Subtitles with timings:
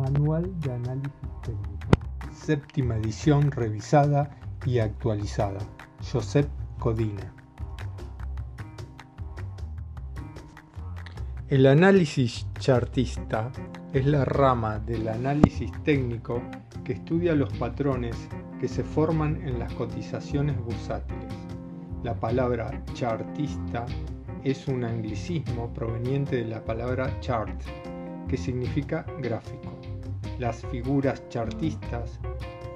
[0.00, 1.12] Manual de Análisis
[1.42, 1.88] Técnico.
[2.32, 4.30] Séptima edición revisada
[4.64, 5.58] y actualizada.
[6.10, 6.48] Josep
[6.78, 7.34] Codina.
[11.50, 13.52] El análisis chartista
[13.92, 16.40] es la rama del análisis técnico
[16.82, 18.16] que estudia los patrones
[18.58, 21.34] que se forman en las cotizaciones bursátiles.
[22.02, 23.84] La palabra chartista
[24.44, 27.60] es un anglicismo proveniente de la palabra chart,
[28.28, 29.69] que significa gráfico.
[30.40, 32.18] Las figuras chartistas,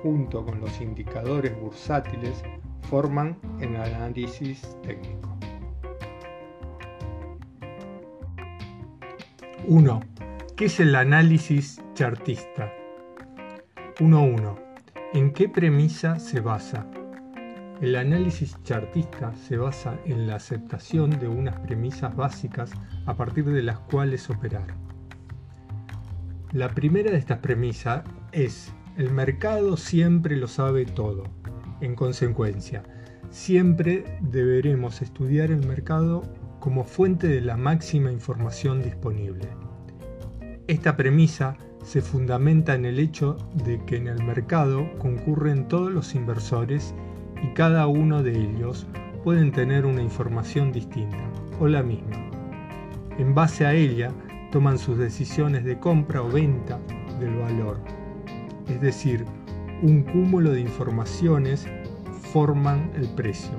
[0.02, 2.42] junto con los indicadores bursátiles,
[2.90, 5.34] forman el análisis técnico.
[9.66, 10.00] 1.
[10.54, 12.70] ¿Qué es el análisis chartista?
[13.98, 14.58] 1.1.
[15.14, 16.86] ¿En qué premisa se basa?
[17.80, 22.72] El análisis chartista se basa en la aceptación de unas premisas básicas
[23.06, 24.66] a partir de las cuales operar.
[26.54, 31.24] La primera de estas premisas es el mercado siempre lo sabe todo.
[31.80, 32.84] En consecuencia,
[33.28, 36.22] siempre deberemos estudiar el mercado
[36.60, 39.48] como fuente de la máxima información disponible.
[40.68, 46.14] Esta premisa se fundamenta en el hecho de que en el mercado concurren todos los
[46.14, 46.94] inversores
[47.42, 48.86] y cada uno de ellos
[49.24, 51.18] pueden tener una información distinta
[51.58, 52.30] o la misma.
[53.18, 54.12] En base a ella
[54.54, 56.78] toman sus decisiones de compra o venta
[57.18, 57.80] del valor.
[58.68, 59.24] Es decir,
[59.82, 61.66] un cúmulo de informaciones
[62.32, 63.50] forman el precio.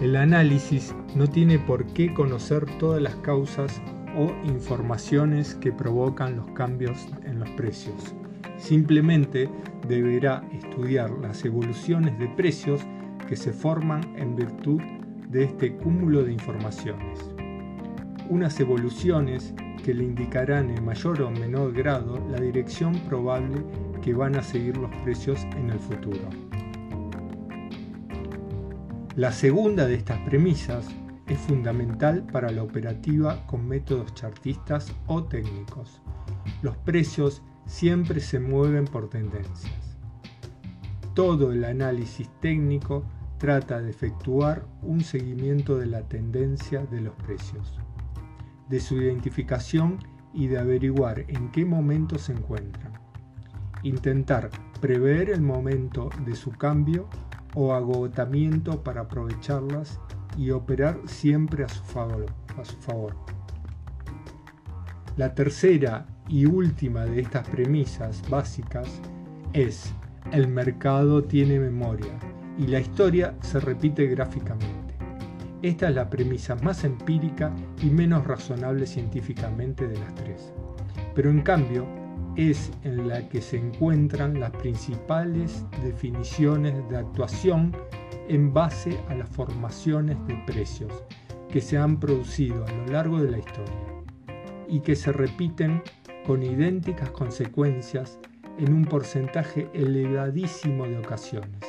[0.00, 3.82] El análisis no tiene por qué conocer todas las causas
[4.16, 8.14] o informaciones que provocan los cambios en los precios.
[8.58, 9.50] Simplemente
[9.88, 12.80] deberá estudiar las evoluciones de precios
[13.28, 14.80] que se forman en virtud
[15.30, 17.31] de este cúmulo de informaciones.
[18.32, 19.52] Unas evoluciones
[19.84, 23.62] que le indicarán en mayor o menor grado la dirección probable
[24.00, 26.30] que van a seguir los precios en el futuro.
[29.16, 30.88] La segunda de estas premisas
[31.26, 36.00] es fundamental para la operativa con métodos chartistas o técnicos.
[36.62, 39.98] Los precios siempre se mueven por tendencias.
[41.12, 43.04] Todo el análisis técnico
[43.36, 47.78] trata de efectuar un seguimiento de la tendencia de los precios,
[48.72, 49.98] de su identificación
[50.32, 52.94] y de averiguar en qué momento se encuentran.
[53.82, 54.48] Intentar
[54.80, 57.06] prever el momento de su cambio
[57.54, 60.00] o agotamiento para aprovecharlas
[60.38, 62.24] y operar siempre a su favor.
[62.58, 63.14] A su favor.
[65.18, 68.88] La tercera y última de estas premisas básicas
[69.52, 69.92] es
[70.32, 72.18] el mercado tiene memoria
[72.58, 74.81] y la historia se repite gráficamente.
[75.62, 80.52] Esta es la premisa más empírica y menos razonable científicamente de las tres.
[81.14, 81.86] Pero en cambio,
[82.36, 87.76] es en la que se encuentran las principales definiciones de actuación
[88.28, 91.04] en base a las formaciones de precios
[91.48, 93.86] que se han producido a lo largo de la historia
[94.66, 95.80] y que se repiten
[96.26, 98.18] con idénticas consecuencias
[98.58, 101.60] en un porcentaje elevadísimo de ocasiones.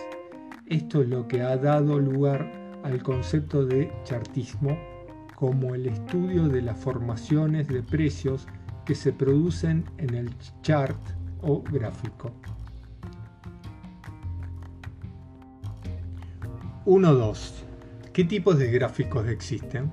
[0.66, 4.78] Esto es lo que ha dado lugar al concepto de chartismo
[5.36, 8.48] como el estudio de las formaciones de precios
[8.86, 10.30] que se producen en el
[10.62, 10.98] chart
[11.42, 12.32] o gráfico.
[16.86, 17.52] 1.2.
[18.12, 19.90] ¿Qué tipos de gráficos existen?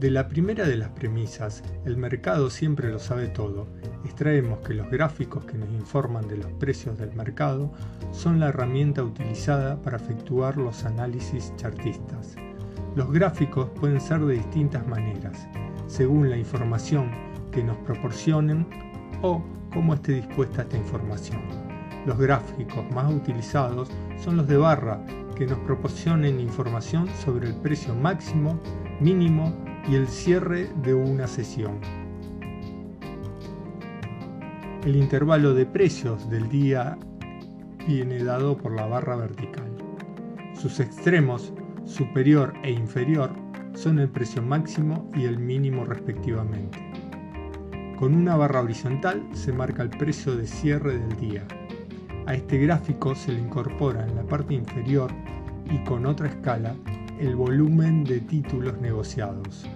[0.00, 3.66] De la primera de las premisas, el mercado siempre lo sabe todo,
[4.04, 7.72] extraemos que los gráficos que nos informan de los precios del mercado
[8.12, 12.36] son la herramienta utilizada para efectuar los análisis chartistas.
[12.94, 15.48] Los gráficos pueden ser de distintas maneras,
[15.88, 17.10] según la información
[17.50, 18.68] que nos proporcionen
[19.22, 19.42] o
[19.72, 21.40] cómo esté dispuesta esta información.
[22.06, 27.96] Los gráficos más utilizados son los de barra, que nos proporcionen información sobre el precio
[27.96, 28.60] máximo,
[29.00, 29.52] mínimo
[29.88, 31.78] y el cierre de una sesión.
[34.84, 36.98] El intervalo de precios del día
[37.86, 39.70] viene dado por la barra vertical.
[40.54, 41.54] Sus extremos,
[41.84, 43.30] superior e inferior,
[43.74, 46.78] son el precio máximo y el mínimo respectivamente.
[47.98, 51.46] Con una barra horizontal se marca el precio de cierre del día.
[52.26, 55.10] A este gráfico se le incorpora en la parte inferior
[55.70, 56.74] y con otra escala
[57.18, 59.66] el volumen de títulos negociados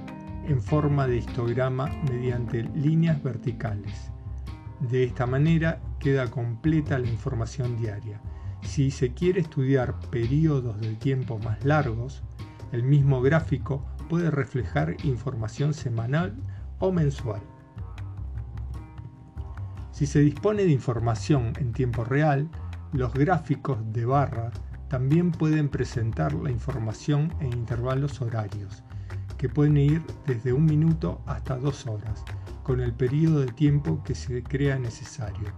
[0.47, 4.11] en forma de histograma mediante líneas verticales.
[4.81, 8.21] De esta manera queda completa la información diaria.
[8.63, 12.23] Si se quiere estudiar periodos de tiempo más largos,
[12.73, 16.35] el mismo gráfico puede reflejar información semanal
[16.79, 17.41] o mensual.
[19.93, 22.49] Si se dispone de información en tiempo real,
[22.93, 24.51] los gráficos de barra
[24.89, 28.85] también pueden presentar la información en intervalos horarios,
[29.43, 32.25] que pueden ir desde un minuto hasta dos horas,
[32.63, 35.49] con el periodo de tiempo que se crea necesario.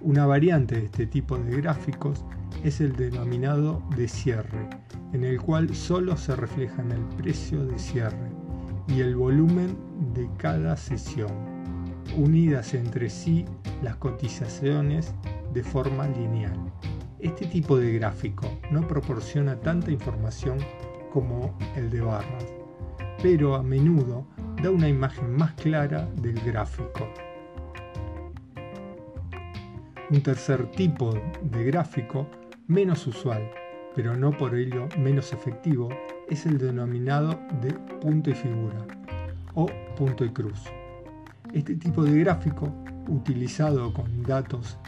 [0.00, 2.24] Una variante de este tipo de gráficos
[2.64, 4.66] es el denominado de cierre,
[5.12, 8.30] en el cual solo se reflejan el precio de cierre
[8.88, 9.76] y el volumen
[10.14, 11.32] de cada sesión,
[12.16, 13.44] unidas entre sí
[13.82, 15.14] las cotizaciones
[15.52, 16.58] de forma lineal.
[17.18, 20.56] Este tipo de gráfico no proporciona tanta información
[21.12, 22.61] como el de barras,
[23.22, 24.26] pero a menudo
[24.60, 27.08] da una imagen más clara del gráfico.
[30.10, 32.26] Un tercer tipo de gráfico,
[32.66, 33.48] menos usual,
[33.94, 35.88] pero no por ello menos efectivo,
[36.28, 38.84] es el denominado de punto y figura
[39.54, 39.66] o
[39.96, 40.64] punto y cruz.
[41.52, 42.74] Este tipo de gráfico,
[43.06, 44.78] utilizado con datos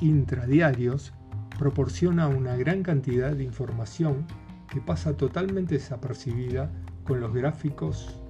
[0.00, 1.12] intradiarios,
[1.58, 4.26] proporciona una gran cantidad de información
[4.68, 6.70] que pasa totalmente desapercibida
[7.10, 8.22] con los gráficos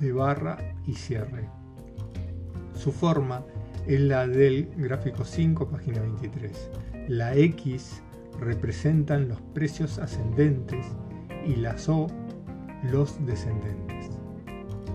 [0.00, 0.56] de barra
[0.86, 1.50] y cierre.
[2.72, 3.44] Su forma
[3.86, 6.70] es la del gráfico 5, página 23.
[7.08, 8.02] La X
[8.38, 10.86] representan los precios ascendentes
[11.46, 12.06] y las O
[12.90, 14.08] los descendentes.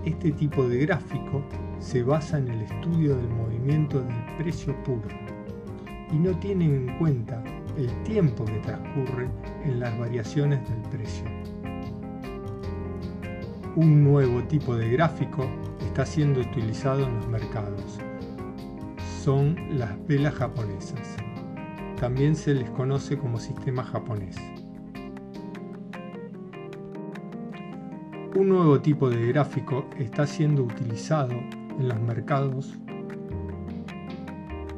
[0.03, 1.45] Este tipo de gráfico
[1.77, 5.09] se basa en el estudio del movimiento del precio puro
[6.11, 7.43] y no tiene en cuenta
[7.77, 9.29] el tiempo que transcurre
[9.63, 11.34] en las variaciones del precio.
[13.75, 15.45] Un nuevo tipo de gráfico
[15.81, 17.99] está siendo utilizado en los mercados.
[19.21, 21.17] Son las velas japonesas.
[21.99, 24.37] También se les conoce como sistema japonés.
[28.33, 31.33] Un nuevo tipo de gráfico está siendo utilizado
[31.77, 32.79] en los mercados.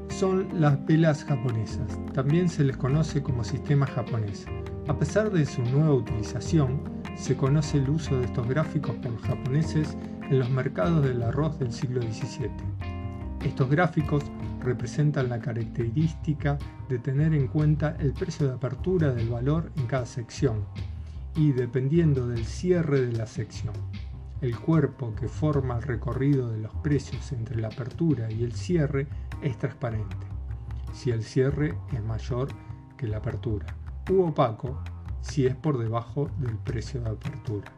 [0.09, 1.99] Son las velas japonesas.
[2.13, 4.47] También se les conoce como sistema japonés.
[4.87, 9.21] A pesar de su nueva utilización, se conoce el uso de estos gráficos por los
[9.23, 9.97] japoneses
[10.29, 12.51] en los mercados del arroz del siglo XVII.
[13.43, 14.23] Estos gráficos
[14.61, 16.57] representan la característica
[16.89, 20.65] de tener en cuenta el precio de apertura del valor en cada sección
[21.35, 23.73] y dependiendo del cierre de la sección.
[24.41, 29.07] El cuerpo que forma el recorrido de los precios entre la apertura y el cierre
[29.41, 30.15] es transparente,
[30.93, 32.49] si el cierre es mayor
[32.97, 33.65] que la apertura,
[34.09, 34.79] u opaco
[35.29, 37.71] si es por debajo del precio de apertura.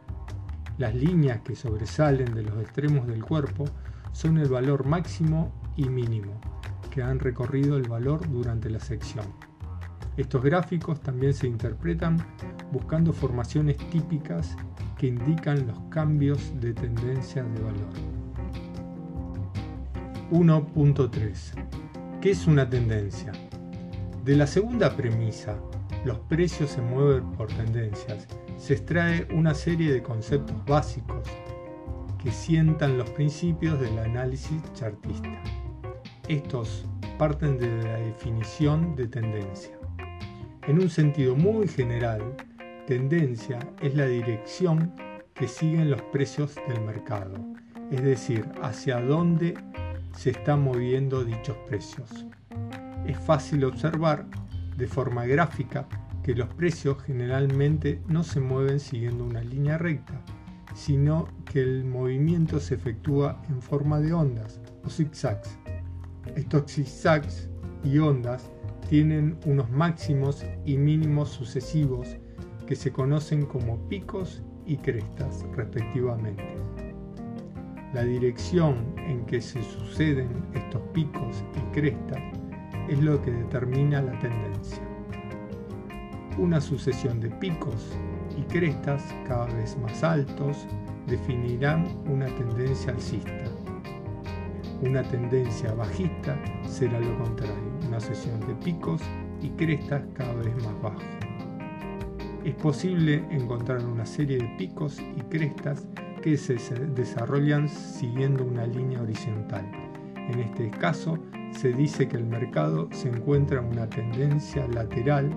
[0.78, 3.64] Las líneas que sobresalen de los extremos del cuerpo
[4.12, 6.40] son el valor máximo y mínimo
[6.90, 9.26] que han recorrido el valor durante la sección.
[10.16, 12.16] Estos gráficos también se interpretan
[12.72, 14.56] buscando formaciones típicas
[14.98, 17.90] que indican los cambios de tendencia de valor.
[20.30, 22.20] 1.3.
[22.20, 23.32] ¿Qué es una tendencia?
[24.24, 25.56] De la segunda premisa,
[26.04, 28.26] los precios se mueven por tendencias,
[28.56, 31.28] se extrae una serie de conceptos básicos
[32.22, 35.42] que sientan los principios del análisis chartista.
[36.28, 36.86] Estos
[37.18, 39.78] parten de la definición de tendencia.
[40.66, 42.22] En un sentido muy general,
[42.86, 44.92] tendencia es la dirección
[45.34, 47.34] que siguen los precios del mercado,
[47.90, 49.54] es decir, hacia dónde
[50.16, 52.26] se están moviendo dichos precios.
[53.06, 54.26] Es fácil observar
[54.80, 55.86] de forma gráfica
[56.22, 60.24] que los precios generalmente no se mueven siguiendo una línea recta,
[60.74, 65.58] sino que el movimiento se efectúa en forma de ondas o zigzags.
[66.34, 67.48] Estos zigzags
[67.84, 68.50] y ondas
[68.88, 72.16] tienen unos máximos y mínimos sucesivos
[72.66, 76.44] que se conocen como picos y crestas respectivamente.
[77.92, 82.39] La dirección en que se suceden estos picos y crestas
[82.90, 84.82] es lo que determina la tendencia.
[86.38, 87.96] Una sucesión de picos
[88.36, 90.66] y crestas cada vez más altos
[91.06, 93.44] definirán una tendencia alcista.
[94.82, 99.02] Una tendencia bajista será lo contrario una sesión de picos
[99.42, 101.02] y crestas cada vez más bajos.
[102.44, 105.86] Es posible encontrar una serie de picos y crestas
[106.22, 106.54] que se
[106.94, 109.68] desarrollan siguiendo una línea horizontal.
[110.14, 111.18] En este caso,
[111.52, 115.30] se dice que el mercado se encuentra en una tendencia lateral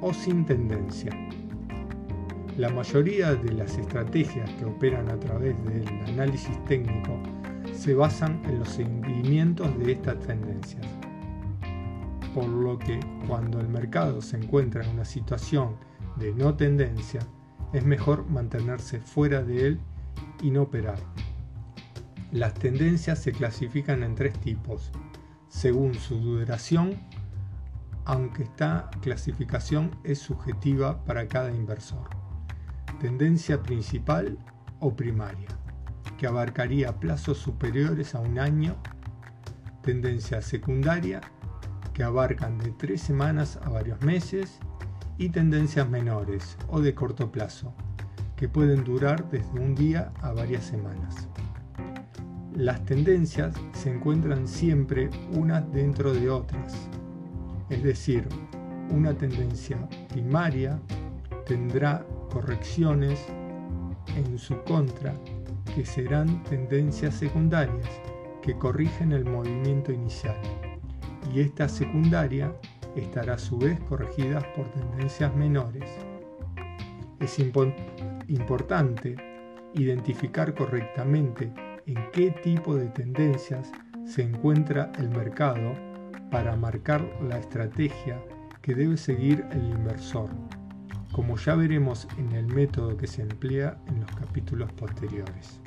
[0.00, 1.12] o sin tendencia.
[2.56, 7.18] La mayoría de las estrategias que operan a través del análisis técnico
[7.72, 10.86] se basan en los seguimientos de estas tendencias
[12.34, 15.76] por lo que cuando el mercado se encuentra en una situación
[16.16, 17.20] de no tendencia,
[17.72, 19.80] es mejor mantenerse fuera de él
[20.42, 20.98] y no operar.
[22.32, 24.92] Las tendencias se clasifican en tres tipos.
[25.50, 26.96] Según su duración,
[28.06, 32.08] aunque esta clasificación es subjetiva para cada inversor.
[33.00, 34.38] Tendencia principal
[34.78, 35.48] o primaria,
[36.16, 38.76] que abarcaría plazos superiores a un año.
[39.82, 41.20] Tendencia secundaria,
[41.92, 44.58] que abarcan de tres semanas a varios meses.
[45.18, 47.74] Y tendencias menores o de corto plazo,
[48.36, 51.28] que pueden durar desde un día a varias semanas.
[52.60, 56.90] Las tendencias se encuentran siempre unas dentro de otras,
[57.70, 58.28] es decir,
[58.90, 59.78] una tendencia
[60.10, 60.78] primaria
[61.46, 63.18] tendrá correcciones
[64.14, 65.14] en su contra
[65.74, 67.88] que serán tendencias secundarias
[68.42, 70.36] que corrigen el movimiento inicial
[71.32, 72.52] y esta secundaria
[72.94, 75.88] estará a su vez corregida por tendencias menores.
[77.20, 79.16] Es importante
[79.72, 81.50] identificar correctamente
[81.86, 83.70] en qué tipo de tendencias
[84.06, 85.74] se encuentra el mercado
[86.30, 88.20] para marcar la estrategia
[88.62, 90.30] que debe seguir el inversor,
[91.12, 95.60] como ya veremos en el método que se emplea en los capítulos posteriores.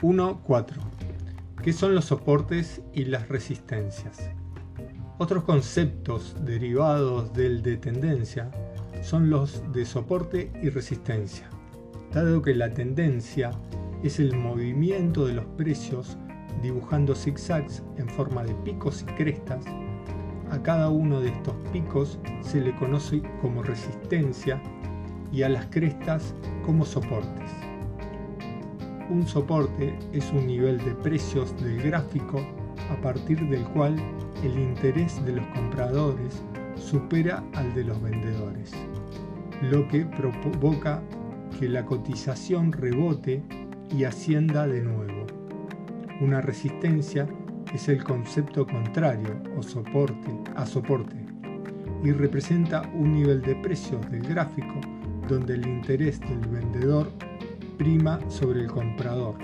[0.00, 0.76] 1.4.
[1.62, 4.30] ¿Qué son los soportes y las resistencias?
[5.16, 8.50] Otros conceptos derivados del de tendencia
[9.02, 11.48] son los de soporte y resistencia,
[12.14, 13.50] dado que la tendencia
[14.04, 16.16] es el movimiento de los precios
[16.62, 19.64] dibujando zigzags en forma de picos y crestas.
[20.48, 24.62] A cada uno de estos picos se le conoce como resistencia
[25.32, 27.50] y a las crestas como soportes.
[29.10, 32.40] Un soporte es un nivel de precios del gráfico
[32.92, 33.96] a partir del cual
[34.44, 36.44] el interés de los compradores
[36.76, 38.70] supera al de los vendedores,
[39.62, 41.02] lo que provoca
[41.58, 43.42] que la cotización rebote
[43.96, 45.26] y ascienda de nuevo.
[46.20, 47.26] Una resistencia
[47.72, 51.16] es el concepto contrario o soporte a soporte
[52.02, 54.80] y representa un nivel de precios del gráfico
[55.28, 57.10] donde el interés del vendedor
[57.78, 59.36] prima sobre el comprador,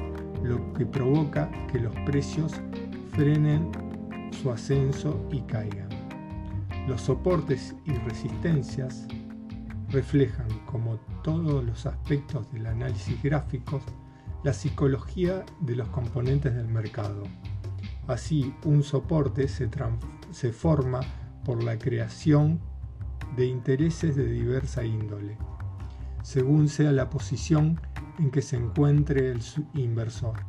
[0.42, 2.52] lo que provoca que los precios
[3.12, 3.70] frenen
[4.30, 5.88] su ascenso y caigan.
[6.86, 9.06] Los soportes y resistencias
[9.90, 13.80] reflejan, como todos los aspectos del análisis gráfico,
[14.42, 17.24] la psicología de los componentes del mercado.
[18.06, 21.00] Así, un soporte se, forma
[21.44, 22.60] por la creación
[23.36, 25.36] de intereses de diversa índole,
[26.22, 27.80] según sea la posición
[28.18, 29.40] en que se encuentre el
[29.74, 30.40] inversor.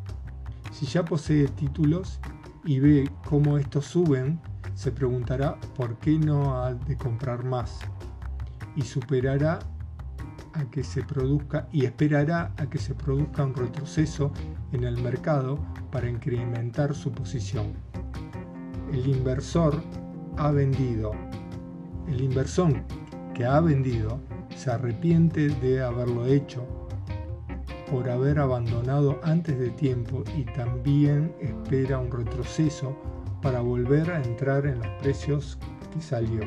[0.72, 2.20] Si ya posee títulos
[2.64, 4.40] y ve cómo estos suben,
[4.74, 7.82] se preguntará por qué no ha de comprar más
[8.76, 9.60] y superará
[10.54, 14.32] a que se produzca y esperará a que se produzca un retroceso
[14.72, 15.60] en el mercado
[15.92, 17.74] para incrementar su posición.
[18.92, 19.82] El inversor
[20.38, 21.12] ha vendido.
[22.08, 22.74] El inversor
[23.34, 24.20] que ha vendido
[24.56, 26.66] se arrepiente de haberlo hecho
[27.90, 32.96] por haber abandonado antes de tiempo y también espera un retroceso
[33.42, 35.58] para volver a entrar en los precios
[35.94, 36.42] que salió.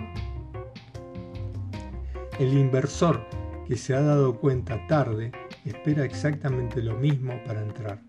[2.41, 3.25] El inversor
[3.69, 5.31] que se ha dado cuenta tarde
[5.65, 8.01] espera exactamente lo mismo para entrar.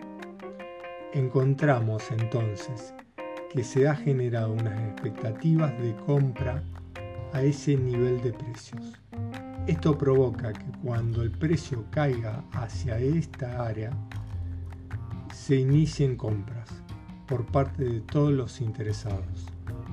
[1.13, 2.95] Encontramos entonces
[3.53, 6.63] que se ha generado unas expectativas de compra
[7.33, 8.99] a ese nivel de precios.
[9.67, 13.91] Esto provoca que cuando el precio caiga hacia esta área,
[15.31, 16.69] se inicien compras
[17.27, 19.45] por parte de todos los interesados,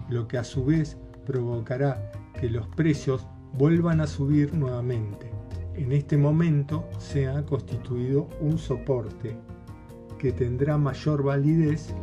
[0.09, 0.97] lo que a su vez
[1.27, 2.11] provocará
[2.41, 5.31] que los precios vuelvan a subir nuevamente.
[5.75, 9.37] En este momento se ha constituido un soporte
[10.19, 11.95] que tendrá mayor validez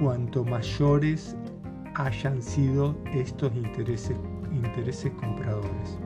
[0.00, 1.36] cuanto mayores
[1.94, 4.16] hayan sido estos intereses,
[5.20, 5.98] compradores.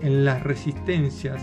[0.00, 1.42] En las resistencias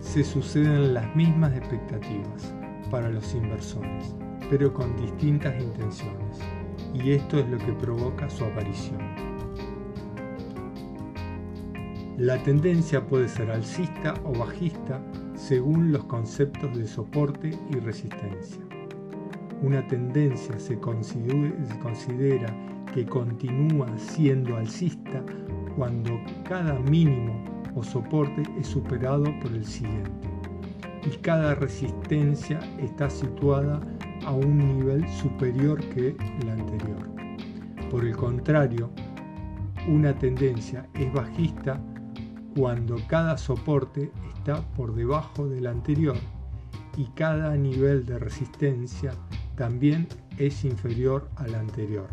[0.00, 2.54] se suceden las mismas expectativas
[2.90, 4.14] para los inversores,
[4.48, 6.38] pero con distintas intenciones,
[7.02, 8.98] y esto es lo que provoca su aparición.
[12.16, 15.00] La tendencia puede ser alcista o bajista
[15.34, 18.60] según los conceptos de soporte y resistencia.
[19.62, 22.54] Una tendencia se considera
[22.92, 25.24] que continúa siendo alcista
[25.76, 30.28] cuando cada mínimo o soporte es superado por el siguiente
[31.06, 33.80] y cada resistencia está situada
[34.28, 36.98] a un nivel superior que la anterior.
[37.90, 38.90] Por el contrario,
[39.88, 41.80] una tendencia es bajista
[42.54, 46.18] cuando cada soporte está por debajo del anterior
[46.98, 49.14] y cada nivel de resistencia
[49.56, 50.06] también
[50.36, 52.08] es inferior al anterior.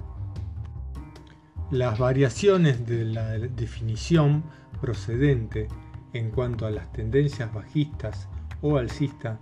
[1.69, 4.41] Las variaciones de la definición
[4.79, 5.67] procedente
[6.13, 8.29] en cuanto a las tendencias bajistas
[8.61, 9.37] o alcistas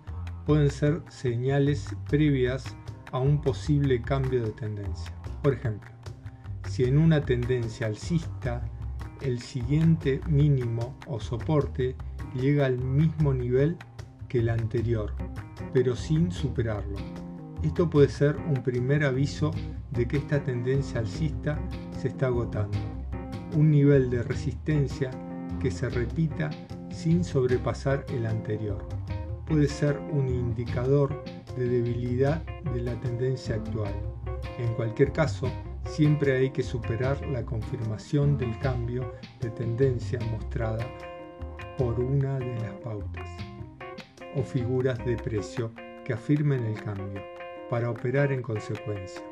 [0.45, 2.75] pueden ser señales previas
[3.11, 5.13] a un posible cambio de tendencia.
[5.41, 5.89] Por ejemplo,
[6.69, 8.63] si en una tendencia alcista
[9.21, 11.95] el siguiente mínimo o soporte
[12.35, 13.77] llega al mismo nivel
[14.27, 15.13] que el anterior,
[15.71, 16.97] pero sin superarlo.
[17.61, 19.51] Esto puede ser un primer aviso
[19.91, 21.57] de que esta tendencia alcista
[21.97, 22.77] se está agotando.
[23.55, 25.11] Un nivel de resistencia
[25.61, 26.49] que se repita
[26.89, 28.85] sin sobrepasar el anterior.
[29.47, 31.23] Puede ser un indicador
[31.57, 32.41] de debilidad
[32.73, 33.93] de la tendencia actual.
[34.57, 35.47] En cualquier caso,
[35.85, 40.87] siempre hay que superar la confirmación del cambio de tendencia mostrada
[41.77, 43.29] por una de las pautas
[44.35, 45.71] o figuras de precio
[46.05, 47.21] que afirmen el cambio
[47.69, 49.23] para operar en consecuencia.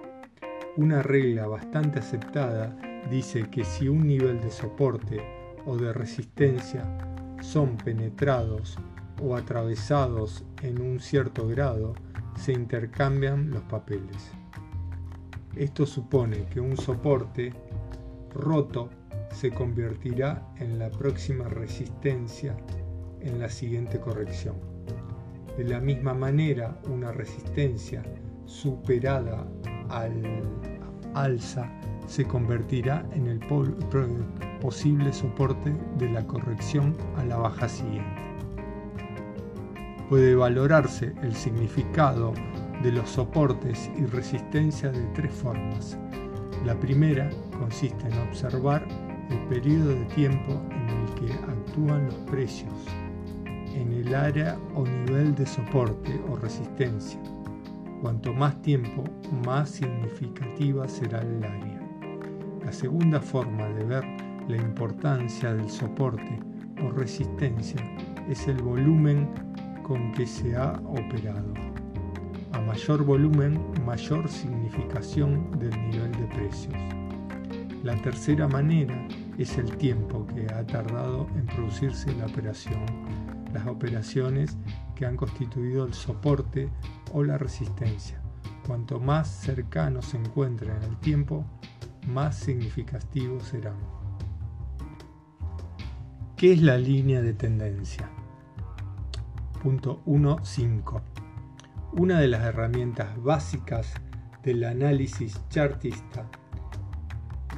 [0.78, 2.76] Una regla bastante aceptada
[3.10, 5.22] dice que si un nivel de soporte
[5.66, 6.86] o de resistencia
[7.42, 8.78] son penetrados
[9.22, 11.94] o atravesados en un cierto grado,
[12.36, 14.32] se intercambian los papeles.
[15.56, 17.54] Esto supone que un soporte
[18.34, 18.90] roto
[19.32, 22.56] se convertirá en la próxima resistencia
[23.20, 24.56] en la siguiente corrección.
[25.58, 28.04] De la misma manera, una resistencia
[28.46, 29.46] superada
[29.90, 30.24] al
[31.14, 31.70] alza
[32.08, 33.40] se convertirá en el
[34.60, 38.31] posible soporte de la corrección a la baja siguiente.
[40.12, 42.34] Puede valorarse el significado
[42.84, 45.98] de los soportes y resistencia de tres formas.
[46.66, 48.86] La primera consiste en observar
[49.30, 52.74] el periodo de tiempo en el que actúan los precios
[53.74, 57.22] en el área o nivel de soporte o resistencia.
[58.02, 59.06] Cuanto más tiempo,
[59.46, 61.80] más significativa será el área.
[62.66, 64.04] La segunda forma de ver
[64.50, 66.38] la importancia del soporte
[66.84, 67.80] o resistencia
[68.28, 69.30] es el volumen
[69.84, 71.54] con que se ha operado.
[72.54, 76.74] A mayor volumen, mayor significación del nivel de precios.
[77.84, 82.86] La tercera manera es el tiempo que ha tardado en producirse la operación,
[83.54, 84.58] las operaciones
[84.96, 86.70] que han constituido el soporte
[87.12, 88.22] o la resistencia.
[88.68, 91.44] Cuanto más cercano se encuentra en el tiempo,
[92.08, 93.78] más significativos serán.
[96.38, 98.10] ¿Qué es la línea de tendencia?
[99.62, 101.02] Punto 1.5
[101.94, 103.94] una de las herramientas básicas
[104.44, 106.26] del análisis chartista,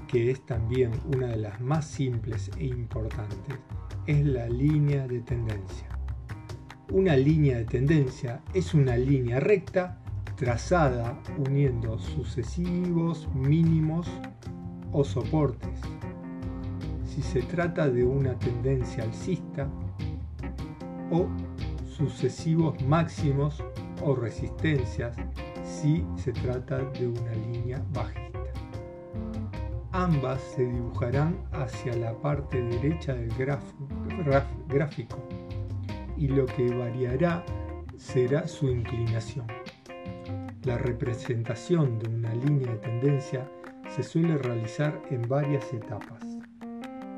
[0.07, 3.59] que es también una de las más simples e importantes,
[4.07, 5.87] es la línea de tendencia.
[6.91, 9.99] Una línea de tendencia es una línea recta
[10.35, 14.09] trazada uniendo sucesivos mínimos
[14.91, 15.79] o soportes.
[17.05, 19.69] Si se trata de una tendencia alcista
[21.11, 21.27] o
[21.93, 23.63] sucesivos máximos
[24.01, 25.15] o resistencias
[25.63, 28.39] si se trata de una línea bajista.
[29.91, 33.31] Ambas se dibujarán hacia la parte derecha del
[34.67, 35.27] gráfico
[36.17, 37.45] y lo que variará
[37.95, 39.45] será su inclinación.
[40.63, 43.47] La representación de una línea de tendencia
[43.89, 46.23] se suele realizar en varias etapas.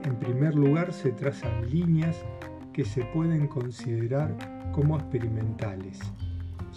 [0.03, 2.25] En primer lugar se trazan líneas
[2.73, 4.35] que se pueden considerar
[4.75, 5.99] como experimentales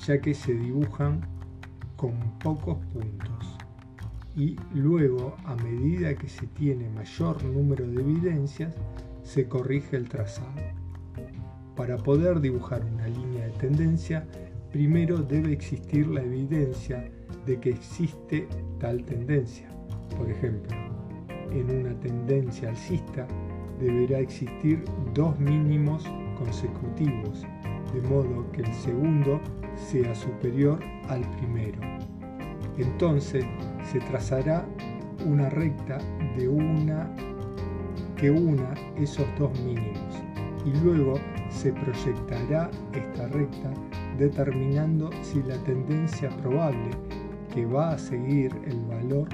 [0.07, 1.21] ya que se dibujan
[1.97, 3.59] con pocos puntos
[4.37, 8.73] y luego a medida que se tiene mayor número de evidencias
[9.25, 10.63] se corrige el trazado.
[11.75, 14.25] Para poder dibujar una línea de tendencia,
[14.71, 17.11] primero debe existir la evidencia
[17.47, 18.47] de que existe
[18.79, 19.69] tal tendencia.
[20.17, 20.77] Por ejemplo,
[21.51, 23.27] en una tendencia alcista
[23.81, 24.85] deberá existir
[25.15, 26.05] dos mínimos
[26.39, 27.45] consecutivos,
[27.93, 29.41] de modo que el segundo
[29.77, 31.81] sea superior al primero.
[32.77, 33.45] Entonces
[33.91, 34.67] se trazará
[35.27, 35.99] una recta
[36.37, 37.11] de una
[38.17, 40.23] que una esos dos mínimos
[40.65, 41.15] y luego
[41.51, 43.73] se proyectará esta recta
[44.19, 46.91] determinando si la tendencia probable
[47.55, 49.29] que va a seguir el valor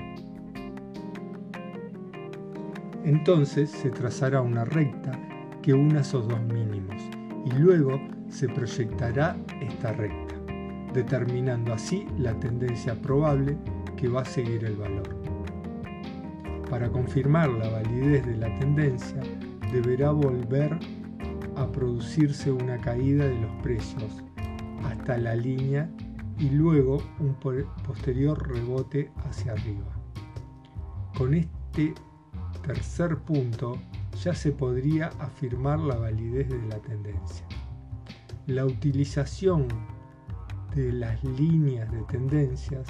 [3.04, 5.12] entonces se trazará una recta
[5.62, 7.02] que una esos dos mínimos
[7.46, 7.98] y luego
[8.34, 10.34] se proyectará esta recta
[10.92, 13.56] determinando así la tendencia probable
[13.96, 15.08] que va a seguir el valor.
[16.68, 19.20] Para confirmar la validez de la tendencia,
[19.72, 20.78] deberá volver
[21.56, 24.24] a producirse una caída de los precios
[24.84, 25.88] hasta la línea
[26.38, 27.34] y luego un
[27.84, 29.92] posterior rebote hacia arriba.
[31.16, 31.94] Con este
[32.64, 33.78] tercer punto
[34.22, 37.46] ya se podría afirmar la validez de la tendencia.
[38.46, 39.68] La utilización
[40.74, 42.86] de las líneas de tendencias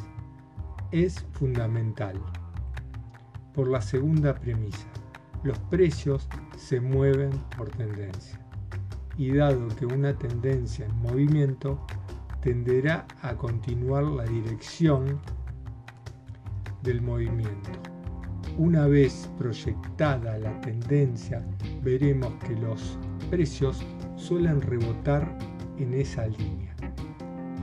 [0.90, 2.20] es fundamental.
[3.54, 4.88] Por la segunda premisa,
[5.44, 8.40] los precios se mueven por tendencia.
[9.16, 11.78] Y dado que una tendencia en movimiento
[12.40, 15.20] tenderá a continuar la dirección
[16.82, 17.70] del movimiento.
[18.58, 21.46] Una vez proyectada la tendencia,
[21.84, 23.84] veremos que los precios
[24.16, 25.37] suelen rebotar
[25.78, 26.74] en esa línea.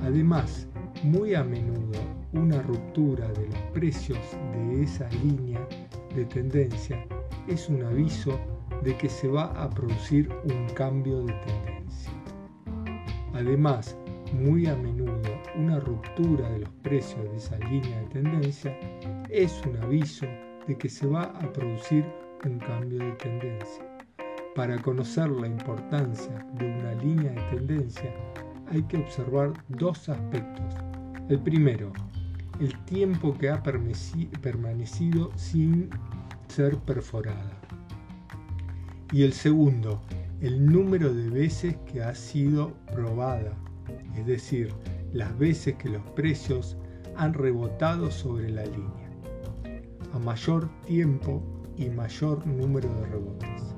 [0.04, 0.68] Además,
[1.04, 2.00] muy a menudo
[2.34, 4.20] una ruptura de los precios
[4.54, 5.66] de esa línea
[6.16, 7.04] de tendencia
[7.48, 8.40] es un aviso
[8.84, 12.12] de que se va a producir un cambio de tendencia.
[13.34, 13.98] Además,
[14.34, 15.12] muy a menudo
[15.56, 18.78] una ruptura de los precios de esa línea de tendencia
[19.30, 20.26] es un aviso
[20.68, 22.06] de que se va a producir
[22.46, 23.91] un cambio de tendencia.
[24.56, 28.14] Para conocer la importancia de una línea de tendencia
[28.70, 30.76] hay que observar dos aspectos.
[31.30, 31.94] El primero,
[32.60, 35.90] el tiempo que ha permanecido sin
[36.50, 37.62] ser perforada.
[39.14, 40.02] Y el segundo,
[40.42, 43.54] el número de veces que ha sido probada,
[44.18, 44.74] es decir,
[45.14, 46.76] las veces que los precios
[47.16, 49.10] han rebotado sobre la línea.
[50.14, 51.42] A mayor tiempo
[51.78, 53.76] y mayor número de rebotes,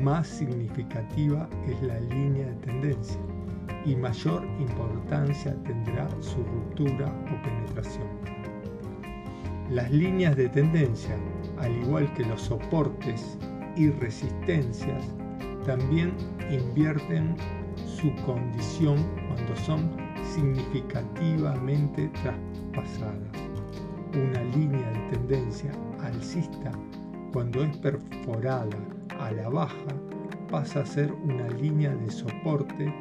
[0.00, 3.20] más significativa es la línea de tendencia
[3.84, 8.06] y mayor importancia tendrá su ruptura o penetración.
[9.70, 11.16] Las líneas de tendencia,
[11.58, 13.38] al igual que los soportes
[13.76, 15.04] y resistencias,
[15.64, 16.12] también
[16.50, 17.34] invierten
[17.86, 19.90] su condición cuando son
[20.34, 23.32] significativamente traspasadas.
[24.14, 26.72] Una línea de tendencia alcista,
[27.32, 28.66] cuando es perforada
[29.20, 29.94] a la baja,
[30.50, 32.92] pasa a ser una línea de soporte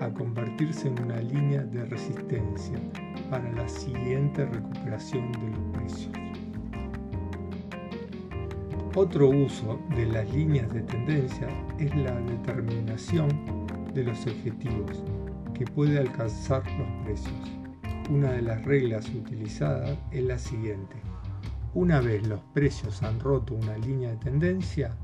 [0.00, 2.78] a convertirse en una línea de resistencia
[3.30, 6.12] para la siguiente recuperación de los precios.
[8.94, 13.28] Otro uso de las líneas de tendencia es la determinación
[13.94, 15.02] de los objetivos
[15.54, 17.52] que puede alcanzar los precios.
[18.10, 20.96] Una de las reglas utilizadas es la siguiente.
[21.74, 24.94] Una vez los precios han roto una línea de tendencia,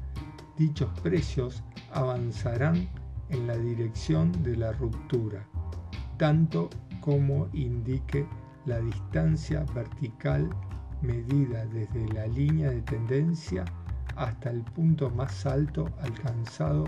[0.59, 2.88] dichos precios avanzarán
[3.31, 5.46] en la dirección de la ruptura,
[6.18, 6.68] tanto
[7.00, 8.26] como indique
[8.66, 10.50] la distancia vertical
[11.00, 13.64] medida desde la línea de tendencia
[14.16, 16.85] hasta el punto más alto alcanzado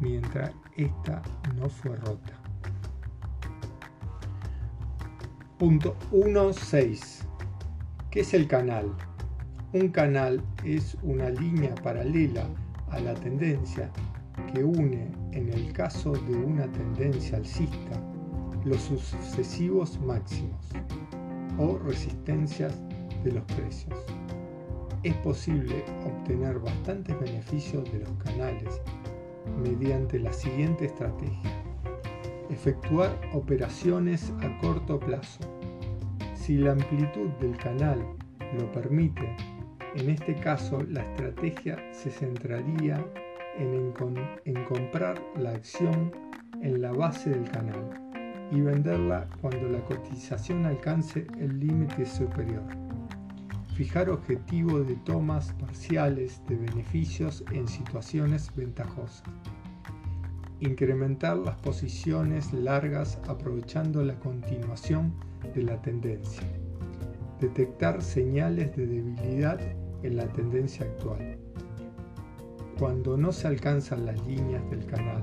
[0.00, 1.20] mientras ésta
[1.54, 2.32] no fue rota.
[5.58, 7.26] Punto 1.6.
[8.10, 8.94] ¿Qué es el canal?
[9.74, 12.48] Un canal es una línea paralela
[12.90, 13.90] a la tendencia
[14.50, 18.00] que une, en el caso de una tendencia alcista,
[18.64, 20.70] los sucesivos máximos
[21.58, 22.80] o resistencias
[23.22, 23.94] de los precios.
[25.02, 28.80] Es posible obtener bastantes beneficios de los canales
[29.62, 31.62] mediante la siguiente estrategia.
[32.48, 35.40] Efectuar operaciones a corto plazo.
[36.34, 38.02] Si la amplitud del canal
[38.56, 39.36] lo permite,
[39.94, 43.04] en este caso la estrategia se centraría
[43.58, 43.92] en,
[44.64, 46.12] comprar la acción
[46.62, 47.90] en la base del canal
[48.50, 52.64] y venderla cuando la cotización alcance el límite superior.
[53.74, 59.22] Fijar objetivos de tomas parciales de beneficios en situaciones ventajosas.
[60.60, 65.14] Incrementar las posiciones largas aprovechando la continuación
[65.54, 66.42] de la tendencia.
[67.40, 69.60] Detectar señales de debilidad
[70.02, 71.38] en la tendencia actual
[72.78, 75.22] cuando no se alcanzan las líneas del canal,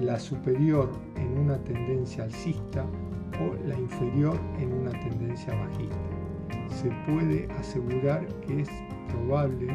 [0.00, 2.86] la superior en una tendencia alcista
[3.40, 5.96] o la inferior en una tendencia bajista.
[6.68, 8.68] Se puede asegurar que es
[9.08, 9.66] probable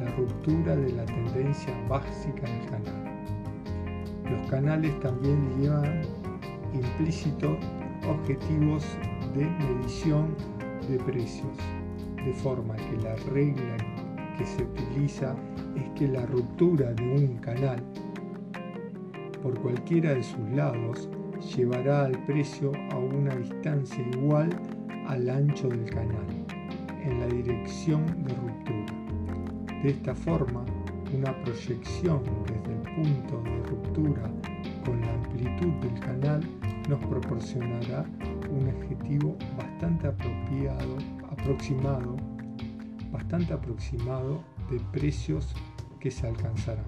[0.00, 3.22] la ruptura de la tendencia básica del canal.
[4.28, 6.02] Los canales también llevan
[6.74, 7.56] implícitos
[8.08, 8.84] objetivos
[9.36, 10.34] de medición
[10.88, 11.56] de precios,
[12.24, 13.76] de forma que la regla
[14.36, 15.36] que se utiliza
[15.76, 17.82] es que la ruptura de un canal
[19.42, 21.08] por cualquiera de sus lados
[21.56, 24.50] llevará al precio a una distancia igual
[25.06, 26.26] al ancho del canal
[27.04, 29.82] en la dirección de ruptura.
[29.82, 30.64] De esta forma,
[31.16, 34.30] una proyección desde el punto de ruptura
[34.84, 36.40] con la amplitud del canal
[36.88, 38.04] nos proporcionará
[38.58, 40.98] un objetivo bastante apropiado,
[41.30, 42.16] aproximado,
[43.12, 45.54] bastante aproximado de precios
[46.00, 46.86] que se alcanzarán.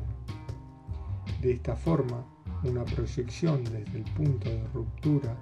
[1.41, 2.25] De esta forma,
[2.65, 5.35] una proyección desde el punto de ruptura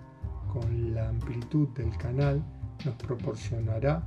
[0.53, 2.43] con la amplitud del canal
[2.85, 4.07] nos proporcionará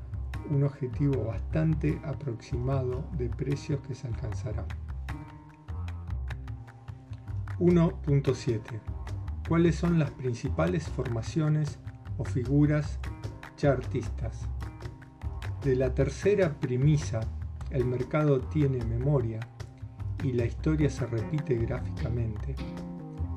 [0.50, 4.66] un objetivo bastante aproximado de precios que se alcanzarán.
[7.60, 8.62] 1.7
[9.48, 11.78] ¿Cuáles son las principales formaciones
[12.18, 13.00] o figuras
[13.58, 14.48] chartistas?
[15.64, 17.22] De la tercera premisa,
[17.70, 19.40] el mercado tiene memoria
[20.24, 22.56] y la historia se repite gráficamente.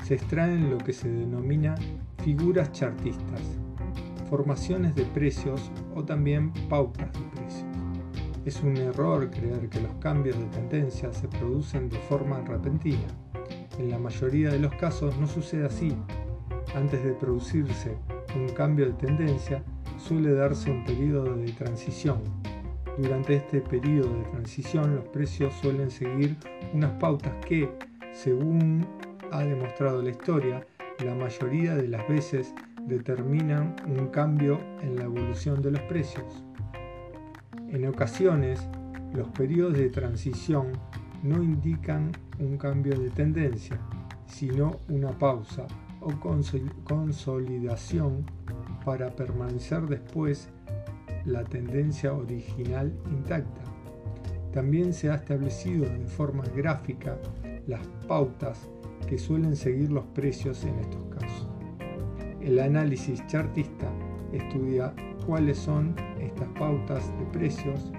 [0.04, 1.74] Se extraen lo que se denomina
[2.22, 3.40] figuras chartistas,
[4.28, 7.64] formaciones de precios o también pautas de precios.
[8.44, 13.06] Es un error creer que los cambios de tendencia se producen de forma repentina
[13.78, 15.96] en la mayoría de los casos no sucede así.
[16.74, 17.96] Antes de producirse
[18.34, 19.62] un cambio de tendencia,
[19.98, 22.22] suele darse un periodo de transición.
[22.98, 26.36] Durante este periodo de transición los precios suelen seguir
[26.72, 27.68] unas pautas que,
[28.12, 28.86] según
[29.32, 30.66] ha demostrado la historia,
[31.04, 32.54] la mayoría de las veces
[32.86, 36.44] determinan un cambio en la evolución de los precios.
[37.68, 38.68] En ocasiones,
[39.12, 40.72] los periodos de transición
[41.22, 43.78] no indican un cambio de tendencia,
[44.26, 45.66] sino una pausa
[46.04, 46.12] o
[46.84, 48.24] consolidación
[48.84, 50.50] para permanecer después
[51.24, 53.62] la tendencia original intacta.
[54.52, 57.18] También se ha establecido de forma gráfica
[57.66, 58.68] las pautas
[59.08, 61.48] que suelen seguir los precios en estos casos.
[62.40, 63.90] El análisis chartista
[64.32, 64.94] estudia
[65.26, 67.90] cuáles son estas pautas de precios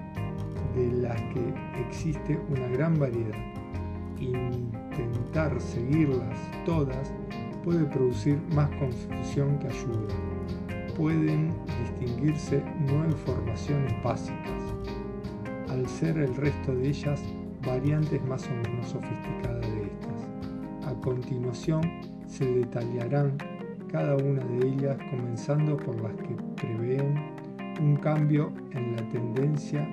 [0.75, 1.53] de las que
[1.87, 3.37] existe una gran variedad.
[4.19, 7.11] Intentar seguirlas todas
[7.65, 10.13] puede producir más confusión que ayuda.
[10.95, 11.51] Pueden
[11.82, 14.62] distinguirse nueve formaciones básicas,
[15.69, 17.21] al ser el resto de ellas
[17.65, 20.91] variantes más o menos sofisticadas de estas.
[20.91, 21.82] A continuación
[22.28, 23.36] se detallarán
[23.91, 27.15] cada una de ellas comenzando por las que prevén
[27.82, 29.89] un cambio en la tendencia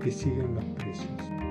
[0.00, 1.49] que siguen los precios.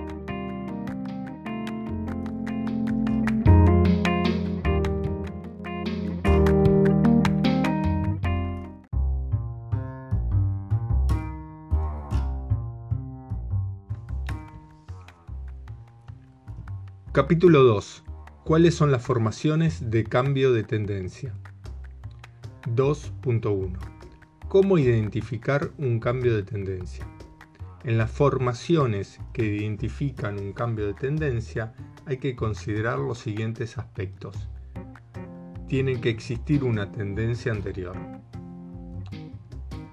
[17.22, 18.06] Capítulo 2.
[18.46, 21.34] ¿Cuáles son las formaciones de cambio de tendencia?
[22.74, 23.78] 2.1.
[24.48, 27.06] ¿Cómo identificar un cambio de tendencia?
[27.84, 31.74] En las formaciones que identifican un cambio de tendencia
[32.06, 34.48] hay que considerar los siguientes aspectos.
[35.68, 37.98] Tiene que existir una tendencia anterior.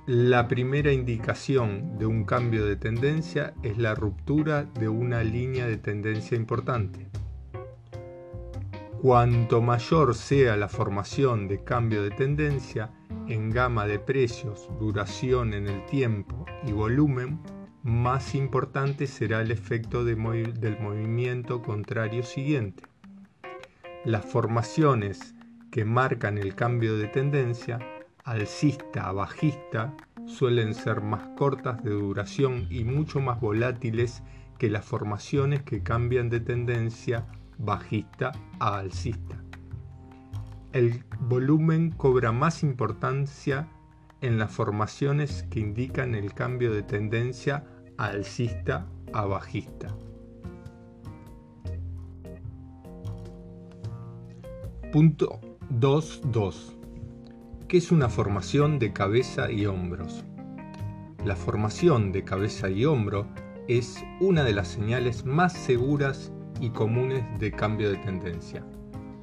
[0.07, 5.79] La primera indicación de un cambio de tendencia es la ruptura de una línea de
[5.79, 7.06] tendencia importante.
[9.03, 12.91] Cuanto mayor sea la formación de cambio de tendencia
[13.29, 17.39] en gama de precios, duración en el tiempo y volumen,
[17.83, 22.85] más importante será el efecto del movimiento contrario siguiente.
[24.05, 25.35] Las formaciones
[25.71, 27.79] que marcan el cambio de tendencia,
[28.25, 34.23] alcista a bajista, suelen ser más cortas de duración y mucho más volátiles
[34.59, 37.27] que las formaciones que cambian de tendencia
[37.59, 39.43] bajista a alcista.
[40.73, 43.69] El volumen cobra más importancia
[44.21, 47.65] en las formaciones que indican el cambio de tendencia
[47.97, 49.89] alcista a bajista.
[54.93, 55.41] Punto
[55.71, 56.77] 2.2.
[57.69, 60.25] ¿Qué es una formación de cabeza y hombros?
[61.25, 63.27] La formación de cabeza y hombro
[63.67, 68.65] es una de las señales más seguras y comunes de cambio de tendencia.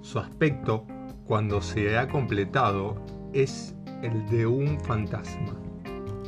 [0.02, 0.86] Su aspecto,
[1.26, 5.56] cuando se ha completado, es el de un fantasma.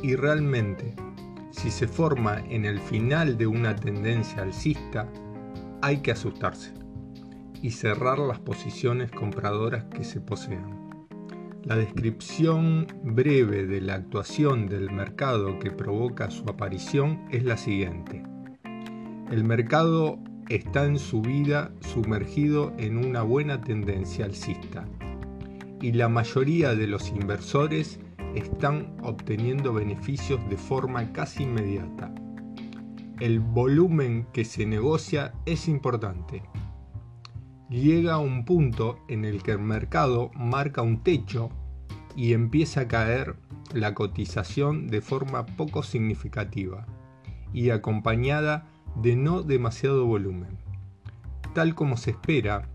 [0.02, 0.94] Y realmente
[1.56, 5.08] si se forma en el final de una tendencia alcista,
[5.80, 6.74] hay que asustarse
[7.62, 11.06] y cerrar las posiciones compradoras que se posean.
[11.64, 18.22] La descripción breve de la actuación del mercado que provoca su aparición es la siguiente.
[19.30, 24.84] El mercado está en su vida sumergido en una buena tendencia alcista
[25.80, 28.00] y la mayoría de los inversores
[28.34, 32.14] están obteniendo beneficios de forma casi inmediata.
[33.20, 36.42] El volumen que se negocia es importante.
[37.68, 41.50] llega un punto en el que el mercado marca un techo
[42.14, 43.36] y empieza a caer
[43.72, 46.86] la cotización de forma poco significativa
[47.52, 50.58] y acompañada de no demasiado volumen.
[51.54, 52.68] Tal como se espera,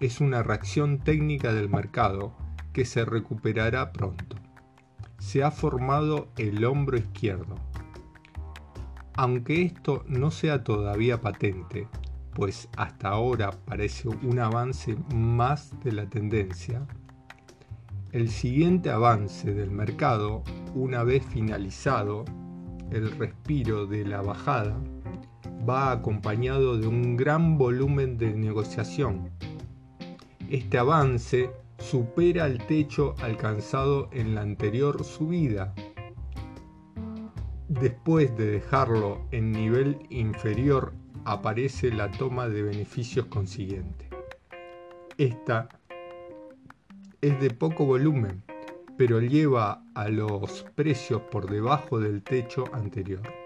[0.00, 2.34] es una reacción técnica del mercado
[2.72, 4.36] que se recuperará pronto.
[5.18, 7.56] Se ha formado el hombro izquierdo.
[9.14, 11.88] Aunque esto no sea todavía patente,
[12.34, 16.86] pues hasta ahora parece un avance más de la tendencia,
[18.10, 20.42] el siguiente avance del mercado,
[20.74, 22.24] una vez finalizado
[22.90, 24.78] el respiro de la bajada,
[25.68, 29.30] va acompañado de un gran volumen de negociación.
[30.50, 35.74] Este avance supera el techo alcanzado en la anterior subida.
[37.68, 40.92] Después de dejarlo en nivel inferior
[41.24, 44.08] aparece la toma de beneficios consiguiente.
[45.16, 45.68] Esta
[47.20, 48.42] es de poco volumen,
[48.98, 53.43] pero lleva a los precios por debajo del techo anterior.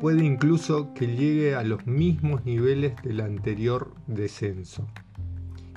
[0.00, 4.86] Puede incluso que llegue a los mismos niveles del anterior descenso.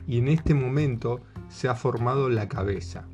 [0.05, 3.07] Y en este momento se ha formado la cabeza.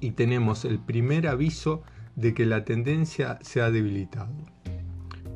[0.00, 1.84] Y tenemos el primer aviso
[2.16, 4.34] de que la tendencia se ha debilitado.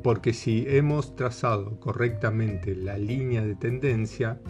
[0.03, 4.41] Porque si hemos trazado correctamente la línea de tendencia,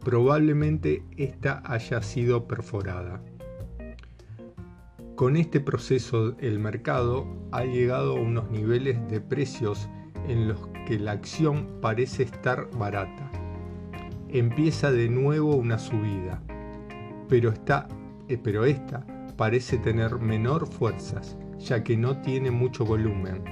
[0.00, 3.22] probablemente ésta haya sido perforada.
[5.16, 9.88] Con este proceso el mercado ha llegado a unos niveles de precios
[10.26, 13.30] en los que la acción parece estar barata.
[14.28, 16.42] Empieza de nuevo una subida,
[17.28, 23.44] pero, eh, esta parece tener menor fuerzas, ya que no tiene mucho volumen.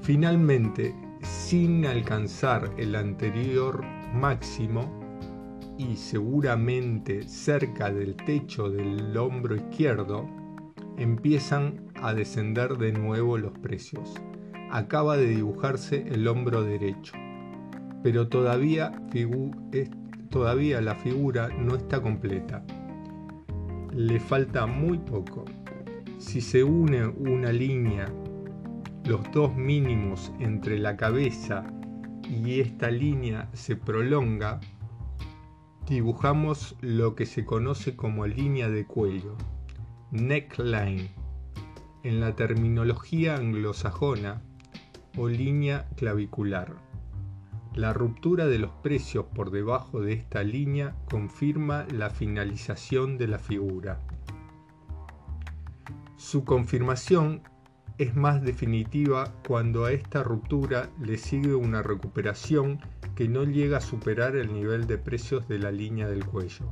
[0.00, 5.03] Finalmente, sin alcanzar el anterior máximo,
[5.78, 10.28] y seguramente cerca del techo del hombro izquierdo,
[10.96, 14.14] empiezan a descender de nuevo los precios.
[14.70, 17.14] Acaba de dibujarse el hombro derecho,
[18.02, 18.92] pero todavía,
[20.30, 22.64] todavía la figura no está completa.
[23.92, 25.44] Le falta muy poco.
[26.18, 28.12] Si se une una línea,
[29.04, 31.66] los dos mínimos entre la cabeza
[32.28, 34.60] y esta línea se prolonga,
[35.88, 39.36] dibujamos lo que se conoce como línea de cuello,
[40.10, 41.10] neckline,
[42.02, 44.42] en la terminología anglosajona
[45.16, 46.74] o línea clavicular.
[47.74, 53.38] La ruptura de los precios por debajo de esta línea confirma la finalización de la
[53.38, 54.00] figura.
[56.16, 57.42] Su confirmación
[57.98, 62.80] es más definitiva cuando a esta ruptura le sigue una recuperación
[63.14, 66.66] que no llega a superar el nivel de precios de la línea del cuello.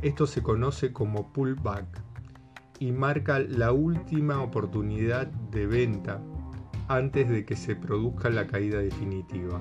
[0.00, 1.86] Esto se conoce como pullback
[2.78, 6.20] y marca la última oportunidad de venta
[6.88, 9.60] antes de que se produzca la caída definitiva.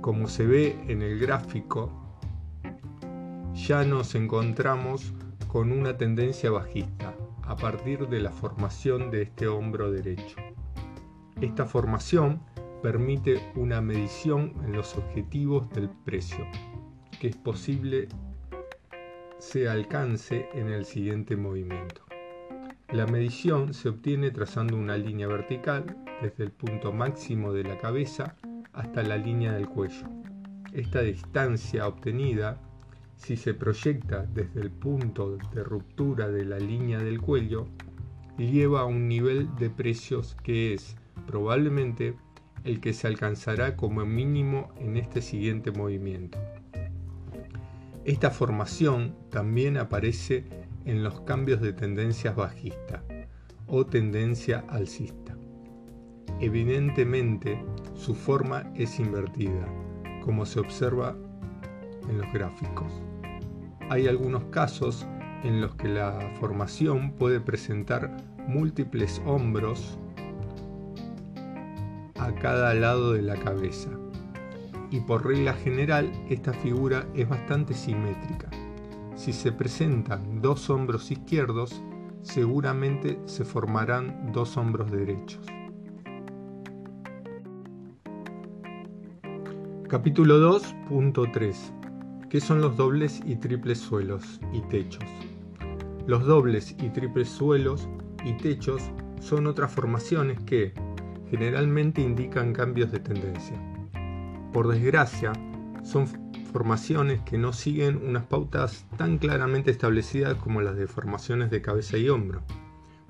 [0.00, 1.90] Como se ve en el gráfico,
[3.54, 5.14] ya nos encontramos
[5.48, 10.36] con una tendencia bajista a partir de la formación de este hombro derecho.
[11.40, 12.40] Esta formación
[12.86, 16.46] permite una medición en los objetivos del precio,
[17.18, 18.06] que es posible
[19.38, 22.02] se alcance en el siguiente movimiento.
[22.92, 28.36] La medición se obtiene trazando una línea vertical desde el punto máximo de la cabeza
[28.72, 30.06] hasta la línea del cuello.
[30.72, 32.60] Esta distancia obtenida,
[33.16, 37.66] si se proyecta desde el punto de ruptura de la línea del cuello,
[38.38, 40.96] lleva a un nivel de precios que es
[41.26, 42.14] probablemente
[42.66, 46.38] el que se alcanzará como mínimo en este siguiente movimiento.
[48.04, 50.44] Esta formación también aparece
[50.84, 53.02] en los cambios de tendencias bajista
[53.68, 55.36] o tendencia alcista.
[56.40, 57.64] Evidentemente,
[57.94, 59.66] su forma es invertida,
[60.24, 61.16] como se observa
[62.08, 62.92] en los gráficos.
[63.90, 65.06] Hay algunos casos
[65.44, 68.16] en los que la formación puede presentar
[68.48, 69.98] múltiples hombros
[72.18, 73.90] a cada lado de la cabeza.
[74.90, 78.48] Y por regla general esta figura es bastante simétrica.
[79.16, 81.82] Si se presentan dos hombros izquierdos,
[82.22, 85.44] seguramente se formarán dos hombros derechos.
[89.88, 91.76] Capítulo 2.3
[92.28, 95.04] ¿Qué son los dobles y triples suelos y techos?
[96.06, 97.88] Los dobles y triples suelos
[98.24, 98.82] y techos
[99.20, 100.74] son otras formaciones que,
[101.30, 103.56] generalmente indican cambios de tendencia.
[104.52, 105.32] Por desgracia,
[105.82, 106.08] Son
[106.52, 111.96] formaciones que no siguen unas pautas tan claramente establecidas como las de formaciones de cabeza
[111.96, 112.42] y hombro.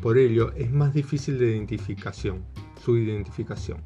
[0.02, 2.44] Por ello, es más difícil de identificación,
[2.84, 3.80] su identificación.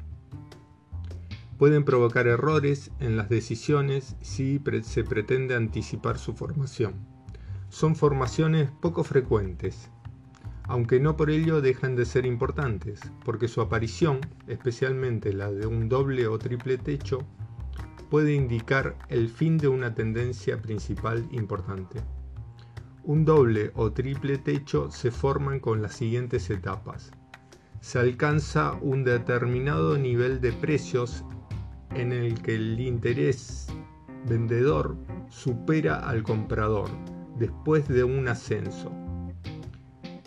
[1.57, 6.95] Pueden provocar errores en las decisiones si se pretende anticipar su formación.
[7.69, 9.89] Son formaciones poco frecuentes,
[10.71, 15.89] aunque no por ello dejan de ser importantes, porque su aparición, especialmente la de un
[15.89, 17.19] doble o triple techo,
[18.09, 21.99] puede indicar el fin de una tendencia principal importante.
[23.03, 27.11] Un doble o triple techo se forman con las siguientes etapas.
[27.81, 31.25] Se alcanza un determinado nivel de precios
[31.95, 33.67] en el que el interés
[34.25, 34.95] vendedor
[35.27, 36.89] supera al comprador
[37.37, 38.89] después de un ascenso.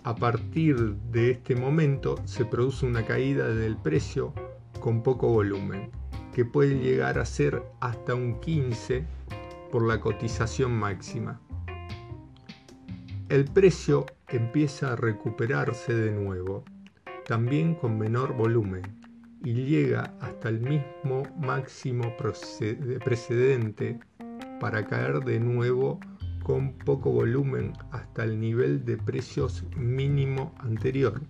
[0.07, 0.77] A partir
[1.13, 4.35] de este momento se produce una caída del precio
[4.79, 5.91] con poco volumen
[6.35, 9.07] que puede llegar a ser hasta un 15
[9.73, 11.41] por la cotización máxima.
[13.31, 16.65] El precio empieza a recuperarse de nuevo,
[17.27, 18.83] también con menor volumen,
[19.43, 22.15] y llega hasta el mismo máximo
[23.03, 23.99] precedente
[24.61, 25.99] para caer de nuevo
[26.45, 31.21] con poco volumen hasta el nivel de precios mínimo anterior.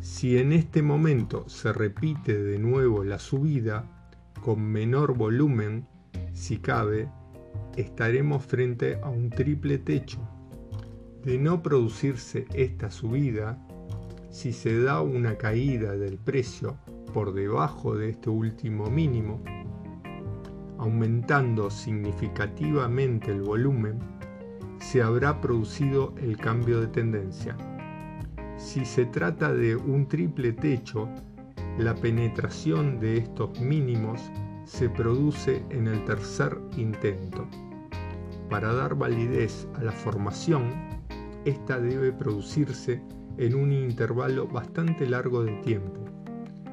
[0.00, 3.84] Si en este momento se repite de nuevo la subida
[4.40, 5.84] con menor volumen,
[6.32, 7.08] si cabe,
[7.76, 10.20] estaremos frente a un triple techo.
[11.24, 13.58] De no producirse esta subida,
[14.30, 16.76] si se da una caída del precio
[17.12, 19.42] por debajo de este último mínimo,
[20.78, 23.98] aumentando significativamente el volumen,
[24.78, 27.56] se habrá producido el cambio de tendencia.
[28.56, 31.08] Si se trata de un triple techo,
[31.78, 34.20] la penetración de estos mínimos
[34.64, 37.46] se produce en el tercer intento.
[38.48, 40.72] Para dar validez a la formación,
[41.44, 43.02] esta debe producirse
[43.38, 46.04] en un intervalo bastante largo de tiempo,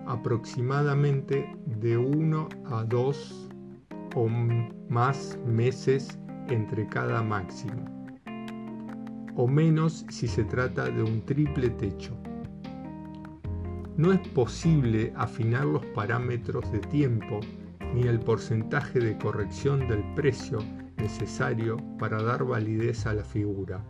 [0.05, 3.42] aproximadamente de 1 a 2
[4.15, 4.27] o
[4.89, 7.93] más meses entre cada máximo
[9.35, 12.15] o menos si se trata de un triple techo.
[13.97, 17.39] No es posible afinar los parámetros de tiempo
[17.93, 20.59] ni el porcentaje de corrección del precio
[20.97, 23.83] necesario para dar validez a la figura.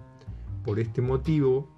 [0.65, 1.69] Por este motivo,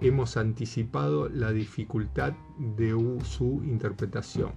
[0.00, 2.32] hemos anticipado la dificultad
[2.76, 2.90] de
[3.22, 4.52] su interpretación.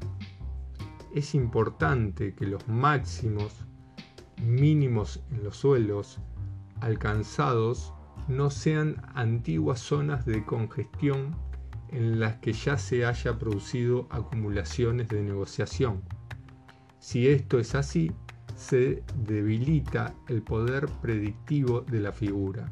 [1.13, 3.65] Es importante que los máximos
[4.41, 6.19] mínimos en los suelos
[6.79, 7.93] alcanzados
[8.29, 11.35] no sean antiguas zonas de congestión
[11.89, 16.01] en las que ya se haya producido acumulaciones de negociación.
[16.99, 18.11] Si esto es así,
[18.55, 22.71] se debilita el poder predictivo de la figura.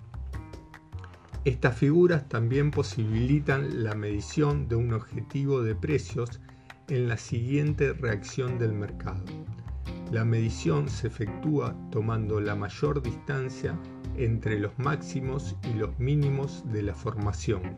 [1.43, 6.39] Estas figuras también posibilitan la medición de un objetivo de precios
[6.89, 9.23] en la siguiente reacción del mercado.
[10.11, 13.79] La medición se efectúa tomando la mayor distancia
[14.17, 17.77] entre los máximos y los mínimos de la formación.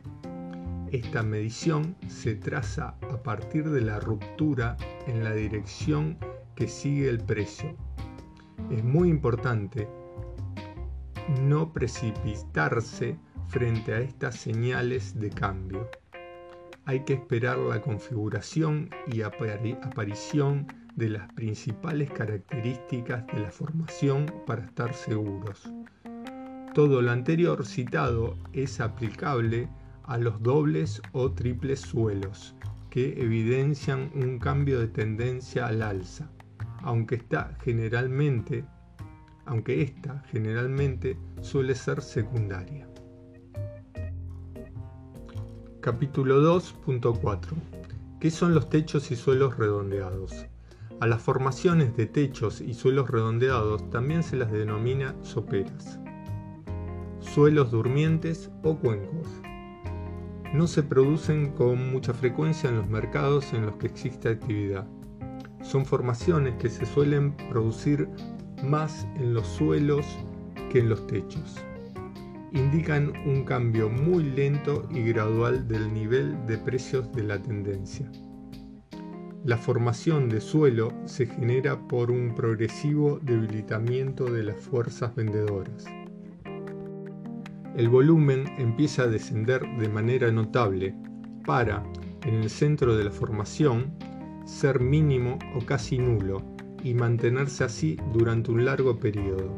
[0.91, 6.17] Esta medición se traza a partir de la ruptura en la dirección
[6.55, 7.75] que sigue el precio.
[8.69, 9.87] Es muy importante
[11.41, 15.89] no precipitarse frente a estas señales de cambio.
[16.91, 20.67] Hay que esperar la configuración y aparición
[20.97, 25.71] de las principales características de la formación para estar seguros.
[26.73, 29.69] Todo lo anterior citado es aplicable
[30.03, 32.57] a los dobles o triples suelos,
[32.89, 36.29] que evidencian un cambio de tendencia al alza,
[36.81, 38.65] aunque está generalmente,
[39.45, 42.90] aunque esta generalmente suele ser secundaria.
[45.81, 47.39] Capítulo 2.4
[48.19, 50.45] ¿Qué son los techos y suelos redondeados?
[50.99, 55.99] A las formaciones de techos y suelos redondeados también se las denomina soperas
[57.21, 59.27] suelos durmientes o cuencos.
[60.53, 64.85] No se producen con mucha frecuencia en los mercados en los que existe actividad.
[65.61, 68.09] Son formaciones que se suelen producir
[68.63, 70.05] más en los suelos
[70.69, 71.55] que en los techos.
[72.51, 78.11] Indican un cambio muy lento y gradual del nivel de precios de la tendencia.
[79.43, 85.85] La formación de suelo se genera por un progresivo debilitamiento de las fuerzas vendedoras
[87.77, 90.93] el volumen empieza a descender de manera notable
[91.45, 91.83] para,
[92.25, 93.93] en el centro de la formación,
[94.45, 96.43] ser mínimo o casi nulo
[96.83, 99.55] y mantenerse así durante un largo periodo,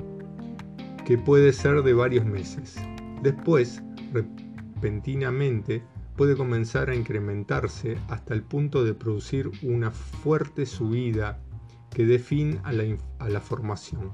[1.05, 2.75] que puede ser de varios meses.
[3.21, 3.81] Después,
[4.13, 5.83] repentinamente,
[6.15, 11.39] puede comenzar a incrementarse hasta el punto de producir una fuerte subida
[11.89, 14.11] que dé fin a la, formación.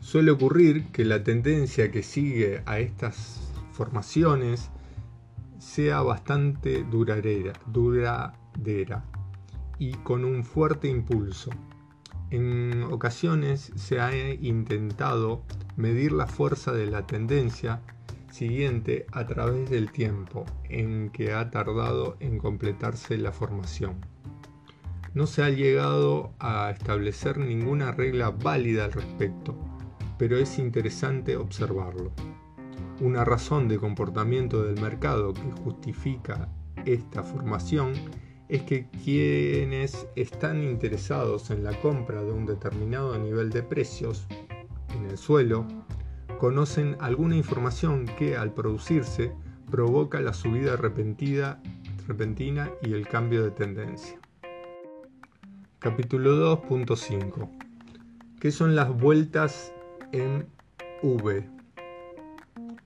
[0.00, 3.40] Suele ocurrir que la tendencia que sigue a estas
[3.72, 4.70] formaciones
[5.58, 7.54] sea bastante duradera
[9.78, 11.50] y con un fuerte impulso.
[12.36, 15.44] En ocasiones se ha intentado
[15.76, 17.80] medir la fuerza de la tendencia
[18.28, 24.04] siguiente a través del tiempo en que ha tardado en completarse la formación.
[25.14, 29.54] No se ha llegado a establecer ninguna regla válida al respecto,
[30.18, 32.10] pero es interesante observarlo.
[33.00, 36.48] Una razón de comportamiento del mercado que justifica
[36.84, 37.92] esta formación
[38.48, 44.26] es que quienes están interesados en la compra de un determinado nivel de precios
[44.94, 45.66] en el suelo
[46.38, 49.32] conocen alguna información que al producirse
[49.70, 51.60] provoca la subida repentina,
[52.82, 54.18] y el cambio de tendencia.
[55.78, 57.48] Capítulo 2.5
[58.40, 59.72] ¿Qué son las vueltas
[60.12, 60.46] en
[61.02, 61.48] V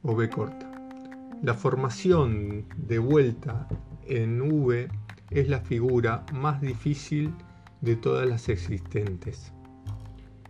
[0.03, 0.71] o V corta?
[1.43, 3.67] La formación de vuelta
[4.07, 4.89] en V
[5.31, 7.35] es la figura más difícil
[7.81, 9.53] de todas las existentes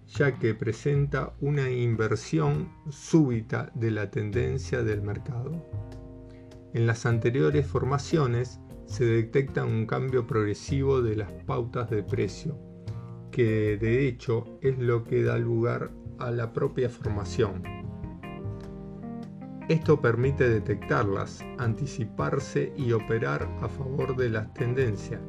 [0.08, 5.64] ya que presenta una inversión súbita de la tendencia del mercado.
[6.72, 12.58] En las anteriores formaciones se detecta un cambio progresivo de las pautas de precio,
[13.30, 17.77] que de hecho es lo que da lugar a la propia formación.
[19.68, 25.20] Esto permite detectarlas, anticiparse y operar a favor de las tendencias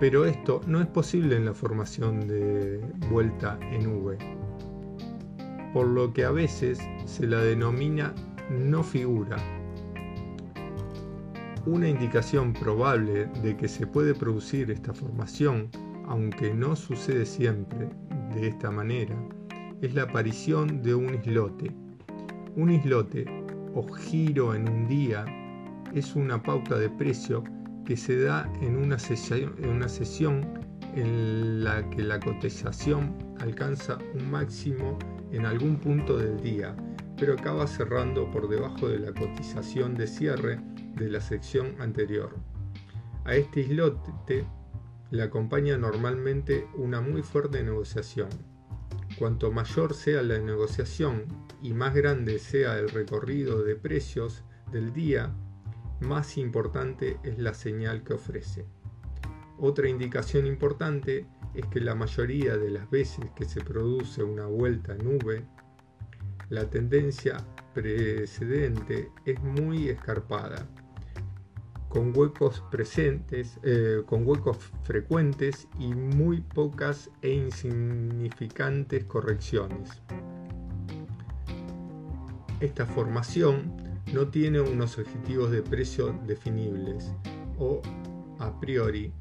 [0.00, 2.80] pero esto no es posible en la formación de
[3.10, 4.18] vuelta en V,
[5.72, 8.14] por lo que a veces se la denomina
[8.50, 9.36] no figura.
[11.64, 15.70] Una indicación probable de que se puede producir esta formación,
[16.06, 17.88] aunque no sucede siempre
[18.34, 19.16] de esta manera,
[19.80, 21.83] es la aparición de un islote.
[22.56, 23.24] Un islote
[23.74, 25.24] o giro en un día
[25.92, 27.42] es una pauta de precio
[27.84, 30.44] que se da en una, sesión,
[30.94, 34.96] en la que la cotización alcanza un máximo
[35.32, 36.76] en algún punto del día,
[37.18, 40.60] pero acaba cerrando por debajo de la cotización de cierre
[40.94, 42.36] de la sección anterior.
[43.24, 44.46] A este islote
[45.10, 48.28] le acompaña normalmente una muy fuerte negociación.
[49.18, 51.26] Cuanto mayor sea la negociación
[51.62, 54.42] y más grande sea el recorrido de precios
[54.72, 55.32] del día,
[56.00, 58.66] más importante es la señal que ofrece.
[59.58, 64.94] Otra indicación importante es que la mayoría de las veces que se produce una vuelta
[64.94, 65.44] V,
[66.50, 67.36] la tendencia
[67.72, 70.68] precedente es muy escarpada,
[71.94, 80.02] con huecos presentes, eh, con huecos frecuentes y muy pocas e insignificantes correcciones.
[82.58, 83.72] Esta formación
[84.12, 87.12] no tiene unos objetivos de precio definibles
[87.60, 87.80] o
[88.40, 89.12] a priori,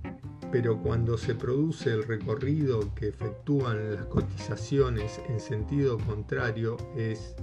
[0.51, 7.35] pero cuando se produce el recorrido que efectúan las cotizaciones en sentido contrario es,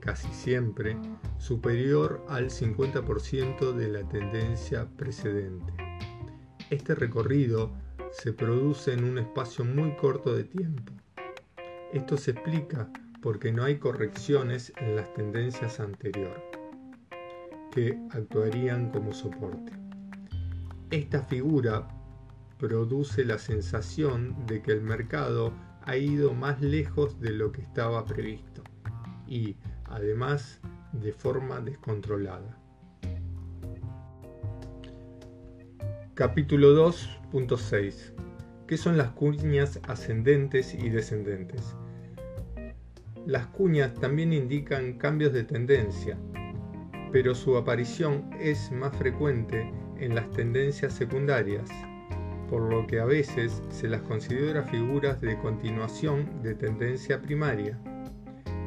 [0.00, 0.96] casi siempre,
[1.38, 5.72] superior al 50% de la tendencia precedente.
[6.70, 7.72] Este recorrido
[8.10, 10.92] se produce en un espacio muy corto de tiempo.
[11.92, 12.88] Esto se explica
[13.22, 16.42] porque no hay correcciones en las tendencias anteriores
[17.70, 19.72] que actuarían como soporte.
[20.90, 21.86] Esta figura
[22.58, 28.04] produce la sensación de que el mercado ha ido más lejos de lo que estaba
[28.04, 28.62] previsto
[29.26, 29.56] y,
[29.90, 30.60] además,
[30.92, 32.56] de forma descontrolada.
[36.14, 38.12] Capítulo 2.6
[38.66, 41.74] ¿Qué son las cuñas ascendentes y descendentes?
[43.26, 46.16] Las cuñas también indican cambios de tendencia,
[47.10, 49.68] pero su aparición es más frecuente
[49.98, 51.68] en las tendencias secundarias,
[52.48, 57.76] por lo que a veces se las considera figuras de continuación de tendencia primaria.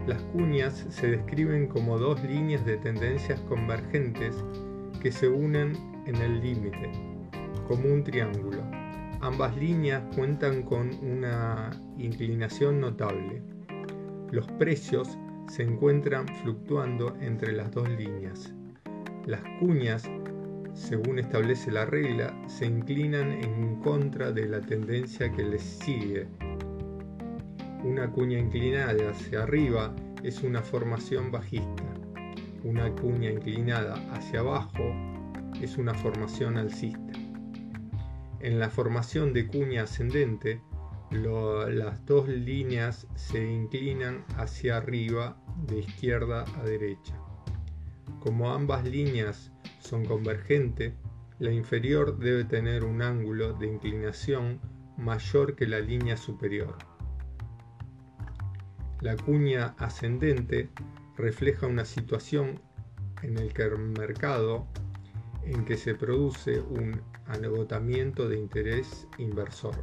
[0.07, 4.35] Las cuñas se describen como dos líneas de tendencias convergentes
[5.01, 6.91] que se unen en el límite,
[7.67, 8.61] como un triángulo.
[9.21, 13.41] Ambas líneas cuentan con una inclinación notable.
[14.31, 18.53] Los precios se encuentran fluctuando entre las dos líneas.
[19.25, 20.09] Las cuñas
[20.73, 26.27] según establece la regla, se inclinan en contra de la tendencia que les sigue.
[27.83, 31.83] Una cuña inclinada hacia arriba es una formación bajista.
[32.63, 34.83] Una cuña inclinada hacia abajo
[35.61, 37.11] es una formación alcista.
[38.39, 40.61] En la formación de cuña ascendente,
[41.11, 47.19] las dos líneas se inclinan hacia arriba de izquierda a derecha.
[48.21, 50.93] Como ambas líneas son convergentes,
[51.37, 54.61] la inferior debe tener un ángulo de inclinación
[54.97, 56.92] mayor que la línea superior.
[59.03, 60.69] La cuña ascendente
[61.17, 62.61] refleja una situación
[63.21, 64.65] en el que el mercado
[65.43, 69.75] en que se produce un agotamiento de interés inversor.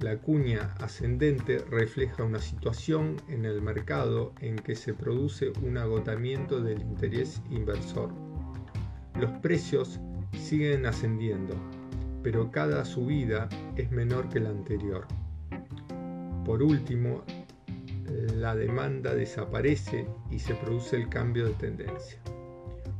[0.00, 6.60] La cuña ascendente refleja una situación en el mercado en que se produce un agotamiento
[6.60, 8.12] del interés inversor.
[9.18, 9.98] Los precios
[10.38, 11.54] siguen ascendiendo,
[12.22, 15.06] pero cada subida es menor que la anterior.
[16.44, 17.24] Por último,
[18.34, 22.18] la demanda desaparece y se produce el cambio de tendencia.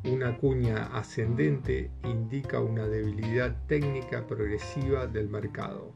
[0.04, 5.92] Una cuña ascendente indica una debilidad técnica progresiva del mercado.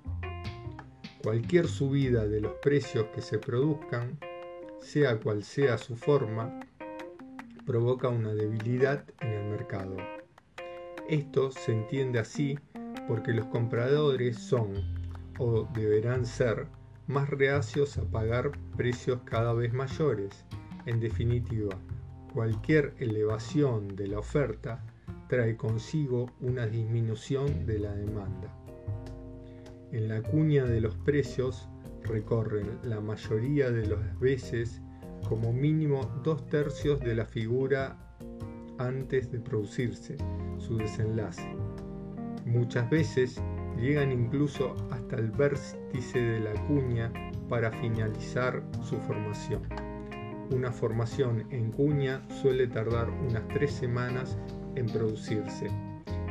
[1.23, 4.19] Cualquier subida de los precios que se produzcan,
[4.81, 6.61] sea cual sea su forma,
[7.67, 9.97] provoca una debilidad en el mercado.
[11.09, 12.57] Esto se entiende así
[13.09, 14.75] porque los compradores son
[15.39, 16.67] o deberán ser
[17.07, 20.45] más reacios a pagar precios cada vez mayores.
[20.87, 21.77] En definitiva,
[22.33, 24.85] cualquier elevación de la oferta
[25.29, 28.53] trae consigo una disminución de la demanda.
[29.93, 31.69] En la cuña de los precios
[32.03, 34.83] recorren la mayoría de las veces
[35.29, 37.97] como mínimo dos tercios de la figura
[38.79, 40.17] antes de producirse
[40.59, 41.49] su desenlace.
[42.45, 43.43] Muchas veces
[43.79, 47.13] llegan incluso hasta el vértice de la cuña
[47.49, 49.63] para finalizar su formación.
[50.51, 54.39] Una formación en cuña suele tardar unas tres semanas
[54.75, 55.69] en producirse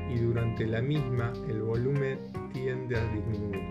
[0.09, 2.19] y durante la misma el volumen
[2.53, 3.61] tiende a disminuir.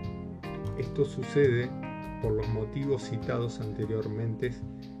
[0.77, 1.69] Esto sucede
[2.21, 4.51] por los motivos citados anteriormente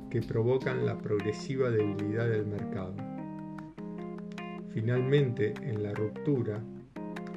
[0.09, 2.95] que provocan la progresiva debilidad del mercado.
[4.69, 6.61] Finalmente, en la ruptura,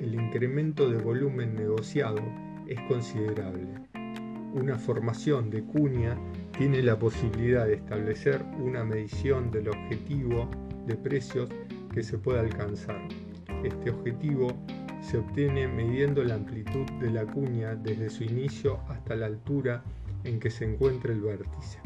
[0.01, 2.21] el incremento de volumen negociado
[2.67, 3.69] es considerable.
[4.55, 6.17] Una formación de cuña
[6.57, 10.49] tiene la posibilidad de establecer una medición del objetivo
[10.87, 11.49] de precios
[11.93, 13.01] que se puede alcanzar.
[13.65, 14.57] Este objetivo
[15.01, 19.83] se obtiene midiendo la amplitud de la cuña desde su inicio hasta la altura
[20.25, 21.79] en que se encuentra el vértice.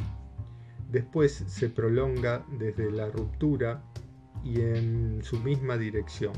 [0.91, 3.83] Después se prolonga desde la ruptura
[4.45, 6.33] y en su misma dirección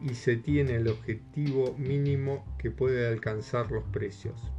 [0.00, 4.52] y se tiene el objetivo mínimo que puede alcanzar los precios.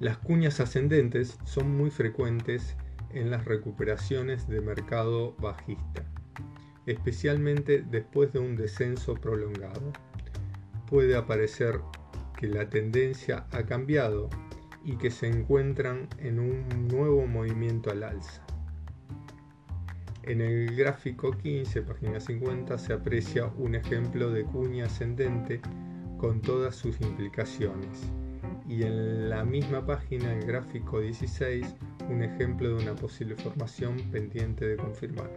[0.00, 2.76] Las cuñas ascendentes son muy frecuentes
[3.12, 6.04] en las recuperaciones de mercado bajista
[6.86, 9.92] especialmente después de un descenso prolongado.
[10.88, 11.80] Puede aparecer
[12.36, 14.28] que la tendencia ha cambiado
[14.84, 18.44] y que se encuentran en un nuevo movimiento al alza.
[20.26, 25.60] En el gráfico 15, página 50, se aprecia un ejemplo de cuña ascendente
[26.16, 28.10] con todas sus implicaciones.
[28.66, 31.76] Y en la misma página, el gráfico 16,
[32.08, 35.30] un ejemplo de una posible formación pendiente de confirmar.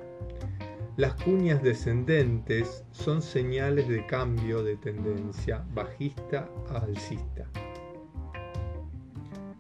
[0.96, 7.46] Las cuñas descendentes son señales de cambio de tendencia bajista a alcista.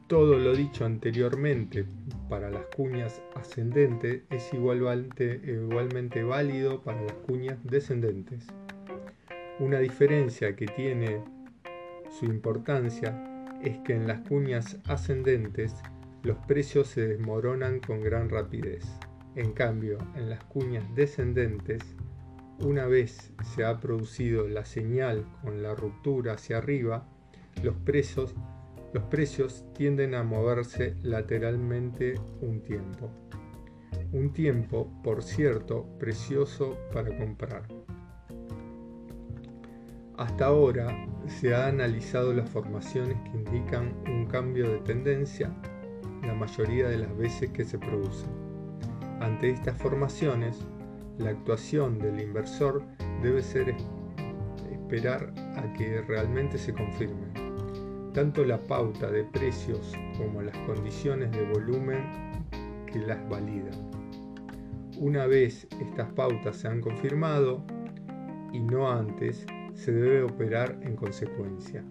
[0.07, 1.85] Todo lo dicho anteriormente
[2.29, 8.47] para las cuñas ascendentes es igualmente, igualmente válido para las cuñas descendentes.
[9.59, 11.21] Una diferencia que tiene
[12.09, 13.21] su importancia
[13.61, 15.75] es que en las cuñas ascendentes
[16.23, 18.85] los precios se desmoronan con gran rapidez.
[19.35, 21.83] En cambio, en las cuñas descendentes,
[22.59, 27.09] una vez se ha producido la señal con la ruptura hacia arriba,
[27.61, 28.33] los precios,
[28.93, 33.09] los precios tienden a moverse lateralmente un tiempo.
[34.11, 37.63] Un tiempo, por cierto, precioso para comprar.
[40.17, 45.53] Hasta ahora se ha analizado las formaciones que indican un cambio de tendencia
[46.27, 48.29] la mayoría de las veces que se producen.
[49.21, 50.59] Ante estas formaciones,
[51.17, 52.83] la actuación del inversor
[53.21, 53.75] debe ser
[54.71, 57.26] esperar a que realmente se confirmen.
[58.17, 62.03] Tanto la pauta de precios como las condiciones de volumen
[62.91, 63.91] que las validan.
[64.97, 67.63] Una vez estas pautas se han confirmado
[68.51, 69.45] y no antes,
[69.75, 71.83] se debe operar en consecuencia.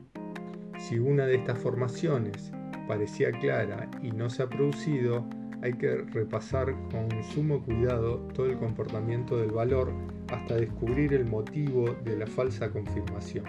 [0.80, 2.50] Si una de estas formaciones
[2.88, 5.24] parecía clara y no se ha producido,
[5.62, 9.92] hay que repasar con sumo cuidado todo el comportamiento del valor
[10.32, 13.44] hasta descubrir el motivo de la falsa confirmación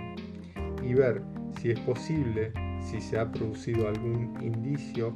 [0.84, 1.24] y ver
[1.60, 2.52] si es posible,
[2.90, 5.14] si se ha producido algún indicio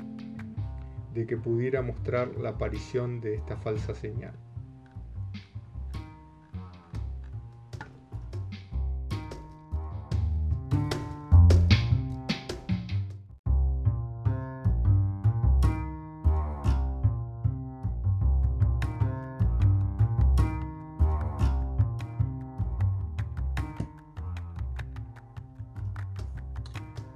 [1.13, 4.34] de que pudiera mostrar la aparición de esta falsa señal.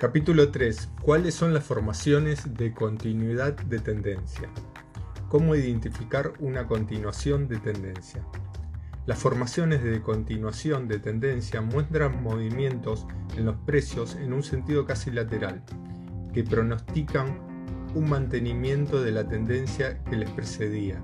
[0.06, 0.90] Capítulo 3.
[1.02, 4.48] ¿Cuáles son las formaciones de continuidad de tendencia?
[5.30, 8.24] ¿Cómo identificar una continuación de tendencia?
[9.08, 15.10] Las formaciones de continuación de tendencia muestran movimientos en los precios en un sentido casi
[15.10, 15.64] lateral,
[16.36, 17.40] que pronostican
[17.96, 21.02] un mantenimiento de la tendencia que les precedía.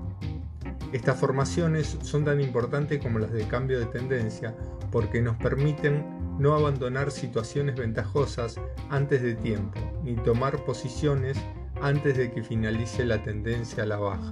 [0.92, 4.54] Estas formaciones son tan importantes como las de cambio de tendencia
[4.92, 8.60] porque nos permiten no abandonar situaciones ventajosas
[8.90, 11.38] antes de tiempo, ni tomar posiciones
[11.80, 14.30] antes de que finalice la tendencia a la baja.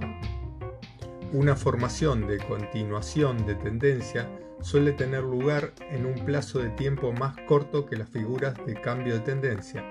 [1.33, 4.27] Una formación de continuación de tendencia
[4.61, 9.15] suele tener lugar en un plazo de tiempo más corto que las figuras de cambio
[9.15, 9.83] de tendencia.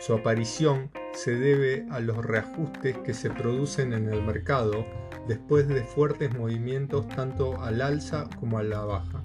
[0.00, 4.84] Su aparición se debe a los reajustes que se producen en el mercado
[5.28, 9.24] después de fuertes movimientos tanto al alza como a la baja.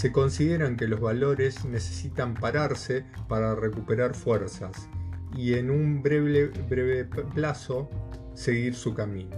[0.00, 4.88] Se consideran que los valores necesitan pararse para recuperar fuerzas
[5.36, 7.90] y en un breve, breve plazo
[8.32, 9.36] seguir su camino.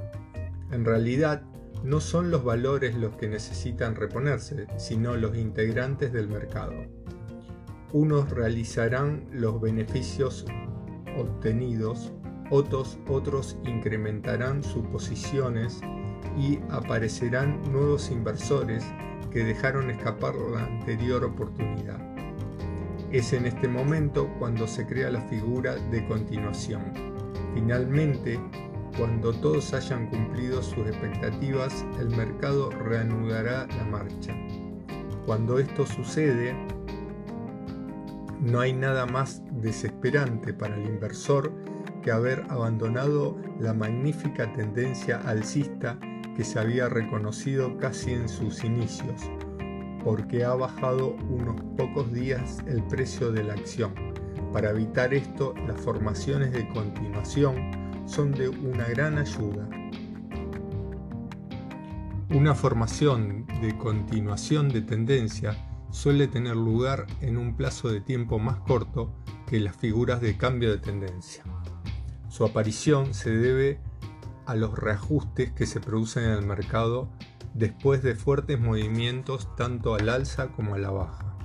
[0.71, 1.43] En realidad,
[1.83, 6.75] no son los valores los que necesitan reponerse, sino los integrantes del mercado.
[7.93, 10.47] Unos realizarán los beneficios
[11.19, 12.13] obtenidos,
[12.51, 15.81] otros, otros incrementarán sus posiciones
[16.39, 18.85] y aparecerán nuevos inversores
[19.33, 21.99] que dejaron escapar la anterior oportunidad.
[23.11, 26.93] Es en este momento cuando se crea la figura de continuación.
[27.55, 28.41] Finalmente,
[28.97, 34.35] cuando todos hayan cumplido sus expectativas, el mercado reanudará la marcha.
[35.27, 36.55] Cuando esto sucede,
[38.41, 41.53] no hay nada más desesperante para el inversor
[42.03, 45.99] que haber abandonado la magnífica tendencia alcista
[46.37, 49.21] que se había reconocido casi en sus inicios,
[50.05, 53.95] porque ha bajado unos pocos días el precio de la acción.
[54.53, 57.57] Para evitar esto, las formaciones de continuación
[58.07, 59.69] son de una gran ayuda.
[62.31, 65.57] Una formación de continuación de tendencia
[65.91, 69.15] suele tener lugar en un plazo de tiempo más corto
[69.47, 71.45] que las figuras de cambio de tendencia.
[72.29, 73.79] Su aparición se debe
[74.47, 77.11] a los reajustes que se producen en el mercado
[77.55, 81.37] después de fuertes movimientos tanto al alza como a la baja.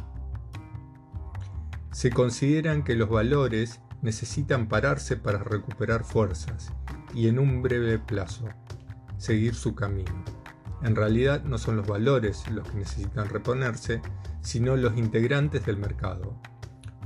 [1.92, 6.72] Se consideran que los valores necesitan pararse para recuperar fuerzas
[7.14, 8.48] y en un breve plazo
[9.18, 10.24] seguir su camino.
[10.84, 14.02] En realidad no son los valores los que necesitan reponerse,
[14.42, 16.40] sino los integrantes del mercado.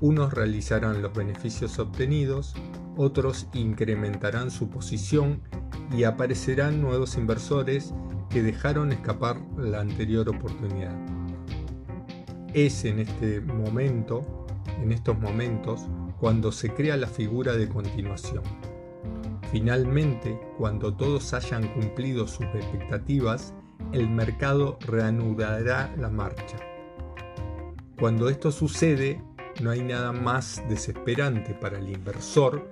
[0.01, 2.53] Unos realizarán los beneficios obtenidos,
[2.97, 5.41] otros incrementarán su posición
[5.93, 7.93] y aparecerán nuevos inversores
[8.29, 10.95] que dejaron escapar la anterior oportunidad.
[12.53, 14.45] Es en este momento,
[14.81, 15.87] en estos momentos,
[16.19, 18.43] cuando se crea la figura de continuación.
[19.51, 23.53] Finalmente, cuando todos hayan cumplido sus expectativas,
[23.91, 26.57] el mercado reanudará la marcha.
[27.99, 29.21] Cuando esto sucede,
[29.61, 32.71] no hay nada más desesperante para el inversor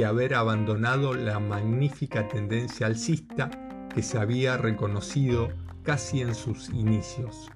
[0.00, 3.50] que haber abandonado la magnífica tendencia alcista
[3.94, 5.50] que se había reconocido
[5.82, 7.50] casi en sus inicios,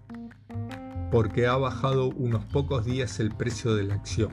[1.10, 4.30] porque ha bajado unos pocos días el precio de la acción.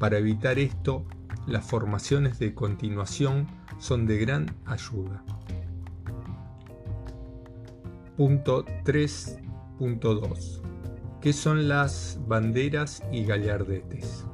[0.00, 1.06] Para evitar esto,
[1.46, 3.46] las formaciones de continuación
[3.78, 5.22] son de gran ayuda.
[8.16, 10.62] Punto 3.2.
[11.20, 14.26] ¿Qué son las banderas y gallardetes?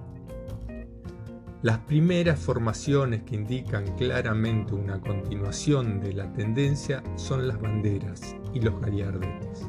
[1.63, 8.59] Las primeras formaciones que indican claramente una continuación de la tendencia son las banderas y
[8.59, 9.69] los gallardetes.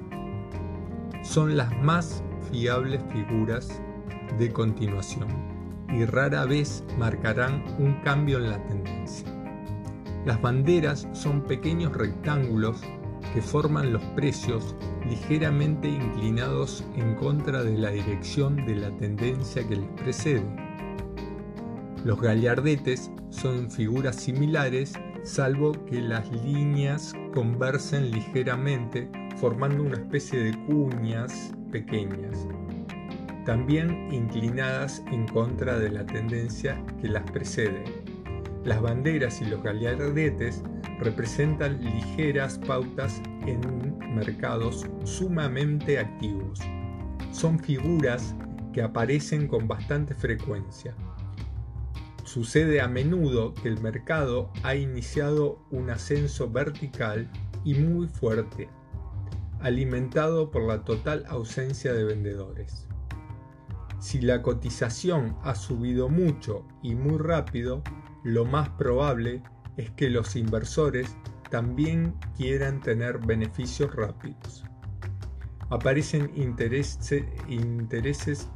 [1.22, 3.80] Son las más fiables figuras
[4.40, 5.28] de continuación
[5.88, 9.28] y rara vez marcarán un cambio en la tendencia.
[10.26, 12.82] Las banderas son pequeños rectángulos
[13.36, 14.76] que forman los precios
[15.08, 20.63] ligeramente inclinados en contra de la dirección de la tendencia que les precede.
[22.04, 24.94] Los gallardetes son figuras similares
[25.24, 32.46] salvo que las líneas conversen ligeramente formando una especie de cuñas pequeñas,
[33.46, 37.86] también inclinadas en contra de la tendencia que las precede.
[38.66, 40.62] Las banderas y los gallardetes
[41.00, 43.62] representan ligeras pautas en
[44.14, 46.60] mercados sumamente activos.
[47.32, 48.36] Son figuras
[48.74, 50.94] que aparecen con bastante frecuencia.
[52.34, 57.30] Sucede a menudo que el mercado ha iniciado un ascenso vertical
[57.64, 58.70] y muy fuerte,
[59.60, 62.88] alimentado por la total ausencia de vendedores.
[64.00, 67.84] Si la cotización ha subido mucho y muy rápido,
[68.24, 69.44] lo más probable
[69.78, 71.16] es que los inversores
[71.52, 74.64] también quieran tener beneficios rápidos.
[75.70, 77.28] Aparecen intereses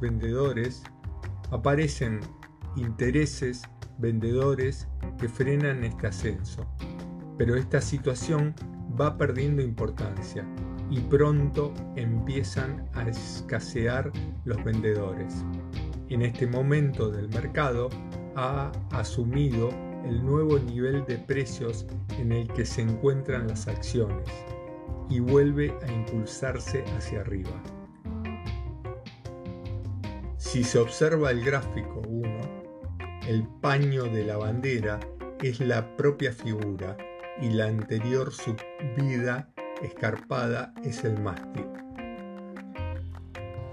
[0.00, 0.82] vendedores,
[1.52, 2.18] aparecen
[2.76, 3.62] intereses
[3.98, 4.88] vendedores
[5.18, 6.66] que frenan este ascenso,
[7.36, 8.54] pero esta situación
[9.00, 10.44] va perdiendo importancia
[10.90, 14.10] y pronto empiezan a escasear
[14.44, 15.44] los vendedores.
[16.08, 17.90] En este momento del mercado
[18.34, 19.68] ha asumido
[20.04, 21.86] el nuevo nivel de precios
[22.18, 24.28] en el que se encuentran las acciones
[25.10, 27.62] y vuelve a impulsarse hacia arriba.
[30.36, 32.17] Si se observa el gráfico 1,
[33.28, 34.98] el paño de la bandera
[35.42, 36.96] es la propia figura
[37.42, 39.50] y la anterior subida
[39.82, 41.66] escarpada es el mástil.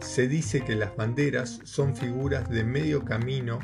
[0.01, 3.60] Se dice que las banderas son figuras de medio camino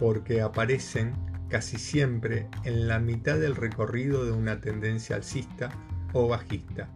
[0.00, 1.12] porque aparecen
[1.48, 5.70] casi siempre en la mitad del recorrido de una tendencia alcista
[6.12, 6.88] o bajista.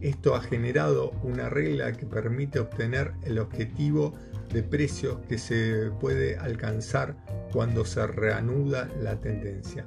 [0.00, 4.12] Esto ha generado una regla que permite obtener el objetivo
[4.52, 7.16] de precio que se puede alcanzar
[7.54, 9.84] cuando se reanuda la tendencia.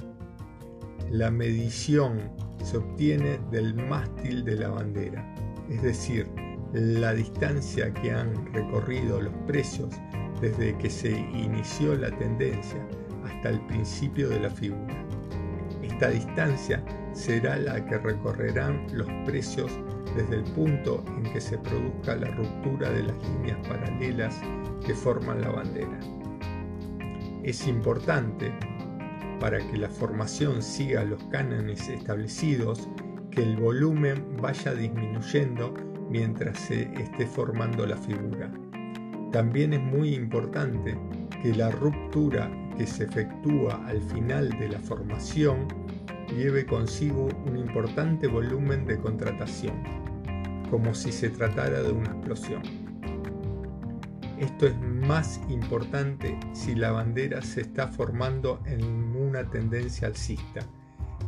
[1.11, 2.31] La medición
[2.63, 5.35] se obtiene del mástil de la bandera,
[5.69, 6.29] es decir,
[6.71, 9.89] la distancia que han recorrido los precios
[10.39, 12.87] desde que se inició la tendencia
[13.25, 15.05] hasta el principio de la figura.
[15.83, 19.71] Esta distancia será la que recorrerán los precios
[20.15, 24.39] desde el punto en que se produzca la ruptura de las líneas paralelas
[24.85, 26.16] que forman la bandera.
[27.47, 28.51] Es importante,
[29.39, 32.89] para que la formación siga los cánones establecidos,
[33.31, 35.73] que el volumen vaya disminuyendo
[36.09, 38.51] mientras se esté formando la figura.
[39.31, 40.99] También es muy importante
[41.41, 45.69] que la ruptura que se efectúa al final de la formación
[46.35, 49.81] lleve consigo un importante volumen de contratación,
[50.69, 52.86] como si se tratara de una explosión.
[54.39, 58.83] Esto es más importante si la bandera se está formando en
[59.15, 60.61] una tendencia alcista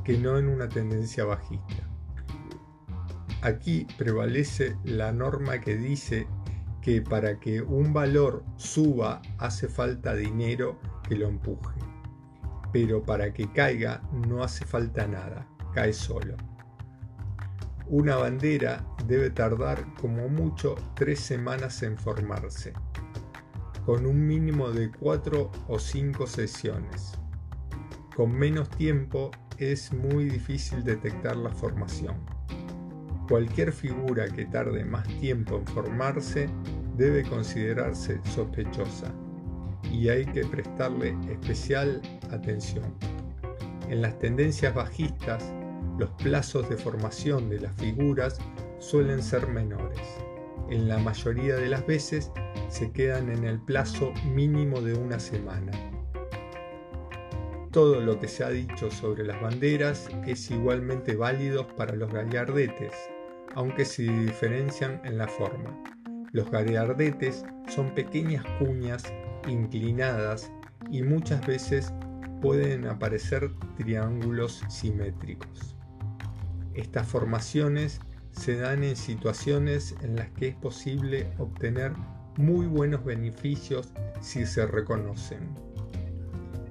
[0.03, 1.87] que no en una tendencia bajista.
[3.41, 6.27] Aquí prevalece la norma que dice
[6.81, 11.89] que para que un valor suba hace falta dinero que lo empuje
[12.71, 16.35] pero para que caiga no hace falta nada, cae solo.
[17.87, 22.73] Una bandera debe tardar como mucho tres semanas en formarse,
[23.85, 27.13] con un mínimo de cuatro o cinco sesiones.
[28.15, 32.15] Con menos tiempo es muy difícil detectar la formación.
[33.27, 36.49] Cualquier figura que tarde más tiempo en formarse
[36.97, 39.13] debe considerarse sospechosa
[39.91, 42.01] y hay que prestarle especial
[42.31, 42.93] atención.
[43.89, 45.53] En las tendencias bajistas,
[45.97, 48.39] los plazos de formación de las figuras
[48.79, 50.28] suelen ser menores.
[50.69, 52.31] En la mayoría de las veces
[52.69, 55.71] se quedan en el plazo mínimo de una semana.
[57.71, 62.93] Todo lo que se ha dicho sobre las banderas es igualmente válido para los gallardetes,
[63.55, 65.83] aunque se diferencian en la forma.
[66.31, 69.03] Los gallardetes son pequeñas cuñas
[69.47, 70.51] inclinadas
[70.91, 71.91] y muchas veces
[72.41, 75.75] pueden aparecer triángulos simétricos.
[76.75, 77.99] Estas formaciones
[78.31, 81.93] se dan en situaciones en las que es posible obtener
[82.37, 83.89] muy buenos beneficios
[84.21, 85.49] si se reconocen.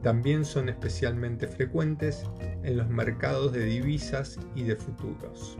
[0.03, 2.25] También son especialmente frecuentes
[2.63, 5.57] en los mercados de divisas y de futuros.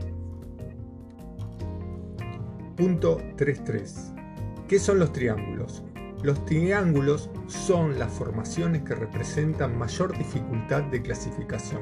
[2.75, 4.67] Punto 3.3.
[4.67, 5.83] ¿Qué son los triángulos?
[6.23, 11.81] Los triángulos son las formaciones que representan mayor dificultad de clasificación.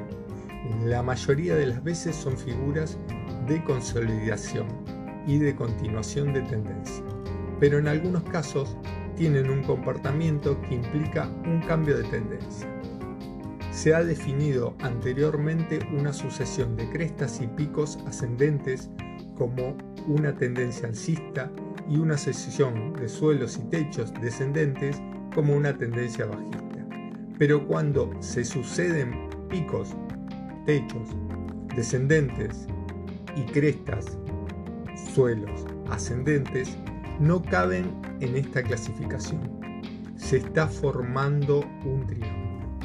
[0.84, 2.98] La mayoría de las veces son figuras
[3.48, 4.66] de consolidación
[5.26, 7.04] y de continuación de tendencia,
[7.58, 8.76] pero en algunos casos
[9.16, 12.68] tienen un comportamiento que implica un cambio de tendencia.
[13.72, 18.90] Se ha definido anteriormente una sucesión de crestas y picos ascendentes
[19.36, 19.76] como
[20.06, 21.50] una tendencia alcista
[21.88, 25.00] y una sucesión de suelos y techos descendentes
[25.34, 26.86] como una tendencia bajista.
[27.38, 29.94] Pero cuando se suceden picos,
[30.66, 31.08] techos,
[31.74, 32.66] descendentes
[33.36, 34.18] y crestas,
[35.14, 36.76] suelos ascendentes,
[37.20, 39.60] no caben en esta clasificación.
[40.16, 42.78] Se está formando un triángulo.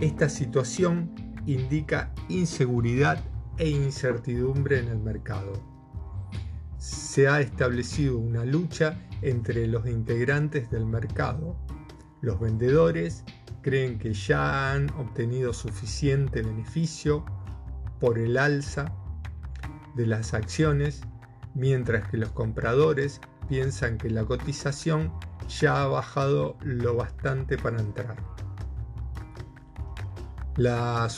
[0.00, 1.14] Esta situación
[1.46, 3.22] indica inseguridad
[3.58, 5.52] e incertidumbre en el mercado.
[6.78, 11.56] Se ha establecido una lucha entre los integrantes del mercado,
[12.20, 13.24] los vendedores
[13.62, 17.24] creen que ya han obtenido suficiente beneficio
[18.00, 18.92] por el alza
[19.94, 21.02] de las acciones,
[21.54, 25.12] mientras que los compradores piensan que la cotización
[25.48, 28.16] ya ha bajado lo bastante para entrar.
[30.56, 31.08] La,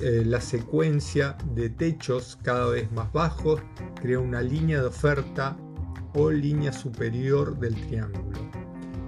[0.00, 3.60] eh, la, secuencia de techos cada vez más bajos
[4.00, 5.56] crea una línea de oferta
[6.14, 8.38] o línea superior del triángulo.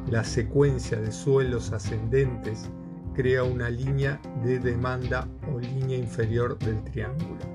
[0.08, 2.70] La secuencia de suelos ascendentes
[3.14, 7.49] crea una línea de demanda o línea inferior del triángulo.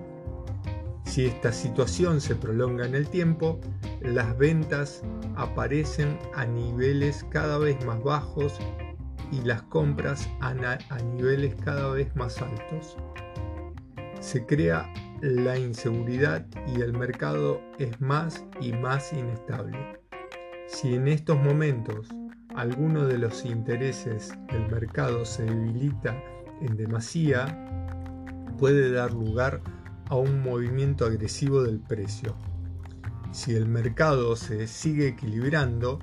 [1.06, 3.60] Si esta situación se prolonga en el tiempo,
[4.02, 5.02] las ventas
[5.36, 8.60] aparecen a niveles cada vez más bajos
[9.32, 12.98] y las compras a, niveles cada vez más altos.
[14.20, 14.92] Se crea
[15.22, 19.78] la inseguridad y el mercado es más y más inestable.
[20.68, 22.10] Si en estos momentos
[22.56, 26.16] alguno de los intereses del mercado se debilita
[26.62, 27.46] en demasía,
[28.58, 29.75] puede dar lugar a
[30.14, 32.36] un movimiento agresivo del precio.
[33.32, 36.00] Si el mercado se sigue equilibrando,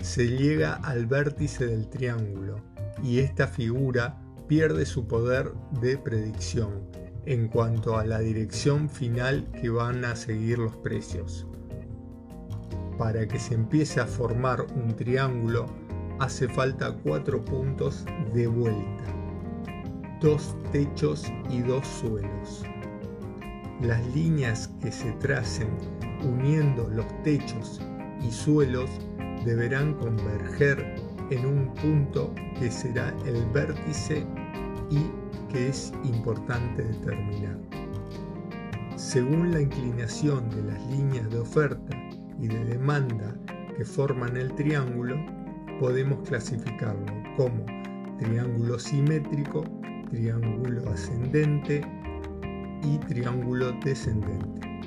[0.00, 2.56] se llega al vértice del triángulo
[3.02, 4.18] y esta figura
[4.48, 6.82] pierde su poder de predicción
[7.24, 11.46] en cuanto a la dirección final que van a seguir los precios.
[12.98, 15.66] Para que se empiece a formar un triángulo
[16.18, 18.04] hace falta cuatro puntos
[18.34, 19.04] de vuelta,
[20.20, 22.64] dos techos y dos suelos.
[23.82, 25.66] Las líneas que se tracen
[26.22, 27.80] uniendo los techos
[28.22, 28.88] y suelos
[29.44, 30.94] deberán converger
[31.30, 34.24] en un punto que será el vértice
[34.88, 35.00] y
[35.50, 37.58] que es importante determinar.
[38.94, 41.96] Según la inclinación de las líneas de oferta
[42.40, 43.34] y de demanda
[43.76, 45.16] que forman el triángulo,
[45.80, 47.66] podemos clasificarlo como
[48.20, 49.64] triángulo simétrico,
[50.08, 51.82] triángulo ascendente
[52.82, 54.82] y triángulo descendente.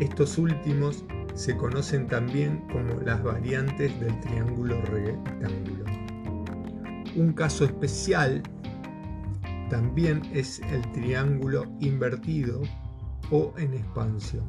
[0.00, 1.04] Estos últimos
[1.34, 5.84] se conocen también como las variantes del triángulo rectángulo.
[7.14, 8.42] Un caso especial
[9.70, 12.60] también es el triángulo invertido
[13.30, 14.44] o en expansión.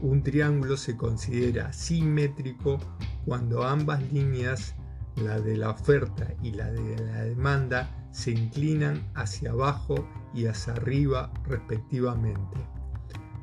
[0.00, 2.78] Un triángulo se considera simétrico
[3.24, 4.74] cuando ambas líneas,
[5.16, 10.72] la de la oferta y la de la demanda, se inclinan hacia abajo y hacia
[10.74, 12.66] arriba respectivamente.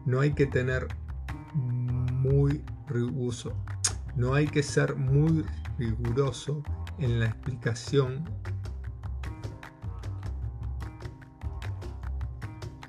[0.06, 0.88] No hay que tener
[1.54, 3.54] muy riguroso,
[4.16, 5.46] no hay que ser muy
[5.78, 6.64] riguroso
[7.00, 8.26] en la explicación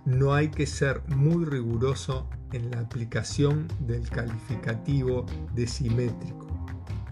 [0.05, 6.47] no hay que ser muy riguroso en la aplicación del calificativo de simétrico.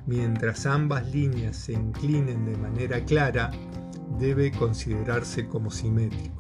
[0.07, 3.51] Mientras ambas líneas se inclinen de manera clara,
[4.19, 6.40] debe considerarse como simétrico.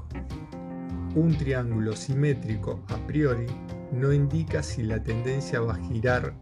[1.16, 3.46] Un triángulo simétrico a priori
[3.90, 6.32] no indica si la tendencia va a girar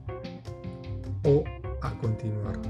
[1.25, 1.43] o
[1.81, 2.61] a continuar,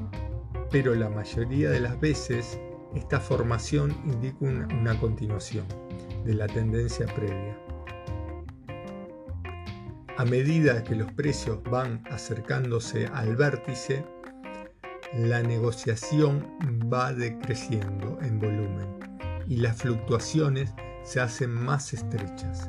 [0.71, 2.61] pero la mayoría de las veces
[2.95, 5.67] esta formación indica una, continuación
[6.25, 7.59] de la tendencia previa.
[10.17, 14.05] A medida que los precios van acercándose al vértice,
[15.15, 16.47] la negociación
[16.93, 18.99] va decreciendo en volumen
[19.49, 20.73] y las fluctuaciones
[21.09, 22.69] se hacen más estrechas.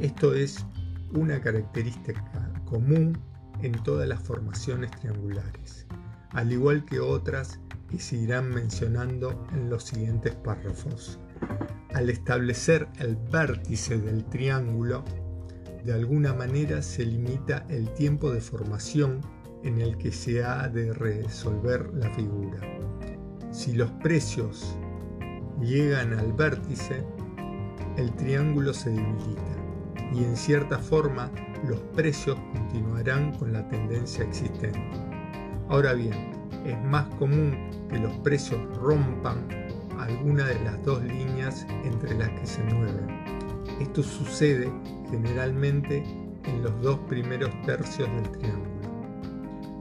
[0.00, 0.66] Esto es
[1.14, 3.16] una característica común
[3.62, 5.86] en todas las formaciones triangulares,
[6.30, 11.20] al igual que otras que se irán mencionando en los siguientes párrafos.
[11.94, 15.04] Al establecer el vértice del triángulo,
[15.84, 19.20] de alguna manera se limita el tiempo de formación
[19.62, 22.58] en el que se ha de resolver la figura.
[23.52, 24.76] Si los precios
[25.60, 27.04] llegan al vértice,
[27.96, 29.56] el triángulo se debilita
[30.12, 31.30] y en cierta forma
[31.66, 34.78] los precios continuarán con la tendencia existente.
[35.68, 36.14] Ahora bien,
[36.64, 37.56] es más común
[37.88, 39.46] que los precios rompan
[39.98, 43.08] alguna de las dos líneas entre las que se mueven.
[43.80, 44.70] Esto sucede
[45.10, 46.02] generalmente
[46.44, 48.70] en los dos primeros tercios del triángulo.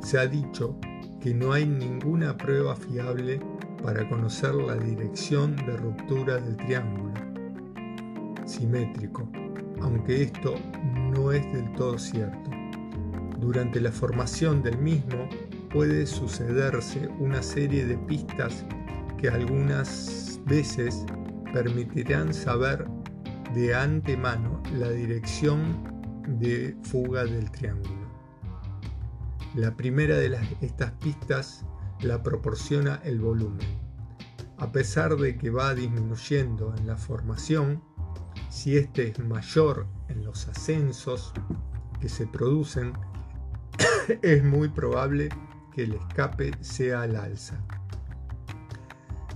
[0.01, 0.75] Se ha dicho
[1.21, 3.39] que no hay ninguna prueba fiable
[3.83, 7.24] para conocer la dirección de ruptura del triángulo
[8.45, 9.29] simétrico,
[9.81, 10.55] aunque esto
[11.13, 12.49] no es del todo cierto.
[13.39, 15.27] Durante la formación del mismo
[15.71, 18.65] puede sucederse una serie de pistas
[19.17, 21.05] que algunas veces
[21.53, 22.85] permitirán saber
[23.53, 25.93] de antemano la dirección
[26.39, 28.05] de fuga del triángulo.
[29.55, 31.65] La primera de estas pistas
[32.01, 33.67] la proporciona el volumen.
[34.57, 37.81] A pesar de que va disminuyendo en la formación,
[38.55, 41.33] si este es mayor en los ascensos
[41.99, 42.93] que se producen,
[44.21, 45.27] es muy probable
[45.73, 47.59] que el escape sea al alza.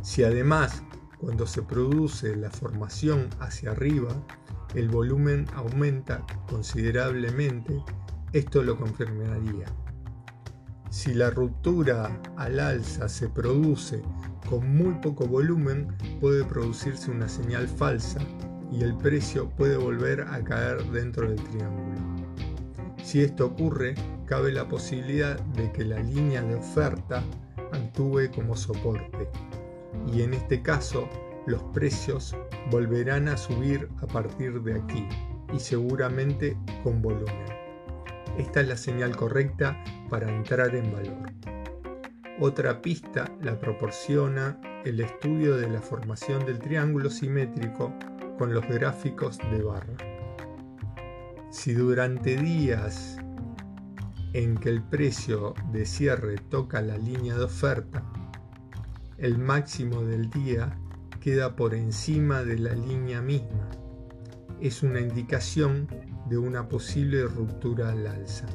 [0.01, 0.83] Si además,
[1.19, 4.09] cuando se produce la formación hacia arriba,
[4.73, 7.83] el volumen aumenta considerablemente,
[8.31, 9.65] esto lo confirmaría.
[10.91, 14.01] Si la ruptura al alza se produce
[14.49, 18.21] con muy poco volumen, puede producirse una señal falsa
[18.71, 21.97] y el precio puede volver a caer dentro del triángulo.
[23.03, 23.95] Si esto ocurre,
[24.25, 27.23] cabe la posibilidad de que la línea de oferta
[27.71, 29.29] actúe como soporte
[30.13, 31.09] y en este caso
[31.45, 32.35] los precios
[32.69, 35.07] volverán a subir a partir de aquí
[35.53, 37.45] y seguramente con volumen.
[38.37, 41.33] Esta es la señal correcta para entrar en valor.
[42.39, 47.93] Otra pista la proporciona el estudio de la formación del triángulo simétrico
[48.39, 49.97] con los gráficos de barra.
[51.51, 53.17] Si durante días
[54.31, 58.09] en que el precio de cierre toca la línea de oferta,
[59.17, 60.79] el máximo del día
[61.19, 63.71] queda por encima de la línea misma.
[64.61, 65.89] Es una indicación
[66.29, 68.47] de una posible ruptura al alza.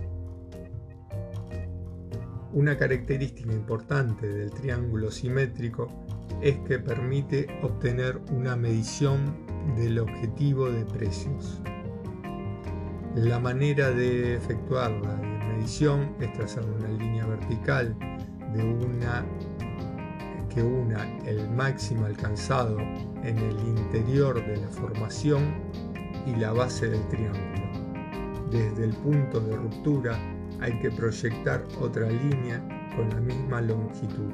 [2.55, 5.89] Una característica importante del triángulo simétrico
[6.41, 9.44] es que permite obtener una medición
[9.77, 11.61] del objetivo de precios.
[13.15, 15.17] La manera de efectuar la
[15.49, 17.97] medición es trazar una línea vertical
[18.55, 19.25] de una
[20.55, 25.55] que una el máximo alcanzado en el interior de la formación
[26.27, 27.65] y la base del triángulo.
[28.51, 30.19] Desde el punto de ruptura
[30.61, 32.63] hay que proyectar otra línea
[32.97, 34.33] con la misma longitud.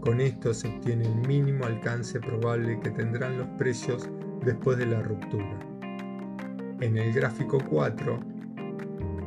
[0.00, 4.08] Con esto se obtiene el mínimo alcance probable que tendrán los precios
[4.44, 5.58] después de la ruptura.
[6.80, 8.18] En el gráfico 4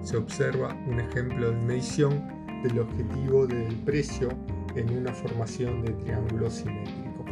[0.01, 2.27] se observa un ejemplo de medición
[2.63, 4.29] del objetivo del precio
[4.75, 7.23] en una formación de triángulo simétrico.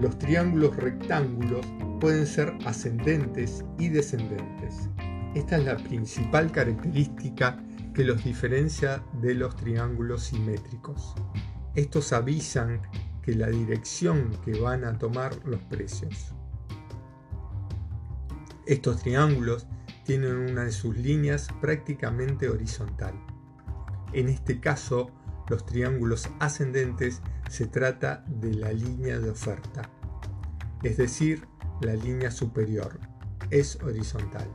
[0.00, 1.64] Los triángulos rectángulos
[2.00, 4.88] pueden ser ascendentes y descendentes.
[5.36, 7.62] Esta es la principal característica
[7.94, 11.14] que los diferencia de los triángulos simétricos.
[11.74, 12.80] Estos avisan
[13.22, 16.34] que la dirección que van a tomar los precios.
[18.66, 19.66] Estos triángulos
[20.04, 23.14] tienen una de sus líneas prácticamente horizontal.
[24.12, 25.10] En este caso,
[25.48, 29.90] los triángulos ascendentes se trata de la línea de oferta,
[30.82, 31.46] es decir,
[31.80, 32.98] la línea superior
[33.50, 34.48] es horizontal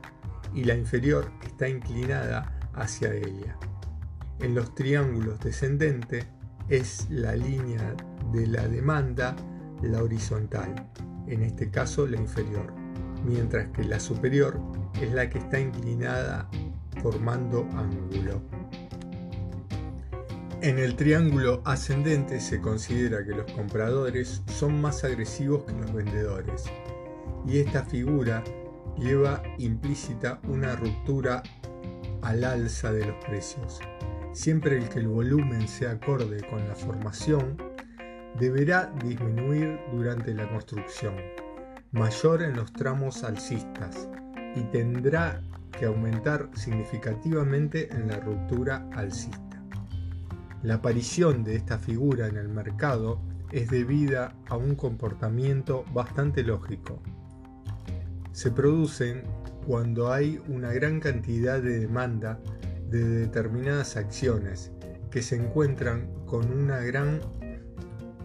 [0.54, 3.58] y la inferior está inclinada hacia ella.
[4.40, 6.26] En los triángulos descendentes,
[6.70, 7.96] es la línea
[8.32, 9.36] de la demanda
[9.82, 10.90] la horizontal,
[11.28, 12.74] en este caso la inferior,
[13.26, 14.60] mientras que la superior
[15.02, 16.50] es la que está inclinada
[17.02, 18.42] formando ángulo.
[20.62, 26.64] En el triángulo ascendente se considera que los compradores son más agresivos que los vendedores
[27.46, 28.44] y esta figura
[28.98, 31.44] lleva implícita una ruptura
[32.22, 33.80] al alza de los precios.
[34.36, 37.58] Siempre el que el volumen sea acorde con la formación,
[38.38, 41.16] deberá disminuir durante la construcción,
[41.94, 44.10] mayor en los tramos alcistas
[44.58, 45.42] y tendrá
[45.72, 49.64] que aumentar significativamente en la ruptura alcista.
[50.64, 53.22] La aparición de esta figura en el mercado
[53.54, 57.02] es debida a un comportamiento bastante lógico.
[58.34, 59.24] Se producen
[59.66, 62.38] cuando hay una gran cantidad de demanda
[62.96, 64.72] de determinadas acciones
[65.12, 67.22] que se encuentran con, una gran,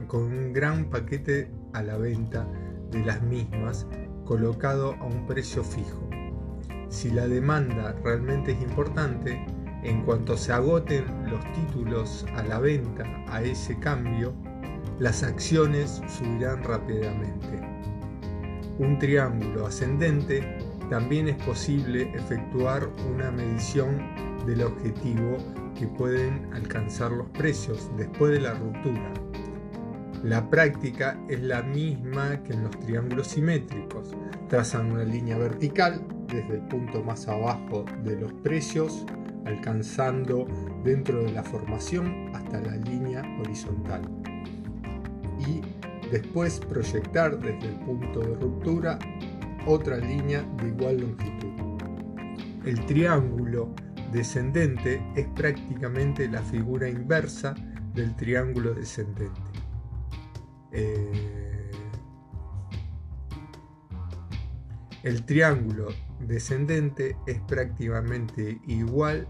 [0.06, 2.46] con un gran paquete a la venta
[2.90, 3.86] de las mismas
[4.24, 6.08] colocado a un precio fijo.
[6.88, 9.44] Si la demanda realmente es importante,
[9.82, 14.34] en cuanto se agoten los títulos a la venta a ese cambio,
[14.98, 17.60] las acciones subirán rápidamente.
[18.78, 20.58] Un triángulo ascendente
[20.90, 25.36] también es posible efectuar una medición del objetivo
[25.78, 29.12] que pueden alcanzar los precios después de la ruptura.
[30.22, 34.14] La práctica es la misma que en los triángulos simétricos.
[34.48, 39.06] Trazan una línea vertical desde el punto más abajo de los precios,
[39.46, 40.46] alcanzando
[40.84, 44.02] dentro de la formación hasta la línea horizontal.
[45.38, 45.62] Y
[46.10, 48.98] después proyectar desde el punto de ruptura
[49.66, 51.48] otra línea de igual longitud.
[52.66, 53.70] El triángulo
[54.12, 57.54] descendente es prácticamente la figura inversa
[57.94, 59.40] del triángulo descendente.
[60.72, 61.70] Eh,
[65.02, 65.88] el triángulo
[66.20, 69.26] descendente es prácticamente igual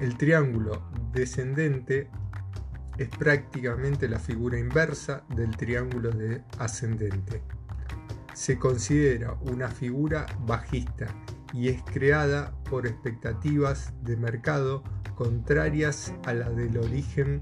[0.00, 2.10] El triángulo descendente
[2.98, 7.40] es prácticamente la figura inversa del triángulo de ascendente
[8.34, 11.06] se considera una figura bajista
[11.52, 14.82] y es creada por expectativas de mercado
[15.14, 17.40] contrarias a la del origen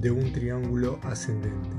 [0.00, 1.76] de un triángulo ascendente.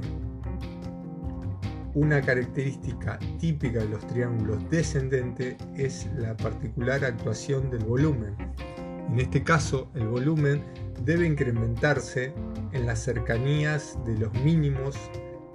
[1.93, 8.35] Una característica típica de los triángulos descendentes es la particular actuación del volumen.
[9.10, 10.61] En este caso, el volumen
[11.06, 12.34] debe incrementarse
[12.73, 14.97] en las cercanías de los mínimos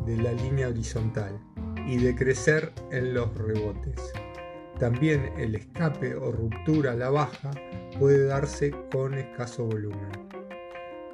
[0.06, 1.38] de la línea horizontal
[1.86, 4.12] y de crecer en los rebotes.
[4.78, 7.50] También el escape o ruptura a la baja
[7.98, 10.10] puede darse con escaso volumen.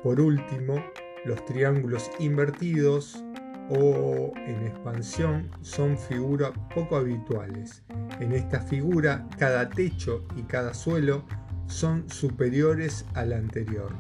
[0.03, 0.83] Por último,
[1.25, 3.25] los triángulos invertidos
[3.71, 7.83] o en expansión son figuras poco habituales.
[8.21, 11.25] En esta figura, cada techo y cada suelo
[11.67, 13.93] son superiores al anterior,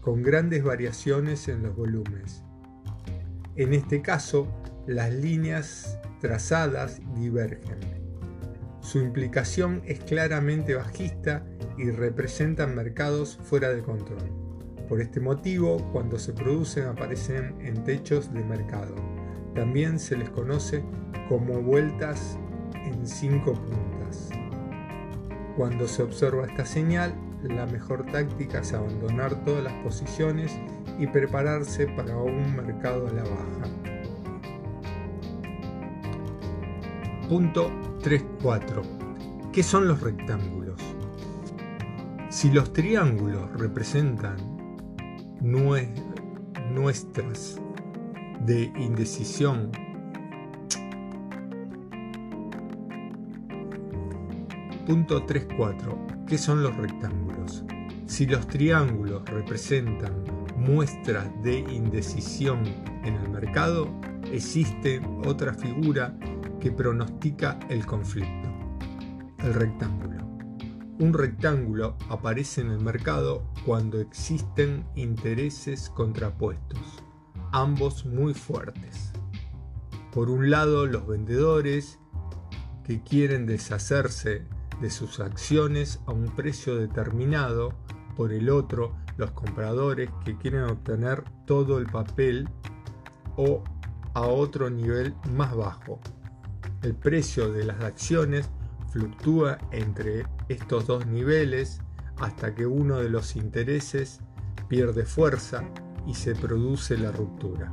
[0.00, 2.45] con grandes variaciones en los volúmenes.
[3.56, 4.46] En este caso,
[4.86, 7.78] las líneas trazadas divergen.
[8.80, 11.42] Su implicación es claramente bajista
[11.78, 14.30] y representan mercados fuera de control.
[14.90, 18.94] Por este motivo, cuando se producen aparecen en techos de mercado.
[19.54, 20.84] También se les conoce
[21.30, 22.38] como vueltas
[22.74, 24.28] en cinco puntas.
[25.56, 30.52] Cuando se observa esta señal, la mejor táctica es abandonar todas las posiciones
[30.98, 33.68] y prepararse para un mercado a la baja.
[37.28, 37.70] Punto
[38.02, 39.50] 3.4.
[39.52, 40.80] ¿Qué son los rectángulos?
[42.28, 44.36] Si los triángulos representan
[46.70, 47.60] nuestras
[48.40, 49.70] de indecisión
[54.86, 56.26] Punto 3.4.
[56.26, 57.64] ¿Qué son los rectángulos?
[58.06, 60.12] Si los triángulos representan
[60.66, 62.62] muestras de indecisión
[63.04, 63.88] en el mercado,
[64.32, 66.18] existe otra figura
[66.60, 68.48] que pronostica el conflicto,
[69.38, 70.24] el rectángulo.
[70.98, 76.80] Un rectángulo aparece en el mercado cuando existen intereses contrapuestos,
[77.52, 79.12] ambos muy fuertes.
[80.10, 82.00] Por un lado, los vendedores
[82.84, 84.46] que quieren deshacerse
[84.80, 87.74] de sus acciones a un precio determinado,
[88.16, 92.48] por el otro, los compradores que quieren obtener todo el papel
[93.36, 93.62] o
[94.14, 96.00] a otro nivel más bajo.
[96.82, 98.50] El precio de las acciones
[98.90, 101.80] fluctúa entre estos dos niveles
[102.18, 104.20] hasta que uno de los intereses
[104.68, 105.62] pierde fuerza
[106.06, 107.72] y se produce la ruptura.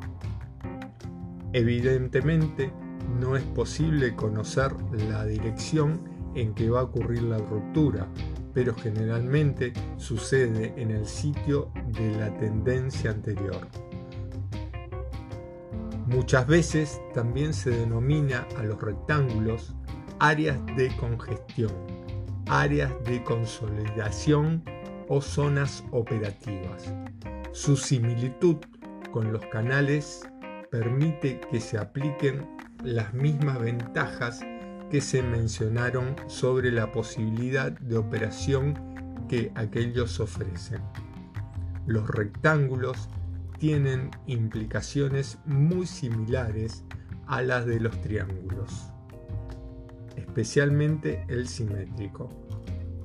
[1.53, 2.73] Evidentemente,
[3.19, 4.75] no es posible conocer
[5.07, 6.01] la dirección
[6.35, 8.07] en que va a ocurrir la ruptura,
[8.53, 13.67] pero generalmente sucede en el sitio de la tendencia anterior.
[16.05, 19.73] Muchas veces también se denomina a los rectángulos
[20.19, 21.71] áreas de congestión,
[22.47, 24.63] áreas de consolidación
[25.07, 26.93] o zonas operativas.
[27.51, 28.57] Su similitud
[29.11, 30.27] con los canales
[30.69, 32.47] permite que se apliquen
[32.83, 34.41] las mismas ventajas
[34.93, 38.75] que se mencionaron sobre la posibilidad de operación
[39.27, 40.83] que aquellos ofrecen.
[41.87, 43.09] Los rectángulos
[43.57, 46.83] tienen implicaciones muy similares
[47.25, 48.91] a las de los triángulos,
[50.15, 52.29] especialmente el simétrico,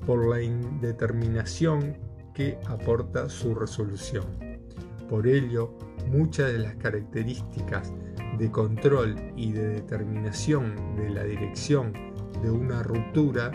[0.05, 1.97] por la indeterminación
[2.35, 4.27] que aporta su resolución.
[5.09, 5.75] Por ello,
[6.11, 7.95] muchas de las características
[8.39, 11.93] de control y de determinación de la dirección
[12.43, 13.51] de una ruptura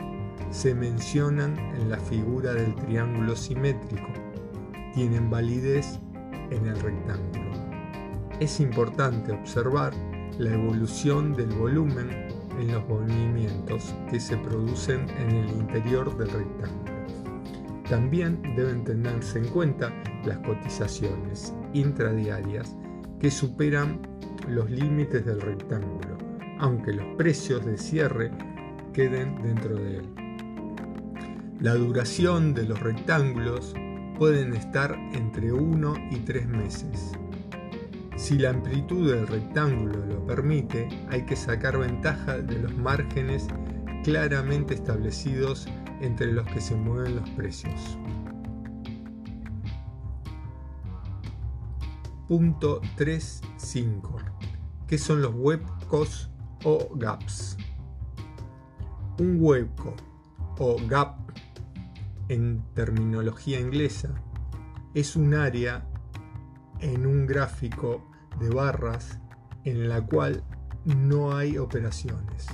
[0.51, 4.07] se mencionan en la figura del triángulo simétrico.
[4.93, 5.99] Tienen validez
[6.51, 7.51] en el rectángulo.
[8.39, 9.93] Es importante observar
[10.37, 12.09] la evolución del volumen
[12.59, 16.93] en los movimientos que se producen en el interior del rectángulo.
[17.89, 19.93] También deben tenerse en cuenta
[20.25, 22.75] las cotizaciones intradiarias
[23.19, 24.12] que superan
[24.47, 26.17] los límites del rectángulo,
[26.59, 28.31] aunque los precios de cierre
[28.93, 30.09] queden dentro de él.
[31.59, 33.73] La duración de los rectángulos
[34.17, 37.13] pueden estar entre 1 y 3 meses.
[38.15, 43.47] Si la amplitud del rectángulo lo permite, hay que sacar ventaja de los márgenes
[44.03, 45.67] claramente establecidos
[46.01, 47.97] entre los que se mueven los precios.
[52.35, 54.15] Punto 3.5.
[54.87, 56.31] ¿Qué son los huecos
[56.63, 57.57] o gaps?
[59.19, 59.93] Un hueco
[60.57, 61.15] o gap
[62.29, 64.15] en terminología inglesa
[64.95, 65.87] es un área
[66.79, 69.19] en un gráfico de barras
[69.63, 70.43] en la cual
[70.85, 72.47] no hay operaciones.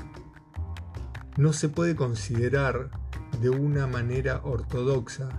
[1.38, 2.92] No se puede considerar
[3.40, 5.30] de una manera ortodoxa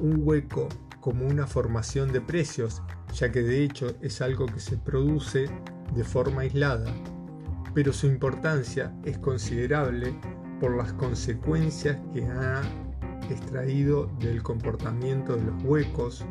[0.00, 0.68] un hueco
[1.00, 2.80] como una formación de precios,
[3.12, 5.48] ya que de hecho es algo que se produce
[5.94, 6.92] de forma aislada,
[7.74, 10.18] pero su importancia es considerable
[10.60, 12.62] por las consecuencias que ha
[13.30, 16.24] extraído del comportamiento de los huecos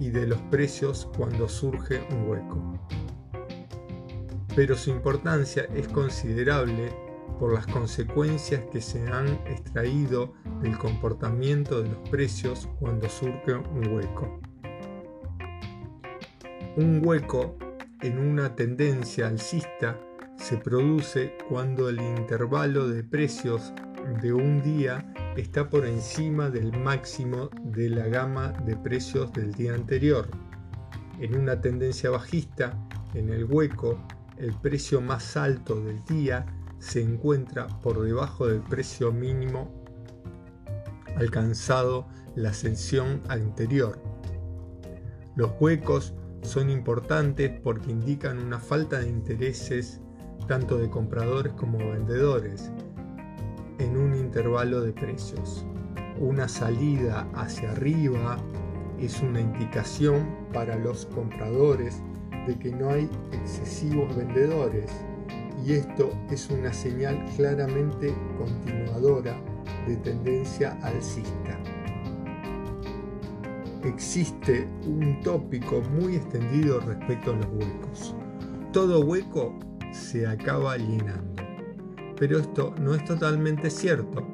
[0.00, 2.88] y de los precios cuando surge un hueco.
[4.54, 6.92] Pero su importancia es considerable
[7.38, 13.88] por las consecuencias que se han extraído del comportamiento de los precios cuando surge un
[13.88, 14.51] hueco.
[16.74, 17.54] Un hueco
[18.00, 20.00] en una tendencia alcista
[20.38, 23.74] se produce cuando el intervalo de precios
[24.22, 29.74] de un día está por encima del máximo de la gama de precios del día
[29.74, 30.30] anterior.
[31.20, 32.72] En una tendencia bajista,
[33.12, 33.98] en el hueco,
[34.38, 36.46] el precio más alto del día
[36.78, 39.84] se encuentra por debajo del precio mínimo
[41.16, 44.02] alcanzado la ascensión anterior.
[45.36, 50.00] Los huecos son importantes porque indican una falta de intereses
[50.46, 52.70] tanto de compradores como vendedores
[53.78, 55.64] en un intervalo de precios.
[56.18, 58.36] Una salida hacia arriba
[58.98, 62.02] es una indicación para los compradores
[62.46, 64.90] de que no hay excesivos vendedores
[65.64, 69.40] y esto es una señal claramente continuadora
[69.86, 71.58] de tendencia alcista.
[73.84, 78.14] Existe un tópico muy extendido respecto a los huecos.
[78.72, 79.58] Todo hueco
[79.92, 81.42] se acaba llenando.
[82.16, 84.26] Pero esto no es totalmente cierto,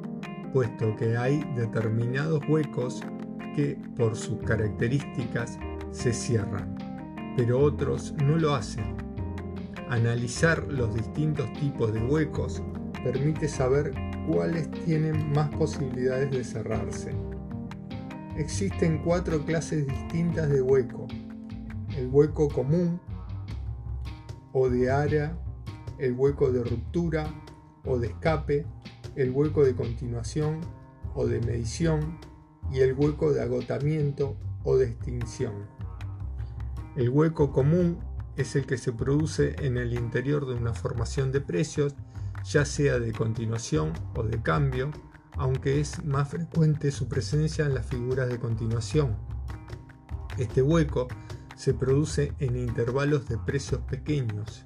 [0.53, 3.01] puesto que hay determinados huecos
[3.55, 5.57] que por sus características
[5.91, 6.75] se cierran,
[7.35, 9.09] pero otros no lo hacen
[9.89, 12.61] Analizar los distintos tipos de huecos
[13.03, 13.91] permite saber
[14.27, 17.11] cuáles tienen más posibilidades de cerrarse.
[18.39, 21.07] Existen cuatro clases distintas de hueco.
[21.97, 23.01] El hueco común
[24.53, 25.37] o de área,
[25.97, 27.27] el hueco de ruptura
[27.83, 28.65] o de escape,
[29.17, 30.61] el hueco de continuación
[31.15, 32.17] o de medición
[32.71, 35.67] y el hueco de agotamiento o de extinción.
[36.95, 37.99] El hueco común
[38.37, 41.93] es el que se produce en el interior de una formación de precios,
[42.45, 44.91] ya sea de continuación o de cambio,
[45.39, 49.15] aunque es más frecuente su presencia en las figuras de continuación.
[50.37, 51.07] Este hueco
[51.55, 54.65] se produce en intervalos de precios pequeños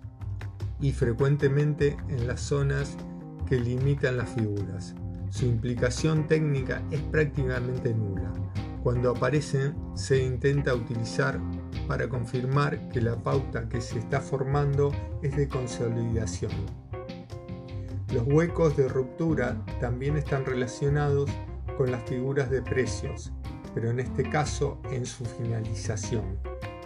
[0.82, 2.98] y frecuentemente en las zonas
[3.48, 4.96] que limitan las figuras.
[5.30, 8.34] Su implicación técnica es prácticamente nula.
[8.84, 11.40] Cuando aparecen se intenta utilizar
[11.88, 14.92] para confirmar que la pauta que se está formando
[15.22, 16.83] es de consolidación.
[18.14, 21.32] Los huecos de ruptura también están relacionados
[21.78, 23.34] con las figuras de precios,
[23.74, 26.38] pero en este caso en su finalización.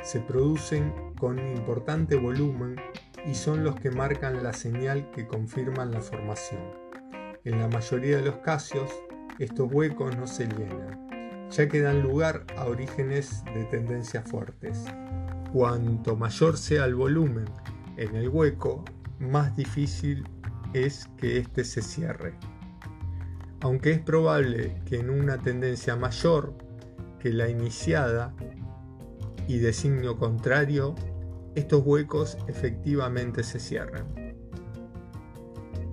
[0.03, 2.77] Se producen con importante volumen
[3.25, 6.61] y son los que marcan la señal que confirman la formación.
[7.43, 8.89] En la mayoría de los casos,
[9.37, 11.07] estos huecos no se llenan
[11.49, 14.85] ya que dan lugar a orígenes de tendencias fuertes.
[15.51, 17.45] Cuanto mayor sea el volumen
[17.97, 18.83] en el hueco,
[19.19, 20.25] más difícil
[20.85, 22.33] es que éste se cierre.
[23.61, 26.53] Aunque es probable que en una tendencia mayor
[27.19, 28.33] que la iniciada
[29.47, 30.93] y de signo contrario,
[31.55, 34.35] estos huecos efectivamente se cierran.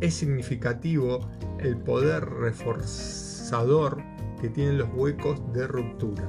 [0.01, 1.20] Es significativo
[1.59, 4.02] el poder reforzador
[4.40, 6.28] que tienen los huecos de ruptura,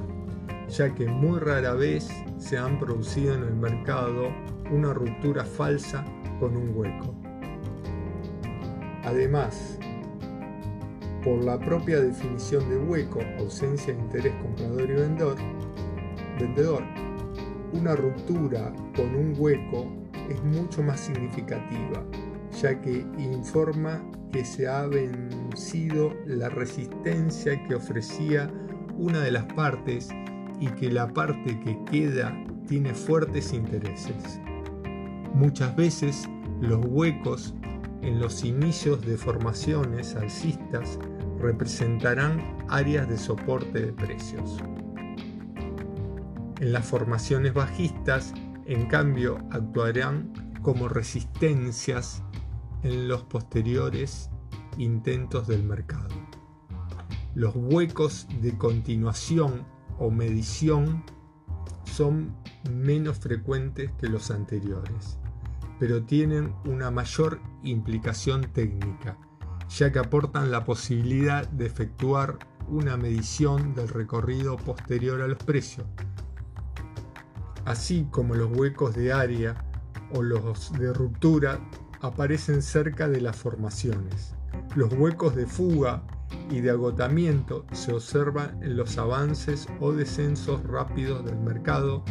[0.68, 2.08] ya que muy rara vez
[2.38, 4.28] se han producido en el mercado
[4.70, 6.04] una ruptura falsa
[6.40, 7.25] con un hueco.
[9.06, 9.78] Además,
[11.22, 15.36] por la propia definición de hueco, ausencia de interés comprador y vendedor,
[16.40, 16.82] vendedor,
[17.72, 19.86] una ruptura con un hueco
[20.28, 22.04] es mucho más significativa,
[22.60, 24.02] ya que informa
[24.32, 28.50] que se ha vencido la resistencia que ofrecía
[28.96, 30.08] una de las partes
[30.58, 34.40] y que la parte que queda tiene fuertes intereses.
[35.32, 36.28] Muchas veces
[36.60, 37.54] los huecos
[38.02, 40.98] en los inicios de formaciones alcistas
[41.38, 44.58] representarán áreas de soporte de precios.
[46.60, 48.32] En las formaciones bajistas,
[48.64, 50.32] en cambio, actuarán
[50.62, 52.22] como resistencias
[52.82, 54.30] en los posteriores
[54.78, 56.14] intentos del mercado.
[57.34, 59.66] Los huecos de continuación
[59.98, 61.04] o medición
[61.84, 62.34] son
[62.70, 65.18] menos frecuentes que los anteriores
[65.78, 69.18] pero tienen una mayor implicación técnica,
[69.68, 72.38] ya que aportan la posibilidad de efectuar
[72.68, 75.86] una medición del recorrido posterior a los precios,
[77.64, 79.64] así como los huecos de área
[80.12, 81.60] o los de ruptura
[82.00, 84.34] aparecen cerca de las formaciones.
[84.74, 86.02] Los huecos de fuga
[86.50, 92.04] y de agotamiento se observan en los avances o descensos rápidos del mercado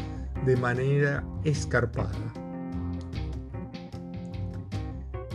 [0.45, 2.44] de manera escarpada.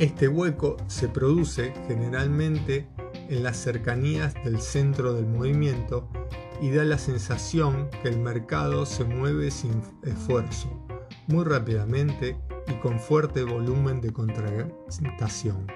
[0.01, 2.89] Este hueco se produce generalmente
[3.28, 6.09] en las cercanías del centro del movimiento
[6.62, 10.70] y da la sensación que el mercado se mueve sin esfuerzo,
[11.27, 15.66] muy rápidamente y con fuerte volumen de contratación.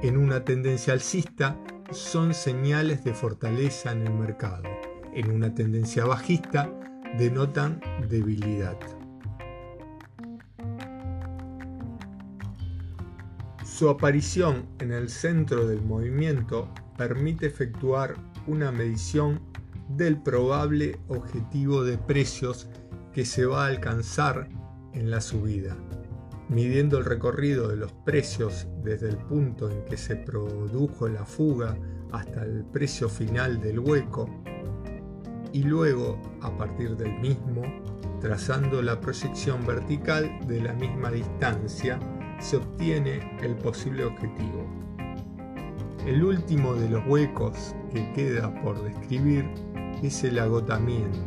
[0.00, 1.58] En una tendencia alcista
[1.90, 4.62] son señales de fortaleza en el mercado.
[5.12, 6.70] En una tendencia bajista
[7.18, 8.78] denotan debilidad.
[13.82, 18.14] Su aparición en el centro del movimiento permite efectuar
[18.46, 19.40] una medición
[19.88, 22.68] del probable objetivo de precios
[23.12, 24.48] que se va a alcanzar
[24.92, 25.76] en la subida,
[26.48, 31.76] midiendo el recorrido de los precios desde el punto en que se produjo la fuga
[32.12, 34.30] hasta el precio final del hueco
[35.52, 37.62] y luego a partir del mismo
[38.20, 41.98] trazando la proyección vertical de la misma distancia
[42.42, 44.66] se obtiene el posible objetivo.
[46.06, 49.48] El último de los huecos que queda por describir
[50.02, 51.20] es el agotamiento.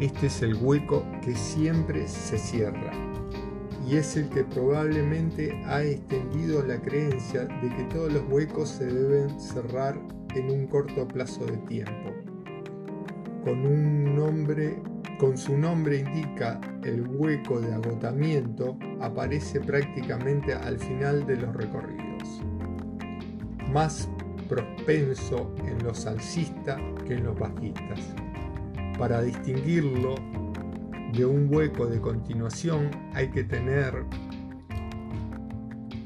[0.00, 2.92] Este es el hueco que siempre se cierra
[3.86, 8.86] y es el que probablemente ha extendido la creencia de que todos los huecos se
[8.86, 10.00] deben cerrar
[10.34, 12.10] en un corto plazo de tiempo.
[13.44, 14.78] Con un nombre
[15.18, 22.42] con su nombre indica el hueco de agotamiento, aparece prácticamente al final de los recorridos.
[23.72, 24.08] Más
[24.48, 28.00] propenso en los alcistas que en los bajistas.
[28.98, 30.14] Para distinguirlo
[31.12, 34.04] de un hueco de continuación hay que tener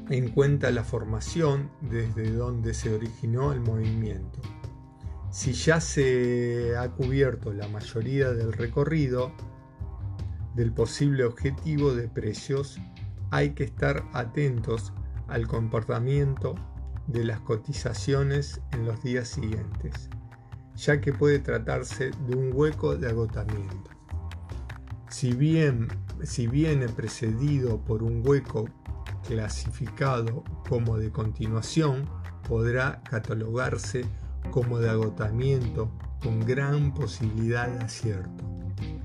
[0.09, 4.39] en cuenta la formación desde donde se originó el movimiento.
[5.31, 9.31] Si ya se ha cubierto la mayoría del recorrido
[10.55, 12.79] del posible objetivo de precios,
[13.29, 14.91] hay que estar atentos
[15.27, 16.55] al comportamiento
[17.07, 20.09] de las cotizaciones en los días siguientes,
[20.75, 23.91] ya que puede tratarse de un hueco de agotamiento.
[25.09, 25.87] Si bien
[26.23, 28.65] si viene precedido por un hueco
[29.27, 32.09] clasificado como de continuación,
[32.47, 34.05] podrá catalogarse
[34.51, 38.43] como de agotamiento con gran posibilidad de acierto.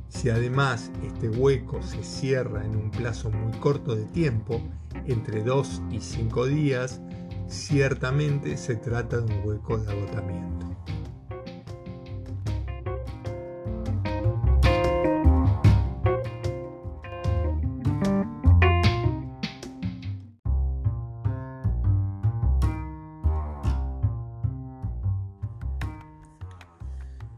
[0.08, 4.60] Si además este hueco se cierra en un plazo muy corto de tiempo,
[5.06, 7.00] entre 2 y 5 días,
[7.48, 10.53] ciertamente se trata de un hueco de agotamiento.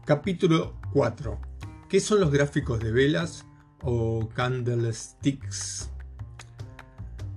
[0.07, 1.37] Capítulo 4.
[1.89, 3.45] ¿Qué son los gráficos de velas
[3.81, 5.91] o candlesticks?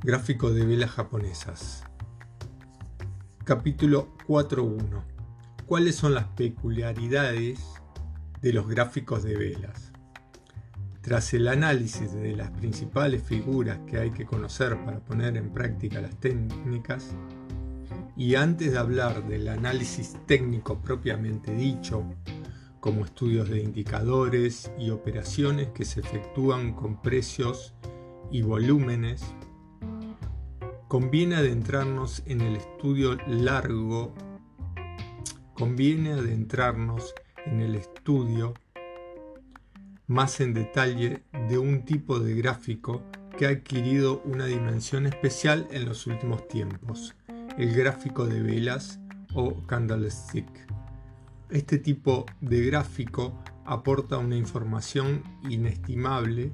[0.05, 1.83] Gráfico de velas japonesas.
[3.43, 5.03] Capítulo 4.1.
[5.67, 7.59] ¿Cuáles son las peculiaridades
[8.41, 9.91] de los gráficos de velas.
[11.01, 16.01] Tras el análisis de las principales figuras que hay que conocer para poner en práctica
[16.01, 17.17] las técnicas,
[18.17, 22.05] y antes de hablar del análisis técnico propiamente dicho,
[22.81, 27.75] como estudios de indicadores y operaciones que se efectúan con precios
[28.31, 29.23] y volúmenes,
[30.89, 34.15] conviene adentrarnos en el estudio largo,
[35.55, 37.15] conviene adentrarnos
[37.47, 38.55] en el estudio
[40.07, 43.03] más en detalle de un tipo de gráfico
[43.39, 47.15] que ha adquirido una dimensión especial en los últimos tiempos,
[47.57, 48.99] el gráfico de velas
[49.35, 50.80] o candlestick.
[51.51, 56.53] Este tipo de gráfico aporta una información inestimable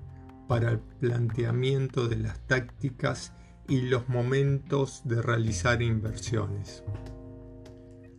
[0.48, 3.34] para el planteamiento de las tácticas
[3.68, 6.82] y los momentos de realizar inversiones.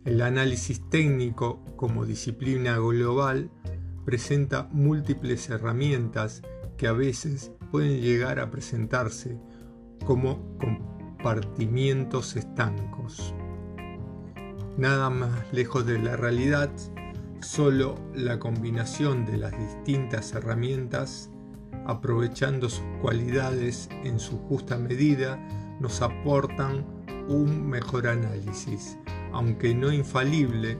[0.04, 3.50] El análisis técnico como disciplina global
[4.04, 6.42] presenta múltiples herramientas
[6.76, 9.36] que a veces pueden llegar a presentarse
[10.06, 13.34] como compartimientos estancos.
[14.78, 16.70] Nada más lejos de la realidad,
[17.40, 21.30] solo la combinación de las distintas herramientas,
[21.84, 25.36] aprovechando sus cualidades en su justa medida,
[25.80, 26.86] nos aportan
[27.26, 28.96] un mejor análisis,
[29.32, 30.78] aunque no infalible,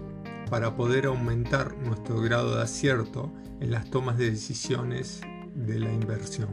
[0.48, 5.22] para poder aumentar nuestro grado de acierto en las tomas de decisiones
[5.56, 6.50] de la inversión.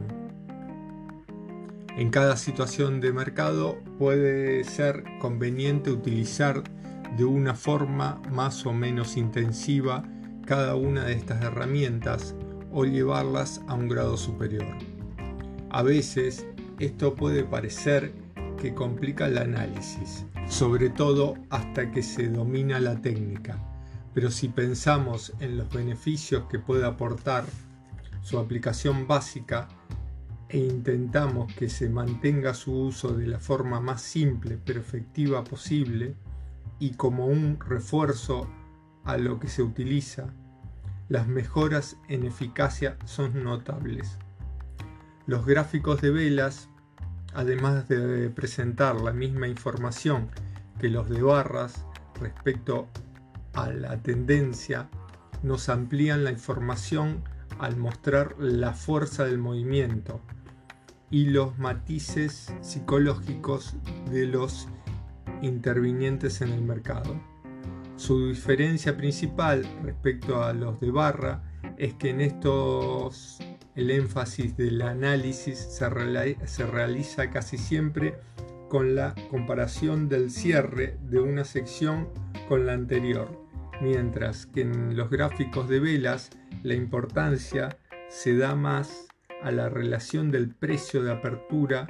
[1.96, 6.64] En cada situación de mercado puede ser conveniente utilizar
[7.16, 10.04] de una forma más o menos intensiva
[10.44, 12.34] cada una de estas herramientas
[12.72, 14.66] o llevarlas a un grado superior.
[15.70, 16.46] A veces
[16.78, 18.12] esto puede parecer
[18.60, 23.58] que complica el análisis, sobre todo hasta que se domina la técnica,
[24.14, 27.44] pero si pensamos en los beneficios que puede aportar
[28.22, 29.68] su aplicación básica
[30.48, 36.14] e intentamos que se mantenga su uso de la forma más simple pero efectiva posible,
[36.78, 38.48] y como un refuerzo
[39.04, 40.32] a lo que se utiliza,
[41.08, 44.18] las mejoras en eficacia son notables.
[45.26, 46.68] Los gráficos de velas,
[47.34, 50.28] además de presentar la misma información
[50.80, 51.84] que los de barras
[52.20, 52.88] respecto
[53.54, 54.88] a la tendencia,
[55.42, 57.22] nos amplían la información
[57.58, 60.20] al mostrar la fuerza del movimiento
[61.10, 63.76] y los matices psicológicos
[64.10, 64.68] de los
[65.42, 67.20] intervinientes en el mercado.
[67.96, 71.42] Su diferencia principal respecto a los de barra
[71.78, 73.38] es que en estos
[73.74, 75.88] el énfasis del análisis se,
[76.66, 78.18] realiza casi siempre
[78.68, 82.08] con la comparación del cierre de una sección
[82.48, 83.46] con la anterior,
[83.80, 86.30] mientras que en los gráficos de velas
[86.62, 89.08] la importancia se da más
[89.42, 91.86] a la relación del precio de apertura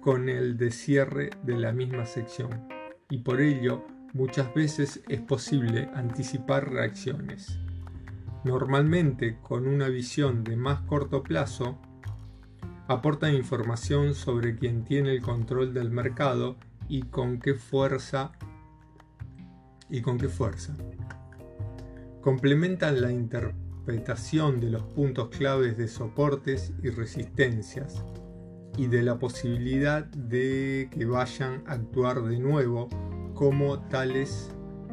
[0.00, 2.79] con el de cierre de la misma sección
[3.10, 3.84] y por ello
[4.14, 7.58] muchas veces es posible anticipar reacciones.
[8.44, 11.78] Normalmente con una visión de más corto plazo,
[12.88, 16.56] aportan información sobre quién tiene el control del mercado
[16.88, 18.32] y con qué fuerza
[19.88, 20.74] y con qué fuerza.
[22.20, 28.04] Complementan la interpretación de los puntos claves de soportes y resistencias
[28.76, 32.88] y de la posibilidad de que vayan a actuar de nuevo
[33.34, 34.50] como tales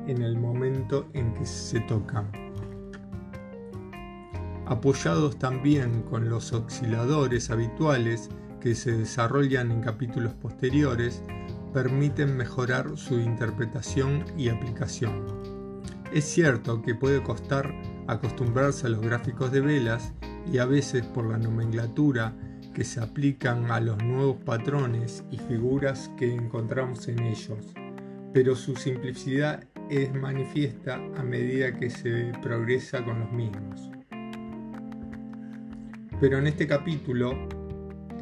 [0.08, 2.32] en el momento en que se tocan.
[4.66, 8.30] Apoyados también con los osciladores habituales
[8.60, 11.24] que se desarrollan en capítulos posteriores,
[11.74, 15.26] permiten mejorar su interpretación y aplicación.
[16.12, 17.74] Es cierto que puede costar
[18.08, 20.14] acostumbrarse a los gráficos de velas
[20.52, 22.34] y a veces por la nomenclatura
[22.78, 27.74] que se aplican a los nuevos patrones y figuras que encontramos en ellos,
[28.36, 33.90] pero su simplicidad es manifiesta a medida que se progresa con los mismos.
[36.22, 37.34] Pero en este capítulo,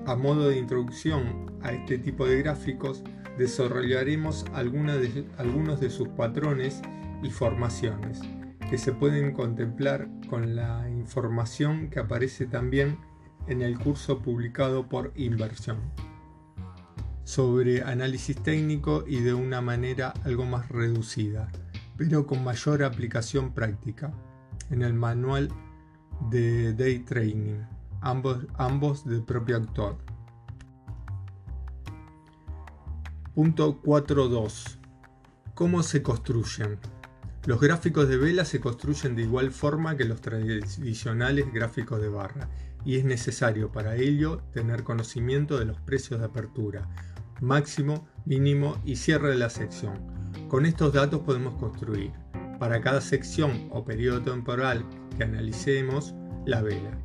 [0.05, 3.03] a modo de introducción a este tipo de gráficos,
[3.37, 6.81] desarrollaremos de, algunos de sus patrones
[7.21, 8.21] y formaciones,
[8.69, 12.97] que se pueden contemplar con la información que aparece también
[13.47, 15.77] en el curso publicado por Inversión
[17.25, 21.51] sobre análisis técnico y de una manera algo más reducida,
[21.97, 24.13] pero con mayor aplicación práctica,
[24.69, 25.49] en el manual
[26.29, 27.61] de Day Training,
[28.01, 29.97] ambos, ambos del propio actor.
[33.33, 34.77] Punto 4.2.
[35.55, 36.77] ¿Cómo se construyen?
[37.45, 42.49] Los gráficos de vela se construyen de igual forma que los tradicionales gráficos de barra
[42.85, 46.87] y es necesario para ello tener conocimiento de los precios de apertura,
[47.41, 49.99] máximo, mínimo y cierre de la sección.
[50.47, 52.11] Con estos datos podemos construir
[52.59, 54.85] para cada sección o periodo temporal
[55.17, 56.13] que analicemos
[56.45, 56.97] la vela.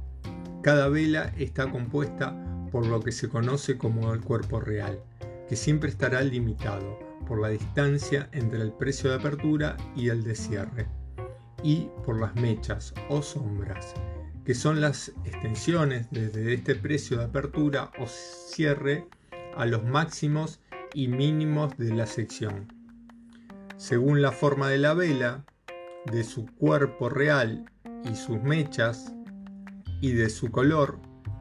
[0.63, 2.37] Cada vela está compuesta
[2.71, 5.03] por lo que se conoce como el cuerpo real,
[5.49, 10.35] que siempre estará limitado por la distancia entre el precio de apertura y el de
[10.35, 10.87] cierre,
[11.63, 13.95] y por las mechas o sombras,
[14.45, 19.07] que son las extensiones desde este precio de apertura o cierre
[19.57, 20.61] a los máximos
[20.95, 22.73] y mínimos de la sección.
[23.77, 25.45] Según la forma de la vela,
[26.07, 27.71] de su cuerpo real
[28.11, 29.13] y sus mechas,
[30.01, 30.99] y de su color,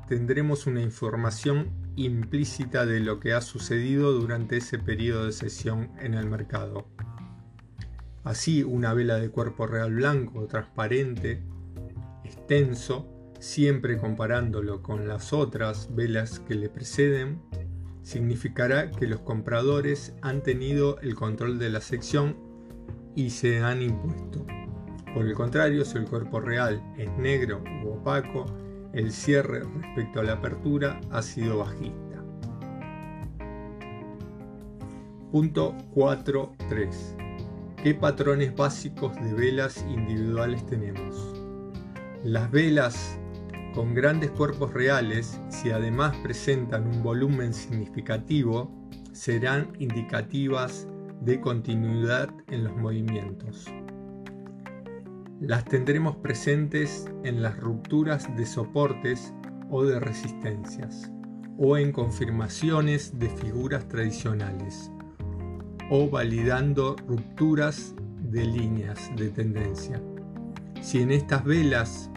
[0.08, 6.14] tendremos una información implícita de lo que ha sucedido durante ese periodo de sesión en
[6.14, 6.88] el mercado.
[8.24, 11.42] Así, una vela de cuerpo real blanco, transparente,
[12.30, 13.08] extenso,
[13.40, 17.42] siempre comparándolo con las otras velas que le preceden,
[18.04, 22.38] significará que los compradores han tenido el control de la sección
[23.16, 24.46] y se han impuesto.
[25.14, 28.46] Por el contrario, si el cuerpo real es negro u opaco,
[28.94, 32.24] el cierre respecto a la apertura ha sido bajista.
[35.32, 37.30] Punto 4.3.
[37.84, 41.39] ¿Qué patrones básicos de velas individuales tenemos?
[42.24, 43.20] Las velas
[43.74, 48.72] con grandes cuerpos reales, si además presentan un volumen significativo,
[49.14, 50.88] serán indicativas
[51.22, 53.66] de continuidad en los movimientos
[55.40, 59.34] las tendremos presentes en las rupturas de soportes
[59.70, 61.12] o de resistencias,
[61.58, 64.92] o en confirmaciones de figuras tradicionales,
[65.90, 70.02] o validando rupturas de líneas de tendencia.
[70.82, 72.10] Si en estas velas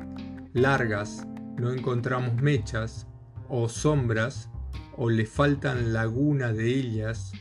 [0.53, 1.27] largas
[1.59, 3.07] no encontramos mechas
[3.49, 4.49] o sombras,
[4.97, 7.33] o le faltan laguna de ellas,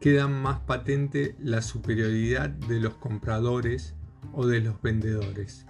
[0.00, 3.94] queda más patente la superioridad de los compradores
[4.32, 5.66] o de los vendedores.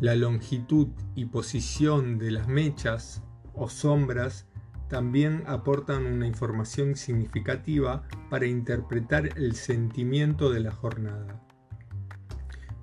[0.00, 3.22] La longitud y posición de las mechas
[3.54, 4.46] o sombras
[4.88, 11.40] también aportan una información significativa para interpretar el sentimiento de la jornada.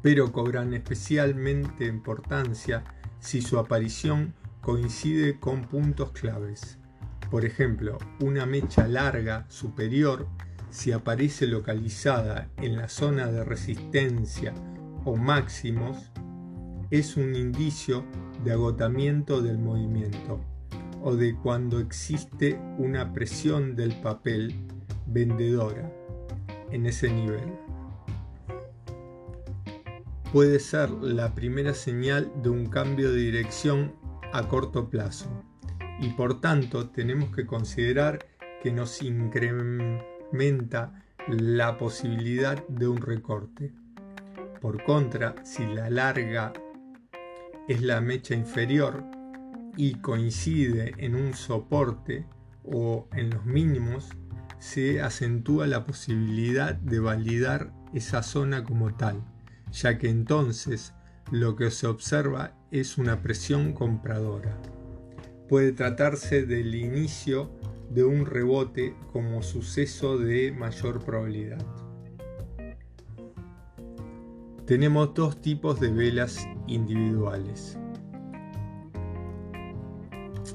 [0.01, 2.83] Pero cobran especialmente importancia
[3.19, 6.77] si su aparición coincide con puntos claves.
[7.29, 10.27] Por ejemplo, una mecha larga superior
[10.69, 14.53] si aparece localizada en la zona de resistencia
[15.03, 16.11] o máximos,
[16.91, 18.05] es un indicio
[18.43, 20.39] de agotamiento del movimiento
[21.01, 24.53] o de cuando existe una presión del papel
[25.07, 25.91] vendedora
[26.71, 27.68] en ese nivel.
[30.31, 33.95] Puede ser la primera señal de un cambio de dirección
[34.31, 35.43] a corto plazo
[35.99, 38.19] y por tanto tenemos que considerar
[38.61, 43.73] que nos incrementa la posibilidad de un recorte.
[44.61, 46.53] Por contra, si la larga
[47.67, 49.03] es la mecha inferior
[49.77, 52.27] y coincide en un soporte
[52.63, 54.09] o en los mínimos,
[54.59, 59.23] se acentúa la posibilidad de validar esa zona como tal,
[59.71, 60.93] ya que entonces
[61.31, 64.57] lo que se observa es una presión compradora.
[65.47, 67.51] Puede tratarse del inicio
[67.89, 71.65] de un rebote como suceso de mayor probabilidad.
[74.65, 77.79] Tenemos dos tipos de velas individuales,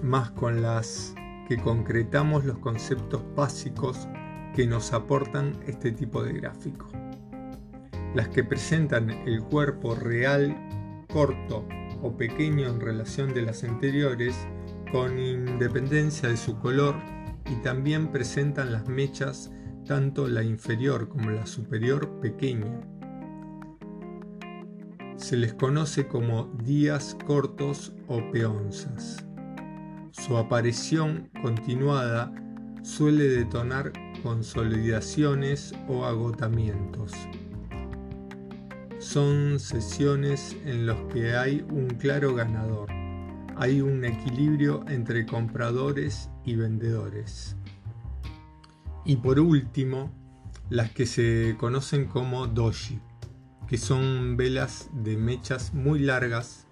[0.03, 1.15] más con las
[1.49, 4.09] que concretamos los conceptos básicos
[4.55, 6.87] que nos aportan este tipo de gráfico.
[8.15, 10.57] Las que presentan el cuerpo real
[11.13, 11.67] corto
[12.03, 14.35] o pequeño en relación de las anteriores,
[14.93, 16.95] con independencia de su color
[17.51, 19.51] y también presentan las mechas
[19.87, 22.81] tanto la inferior como la superior pequeña.
[25.17, 29.25] Se les conoce como días cortos o peonzas.
[30.13, 32.33] Su aparición continuada
[32.83, 33.93] suele detonar
[34.23, 37.13] consolidaciones o agotamientos.
[39.05, 42.91] Son sesiones en las que hay un claro ganador
[43.57, 47.57] hay un equilibrio entre compradores y vendedores.
[49.05, 50.11] Y por último,
[50.71, 53.01] las que se conocen como doji,
[53.69, 56.67] que son velas de mechas muy largas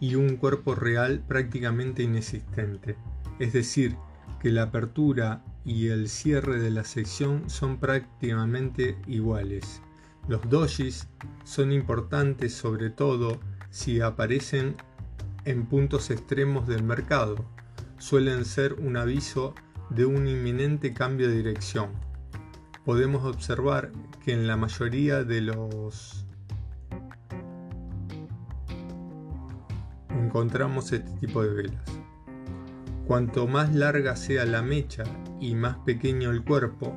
[0.00, 2.96] y un cuerpo real prácticamente inexistente.
[3.38, 3.96] Es decir,
[4.40, 9.82] que la apertura y el cierre de la sección son prácticamente iguales,
[10.26, 11.06] Los dojis
[11.44, 13.38] son importantes sobre todo
[13.70, 14.76] si aparecen
[15.44, 17.36] en puntos extremos del mercado.
[17.98, 19.54] Suelen ser un aviso
[19.90, 21.90] de un inminente cambio de dirección.
[22.84, 23.92] Podemos observar
[24.24, 26.24] que en la mayoría de los
[30.08, 31.84] encontramos este tipo de velas.
[33.06, 35.04] Cuanto más larga sea la mecha
[35.38, 36.94] y más pequeño el cuerpo,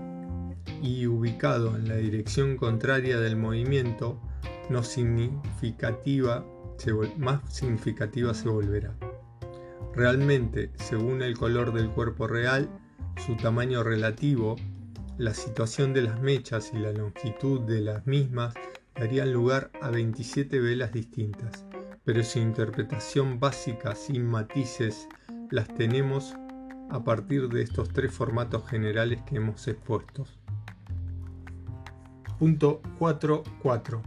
[0.81, 4.19] y ubicado en la dirección contraria del movimiento,
[4.69, 6.45] no significativa,
[7.17, 8.95] más significativa se volverá.
[9.95, 12.69] Realmente, según el color del cuerpo real,
[13.25, 14.55] su tamaño relativo,
[15.17, 18.53] la situación de las mechas y la longitud de las mismas
[18.95, 21.65] darían lugar a 27 velas distintas,
[22.05, 25.07] pero su interpretación básica sin matices
[25.49, 26.35] las tenemos
[26.89, 30.25] a partir de estos tres formatos generales que hemos expuesto.
[32.39, 33.99] Punto 4.4.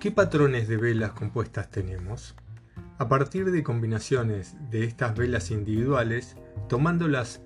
[0.00, 2.34] ¿Qué patrones de velas compuestas tenemos?
[2.96, 6.36] A partir de combinaciones de estas velas individuales,
[6.70, 7.42] tomándolas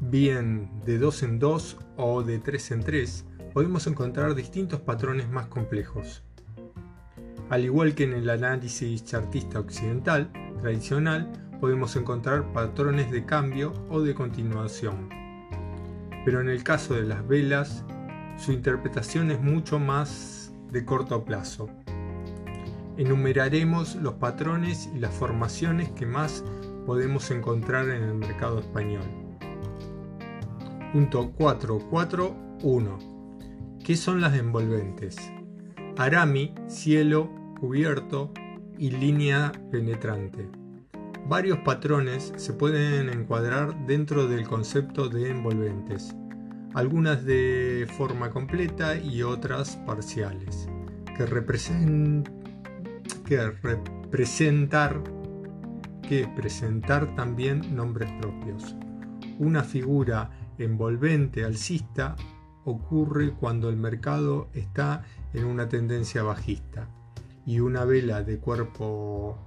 [0.00, 5.48] bien de 2 en 2 o de 3 en 3, podemos encontrar distintos patrones más
[5.48, 6.22] complejos.
[7.50, 11.30] Al igual que en el análisis chartista occidental tradicional,
[11.60, 15.10] podemos encontrar patrones de cambio o de continuación.
[16.24, 17.84] Pero en el caso de las velas,
[18.36, 21.70] su interpretación es mucho más de corto plazo.
[22.96, 26.44] Enumeraremos los patrones y las formaciones que más
[26.86, 29.04] podemos encontrar en el mercado español.
[30.92, 33.78] Punto 4.4.1.
[33.84, 35.16] ¿Qué son las envolventes?
[35.96, 37.30] Arami, cielo,
[37.60, 38.32] cubierto
[38.78, 40.48] y línea penetrante.
[41.26, 46.16] Varios patrones se pueden encuadrar dentro del concepto de envolventes
[46.74, 50.68] algunas de forma completa y otras parciales,
[51.16, 51.24] que,
[53.24, 55.02] que representar
[56.10, 58.74] que presentar también nombres propios.
[59.38, 62.16] Una figura envolvente alcista
[62.64, 66.88] ocurre cuando el mercado está en una tendencia bajista
[67.46, 69.38] y una vela de cuerpo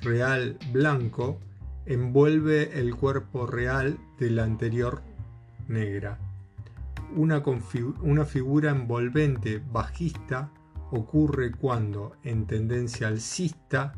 [0.00, 1.38] real blanco
[1.86, 5.02] envuelve el cuerpo real del anterior
[5.68, 6.18] negra.
[7.14, 7.42] Una,
[8.02, 10.50] una figura envolvente bajista
[10.90, 13.94] ocurre cuando, en tendencia alcista,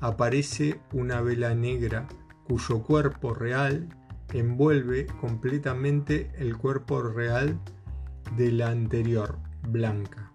[0.00, 2.06] aparece una vela negra
[2.46, 3.88] cuyo cuerpo real
[4.32, 7.58] envuelve completamente el cuerpo real
[8.36, 10.32] de la anterior, blanca.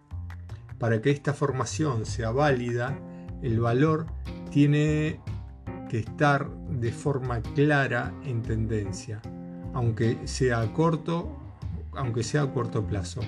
[0.80, 2.98] Para que esta formación sea válida,
[3.42, 4.08] el valor
[4.52, 5.20] tiene
[5.90, 9.22] que estar de forma clara en tendencia
[9.74, 11.38] aunque sea a corto,
[11.94, 13.22] aunque sea a corto plazo.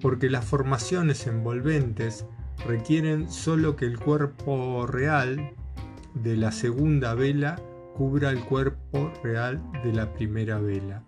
[0.00, 2.26] Porque las formaciones envolventes
[2.66, 5.52] requieren solo que el cuerpo real
[6.14, 7.60] de la segunda vela
[7.94, 11.02] cubra el cuerpo real de la primera vela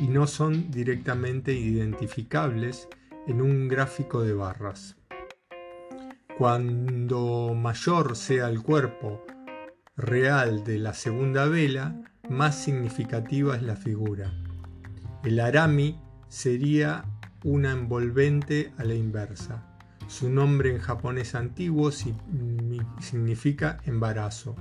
[0.00, 2.88] y no son directamente identificables
[3.26, 4.96] en un gráfico de barras.
[6.36, 9.24] Cuando mayor sea el cuerpo
[9.96, 11.94] real de la segunda vela,
[12.28, 14.32] más significativa es la figura.
[15.22, 15.98] El arami
[16.28, 17.04] sería
[17.44, 19.62] una envolvente a la inversa.
[20.06, 21.90] Su nombre en japonés antiguo
[23.00, 24.56] significa embarazo.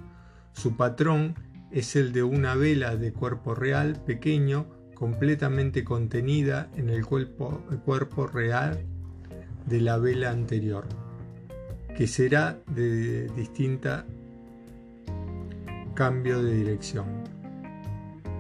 [0.54, 1.36] Su patrón
[1.72, 7.62] es el de una vela de cuerpo real pequeño completamente contenida en el cuerpo,
[8.32, 8.86] real
[9.66, 10.88] de la vela anterior,
[11.98, 14.06] que será de distinta
[15.96, 17.23] cambio de dirección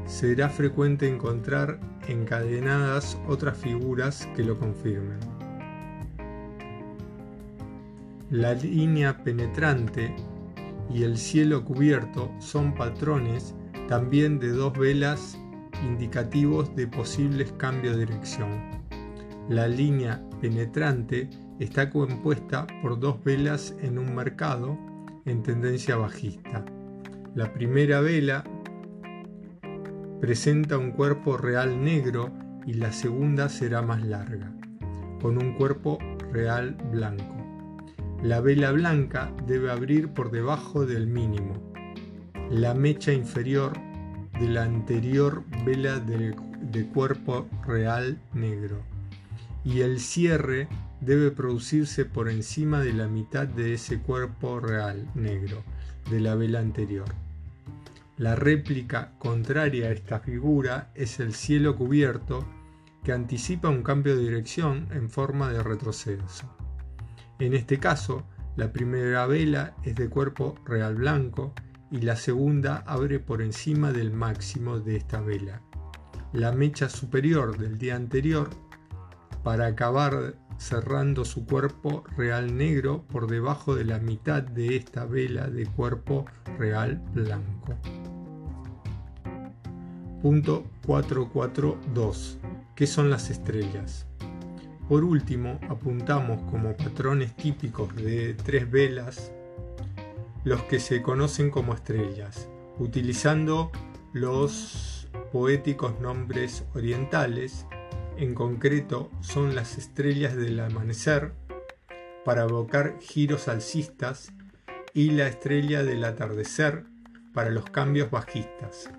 [0.06, 5.20] será frecuente encontrar encadenadas otras figuras que lo confirmen.
[8.30, 10.16] La línea penetrante
[10.92, 13.56] y el cielo cubierto son patrones
[13.88, 15.38] también de dos velas
[15.86, 18.50] indicativos de posibles cambios de dirección.
[19.50, 24.78] La línea penetrante está compuesta por dos velas en un mercado
[25.26, 26.66] en tendencia bajista.
[27.36, 28.44] La primera vela
[30.24, 32.32] presenta un cuerpo real negro
[32.66, 34.54] y la segunda será más larga,
[35.22, 36.00] con un cuerpo
[36.32, 37.36] real blanco.
[38.24, 41.74] La vela blanca debe abrir por debajo del mínimo,
[42.50, 43.74] la mecha inferior
[44.40, 46.34] de la anterior vela de,
[46.72, 48.78] de cuerpo real negro
[49.66, 50.70] y el cierre
[51.02, 55.64] debe producirse por encima de la mitad de ese cuerpo real negro
[56.10, 57.23] de la vela anterior.
[58.18, 62.48] La réplica contraria a esta figura es el cielo cubierto
[63.04, 66.56] que anticipa un cambio de dirección en forma de retroceso.
[67.40, 68.24] En este caso,
[68.56, 71.56] la primera vela es de cuerpo real blanco
[71.90, 75.64] y la segunda abre por encima del máximo de esta vela.
[76.34, 78.52] La mecha superior del día anterior
[79.44, 85.48] para acabar cerrando su cuerpo real negro por debajo de la mitad de esta vela
[85.48, 86.26] de cuerpo
[86.58, 87.76] real blanco.
[90.22, 92.40] Punto 442.
[92.76, 94.08] ¿Qué son las estrellas?
[94.88, 99.32] Por último, apuntamos como patrones típicos de tres velas
[100.44, 103.72] los que se conocen como estrellas, utilizando
[104.12, 107.66] los poéticos nombres orientales
[108.18, 111.34] en concreto son las estrellas del amanecer
[112.26, 114.32] para evocar giros alcistas
[114.94, 116.86] y la estrella del atardecer
[117.34, 118.90] para los cambios bajistas.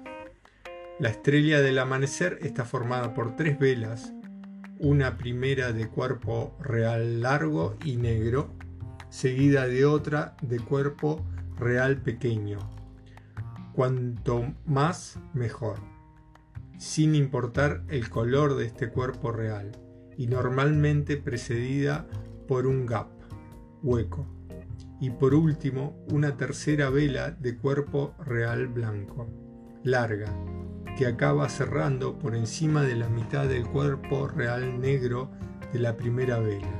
[0.99, 4.12] La estrella del amanecer está formada por tres velas,
[4.78, 8.53] una primera de cuerpo real largo y negro,
[9.09, 11.24] seguida de otra de cuerpo
[11.59, 12.59] real pequeño.
[13.73, 15.94] Cuanto más, mejor
[16.79, 19.73] sin importar el color de este cuerpo real,
[20.17, 22.07] y normalmente precedida
[22.47, 23.09] por un gap,
[23.83, 24.27] hueco,
[25.01, 29.29] y por último una tercera vela de cuerpo real blanco,
[29.83, 30.33] larga,
[30.97, 35.31] que acaba cerrando por encima de la mitad del cuerpo real negro
[35.73, 36.71] de la primera vela.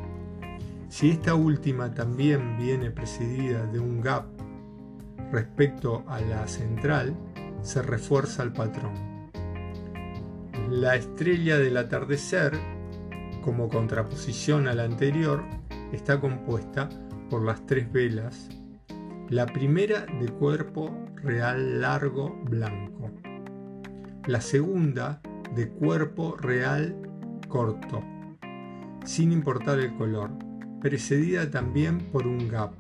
[0.89, 4.27] Si esta última también viene precedida de un gap
[5.33, 7.16] respecto a la central,
[7.62, 9.14] se refuerza el patrón.
[10.70, 12.53] La estrella del atardecer,
[13.43, 15.45] como contraposición a la anterior,
[15.93, 16.89] está compuesta
[17.28, 18.49] por las tres velas.
[19.28, 23.11] La primera de cuerpo real largo blanco.
[24.27, 25.20] La segunda
[25.55, 26.97] de cuerpo real
[27.47, 28.03] corto,
[29.05, 30.31] sin importar el color,
[30.81, 32.73] precedida también por un gap.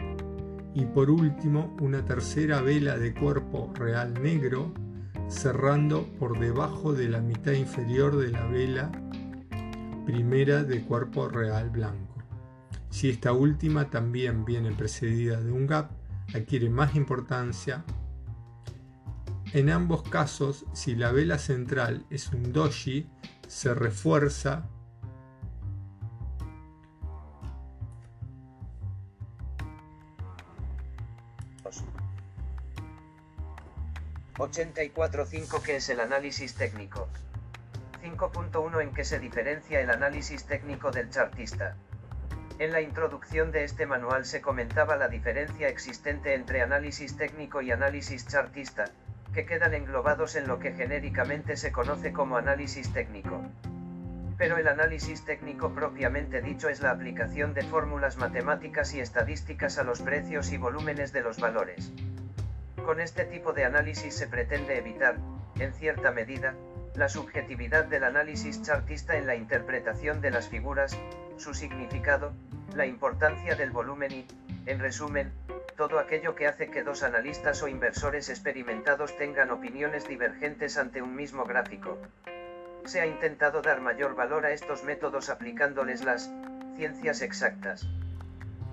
[0.74, 4.72] Y por último, una tercera vela de cuerpo real negro
[5.34, 8.92] cerrando por debajo de la mitad inferior de la vela
[10.06, 12.22] primera de cuerpo real blanco.
[12.88, 15.90] Si esta última también viene precedida de un gap,
[16.34, 17.84] adquiere más importancia.
[19.52, 23.10] En ambos casos, si la vela central es un doji,
[23.48, 24.68] se refuerza
[34.36, 37.08] 84.5 ¿Qué es el análisis técnico?
[38.02, 41.76] 5.1 ¿En qué se diferencia el análisis técnico del chartista?
[42.58, 47.70] En la introducción de este manual se comentaba la diferencia existente entre análisis técnico y
[47.70, 48.86] análisis chartista,
[49.32, 53.40] que quedan englobados en lo que genéricamente se conoce como análisis técnico.
[54.36, 59.84] Pero el análisis técnico propiamente dicho es la aplicación de fórmulas matemáticas y estadísticas a
[59.84, 61.92] los precios y volúmenes de los valores.
[62.84, 65.16] Con este tipo de análisis se pretende evitar,
[65.58, 66.54] en cierta medida,
[66.94, 70.96] la subjetividad del análisis chartista en la interpretación de las figuras,
[71.38, 72.34] su significado,
[72.76, 74.26] la importancia del volumen y,
[74.66, 75.32] en resumen,
[75.78, 81.16] todo aquello que hace que dos analistas o inversores experimentados tengan opiniones divergentes ante un
[81.16, 81.98] mismo gráfico.
[82.84, 86.30] Se ha intentado dar mayor valor a estos métodos aplicándoles las
[86.76, 87.88] ciencias exactas.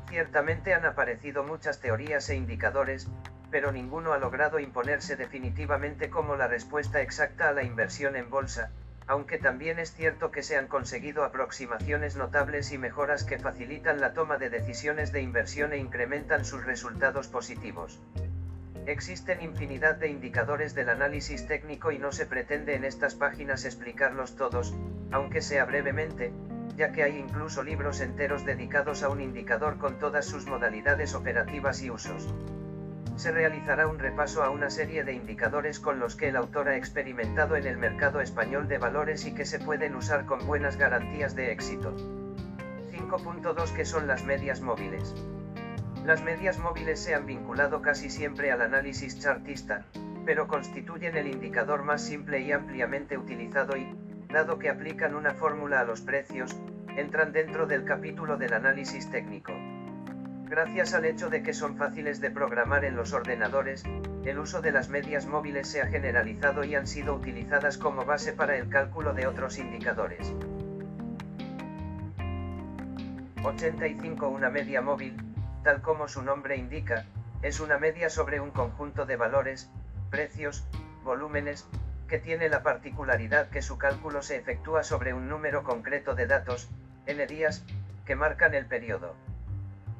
[0.10, 3.08] Ciertamente han aparecido muchas teorías e indicadores,
[3.52, 8.72] pero ninguno ha logrado imponerse definitivamente como la respuesta exacta a la inversión en bolsa,
[9.08, 14.14] aunque también es cierto que se han conseguido aproximaciones notables y mejoras que facilitan la
[14.14, 18.02] toma de decisiones de inversión e incrementan sus resultados positivos.
[18.86, 24.38] Existen infinidad de indicadores del análisis técnico y no se pretende en estas páginas explicarlos
[24.38, 24.74] todos,
[25.12, 26.32] aunque sea brevemente,
[26.78, 31.84] ya que hay incluso libros enteros dedicados a un indicador con todas sus modalidades operativas
[31.84, 32.34] y usos
[33.22, 36.76] se realizará un repaso a una serie de indicadores con los que el autor ha
[36.76, 41.36] experimentado en el mercado español de valores y que se pueden usar con buenas garantías
[41.36, 41.96] de éxito.
[42.92, 45.14] 5.2 que son las medias móviles.
[46.04, 49.86] Las medias móviles se han vinculado casi siempre al análisis chartista,
[50.26, 53.96] pero constituyen el indicador más simple y ampliamente utilizado y,
[54.30, 56.60] dado que aplican una fórmula a los precios,
[56.98, 59.54] entran dentro del capítulo del análisis técnico.
[60.52, 63.86] Gracias al hecho de que son fáciles de programar en los ordenadores,
[64.26, 68.34] el uso de las medias móviles se ha generalizado y han sido utilizadas como base
[68.34, 70.34] para el cálculo de otros indicadores.
[73.46, 75.16] 85 Una media móvil,
[75.64, 77.06] tal como su nombre indica,
[77.42, 79.72] es una media sobre un conjunto de valores,
[80.10, 80.68] precios,
[81.06, 81.66] volúmenes,
[82.10, 86.70] que tiene la particularidad que su cálculo se efectúa sobre un número concreto de datos,
[87.06, 87.64] n días,
[88.06, 89.16] que marcan el periodo.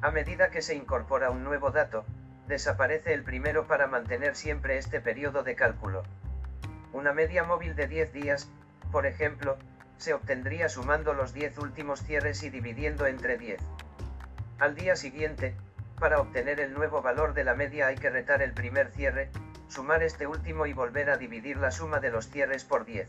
[0.02, 2.04] A medida que se incorpora un nuevo dato,
[2.48, 6.02] desaparece el primero para mantener siempre este periodo de cálculo.
[6.92, 8.50] Una media móvil de 10 días,
[8.90, 9.58] por ejemplo,
[9.98, 13.60] se obtendría sumando los 10 últimos cierres y dividiendo entre 10.
[14.58, 15.54] Al día siguiente,
[16.00, 19.30] para obtener el nuevo valor de la media hay que retar el primer cierre,
[19.68, 23.08] sumar este último y volver a dividir la suma de los cierres por 10.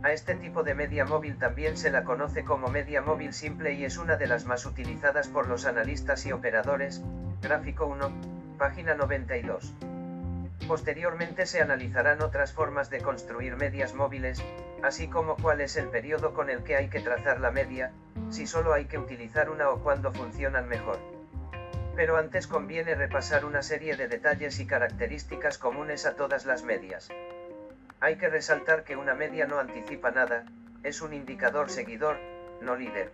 [0.00, 3.84] A este tipo de media móvil también se la conoce como media móvil simple y
[3.84, 7.02] es una de las más utilizadas por los analistas y operadores,
[7.42, 9.74] gráfico 1, página 92.
[10.68, 14.40] Posteriormente se analizarán otras formas de construir medias móviles,
[14.84, 17.90] así como cuál es el periodo con el que hay que trazar la media,
[18.30, 20.98] si solo hay que utilizar una o cuándo funcionan mejor.
[21.96, 27.08] Pero antes conviene repasar una serie de detalles y características comunes a todas las medias.
[28.00, 30.44] Hay que resaltar que una media no anticipa nada,
[30.84, 32.16] es un indicador seguidor,
[32.62, 33.10] no líder.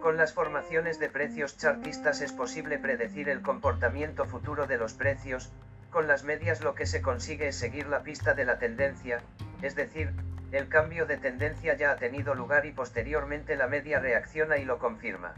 [0.00, 5.50] Con las formaciones de precios chartistas es posible predecir el comportamiento futuro de los precios,
[5.90, 9.20] con las medias lo que se consigue es seguir la pista de la tendencia,
[9.62, 10.12] es decir,
[10.52, 14.78] el cambio de tendencia ya ha tenido lugar y posteriormente la media reacciona y lo
[14.78, 15.34] confirma.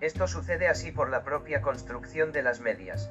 [0.00, 3.08] Esto sucede así por la propia construcción de las medias.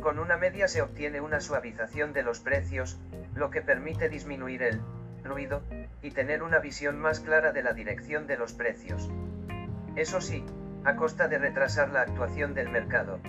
[0.00, 2.98] Con una media se obtiene una suavización de los precios,
[3.34, 4.80] lo que permite disminuir el
[5.22, 5.62] ruido
[6.00, 9.10] y tener una visión más clara de la dirección de los precios.
[9.96, 10.44] Eso sí,
[10.84, 13.20] a costa de retrasar la actuación del mercado.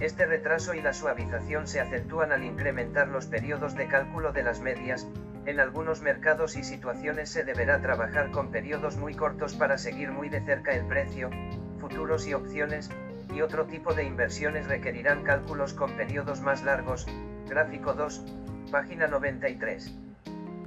[0.00, 4.60] Este retraso y la suavización se acentúan al incrementar los periodos de cálculo de las
[4.60, 5.06] medias,
[5.46, 10.28] en algunos mercados y situaciones se deberá trabajar con periodos muy cortos para seguir muy
[10.28, 11.30] de cerca el precio,
[11.78, 12.90] futuros y opciones,
[13.32, 17.06] y otro tipo de inversiones requerirán cálculos con periodos más largos,
[17.48, 18.24] gráfico 2,
[18.70, 19.94] página 93.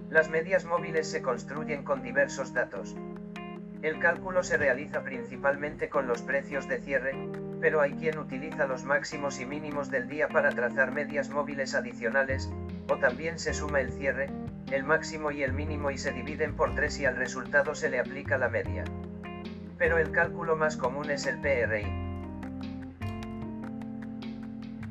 [0.09, 2.95] Las medias móviles se construyen con diversos datos.
[3.81, 7.15] El cálculo se realiza principalmente con los precios de cierre,
[7.59, 12.49] pero hay quien utiliza los máximos y mínimos del día para trazar medias móviles adicionales,
[12.89, 14.29] o también se suma el cierre,
[14.71, 17.99] el máximo y el mínimo y se dividen por 3 y al resultado se le
[17.99, 18.83] aplica la media.
[19.77, 22.06] Pero el cálculo más común es el PRI.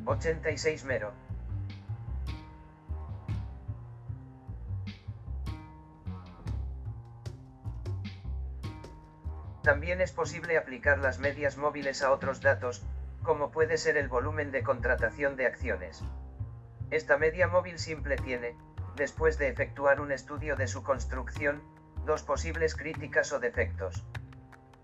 [0.07, 1.13] 86 mero.
[9.63, 12.85] También es posible aplicar las medias móviles a otros datos,
[13.25, 16.05] como puede ser el volumen de contratación de acciones.
[16.93, 18.57] Esta media móvil simple tiene,
[18.95, 21.61] después de efectuar un estudio de su construcción,
[22.05, 24.07] dos posibles críticas o defectos.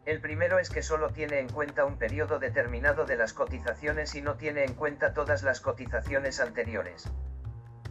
[0.04, 4.20] El primero es que solo tiene en cuenta un periodo determinado de las cotizaciones y
[4.20, 7.08] no tiene en cuenta todas las cotizaciones anteriores.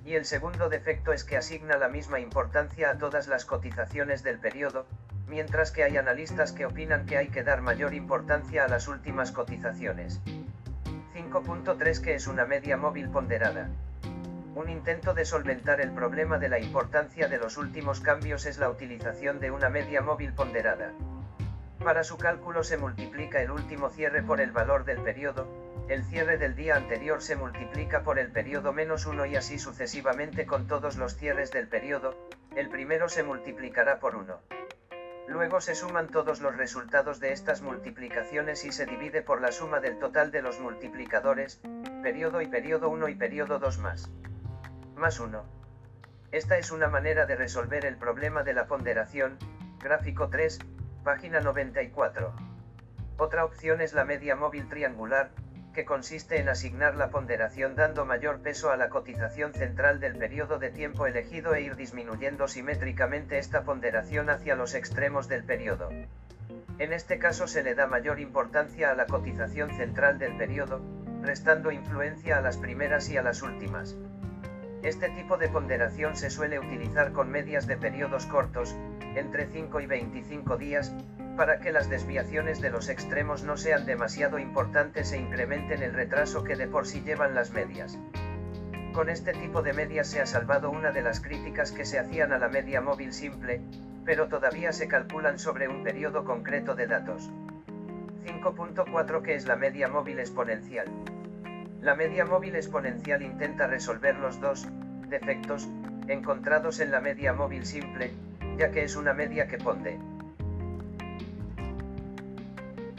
[0.04, 4.40] Y el segundo defecto es que asigna la misma importancia a todas las cotizaciones del
[4.40, 4.88] periodo,
[5.28, 9.32] mientras que hay analistas que opinan que hay que dar mayor importancia a las últimas
[9.32, 10.20] cotizaciones.
[11.16, 13.70] 5.3 que es una media móvil ponderada.
[14.54, 18.70] Un intento de solventar el problema de la importancia de los últimos cambios es la
[18.70, 20.92] utilización de una media móvil ponderada.
[21.84, 25.48] Para su cálculo se multiplica el último cierre por el valor del periodo,
[25.90, 30.46] el cierre del día anterior se multiplica por el periodo menos 1 y así sucesivamente
[30.46, 32.16] con todos los cierres del periodo,
[32.56, 34.40] el primero se multiplicará por 1.
[35.28, 39.80] Luego se suman todos los resultados de estas multiplicaciones y se divide por la suma
[39.80, 41.62] del total de los multiplicadores,
[42.04, 44.12] periodo y periodo 1 y periodo 2 más.
[44.96, 45.44] Más 1.
[46.32, 49.40] Esta es una manera de resolver el problema de la ponderación,
[49.80, 50.60] gráfico 3,
[51.04, 52.32] página 94.
[53.18, 55.32] Otra opción es la media móvil triangular,
[55.74, 60.60] que consiste en asignar la ponderación dando mayor peso a la cotización central del periodo
[60.60, 65.90] de tiempo elegido e ir disminuyendo simétricamente esta ponderación hacia los extremos del periodo.
[66.78, 70.82] En este caso se le da mayor importancia a la cotización central del periodo,
[71.22, 73.96] restando influencia a las primeras y a las últimas.
[74.84, 78.76] Este tipo de ponderación se suele utilizar con medias de periodos cortos,
[79.16, 80.94] entre 5 y 25 días,
[81.36, 86.44] para que las desviaciones de los extremos no sean demasiado importantes e incrementen el retraso
[86.44, 87.98] que de por sí llevan las medias.
[88.94, 92.34] Con este tipo de medias se ha salvado una de las críticas que se hacían
[92.34, 93.62] a la media móvil simple,
[94.04, 97.32] pero todavía se calculan sobre un periodo concreto de datos.
[98.26, 100.88] 5.4 que es la media móvil exponencial.
[101.82, 104.68] La media móvil exponencial intenta resolver los dos
[105.08, 105.70] defectos
[106.08, 108.12] encontrados en la media móvil simple,
[108.58, 109.98] ya que es una media que ponde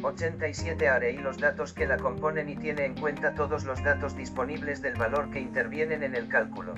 [0.03, 4.16] 87 ARE y los datos que la componen y tiene en cuenta todos los datos
[4.16, 6.74] disponibles del valor que intervienen en el cálculo.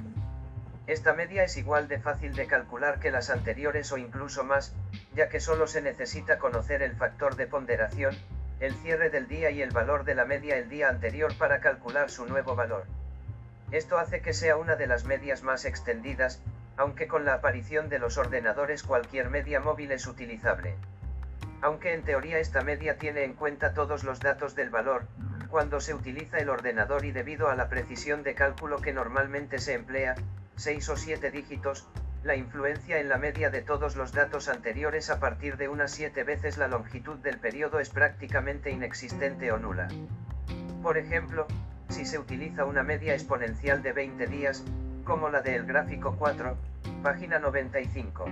[0.87, 4.75] Esta media es igual de fácil de calcular que las anteriores o incluso más,
[5.15, 8.15] ya que solo se necesita conocer el factor de ponderación,
[8.61, 12.11] el cierre del día y el valor de la media el día anterior para calcular
[12.11, 12.85] su nuevo valor.
[13.71, 16.43] Esto hace que sea una de las medias más extendidas,
[16.77, 20.77] aunque con la aparición de los ordenadores cualquier media móvil es utilizable.
[21.63, 25.07] Aunque en teoría esta media tiene en cuenta todos los datos del valor,
[25.49, 29.75] cuando se utiliza el ordenador y debido a la precisión de cálculo que normalmente se
[29.75, 30.15] emplea,
[30.57, 31.89] 6 o 7 dígitos,
[32.25, 36.25] la influencia en la media de todos los datos anteriores a partir de unas 7
[36.25, 39.89] veces la longitud del periodo es prácticamente inexistente o nula.
[40.83, 41.47] Por ejemplo,
[41.89, 44.65] si se utiliza una media exponencial de 20 días,
[45.05, 46.57] como la del gráfico 4,
[47.03, 48.27] página 95.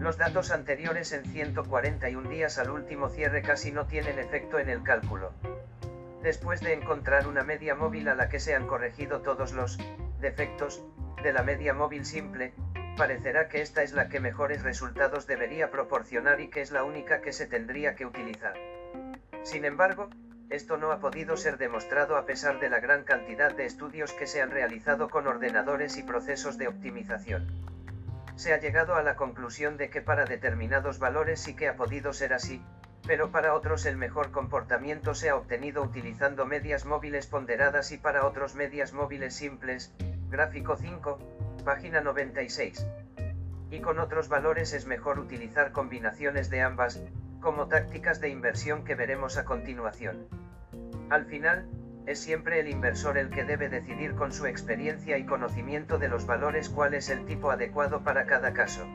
[0.00, 4.82] Los datos anteriores en 141 días al último cierre casi no tienen efecto en el
[4.82, 5.32] cálculo.
[6.22, 9.78] Después de encontrar una media móvil a la que se han corregido todos los
[10.20, 10.84] defectos
[11.22, 12.52] de la media móvil simple,
[12.96, 17.20] parecerá que esta es la que mejores resultados debería proporcionar y que es la única
[17.20, 18.54] que se tendría que utilizar.
[19.44, 20.10] Sin embargo,
[20.48, 24.26] esto no ha podido ser demostrado a pesar de la gran cantidad de estudios que
[24.26, 27.46] se han realizado con ordenadores y procesos de optimización.
[28.36, 32.12] Se ha llegado a la conclusión de que para determinados valores sí que ha podido
[32.12, 32.62] ser así,
[33.06, 38.26] pero para otros el mejor comportamiento se ha obtenido utilizando medias móviles ponderadas y para
[38.26, 39.92] otros medias móviles simples,
[40.28, 41.18] gráfico 5,
[41.64, 42.86] página 96.
[43.70, 47.00] Y con otros valores es mejor utilizar combinaciones de ambas,
[47.40, 50.28] como tácticas de inversión que veremos a continuación.
[51.10, 51.68] Al final,
[52.06, 56.26] es siempre el inversor el que debe decidir con su experiencia y conocimiento de los
[56.26, 58.86] valores cuál es el tipo adecuado para cada caso.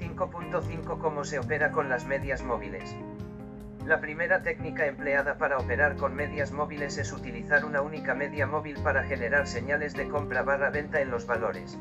[0.00, 2.94] 5.5 Cómo se opera con las medias móviles.
[3.86, 8.80] La primera técnica empleada para operar con medias móviles es utilizar una única media móvil
[8.84, 11.76] para generar señales de compra barra venta en los valores.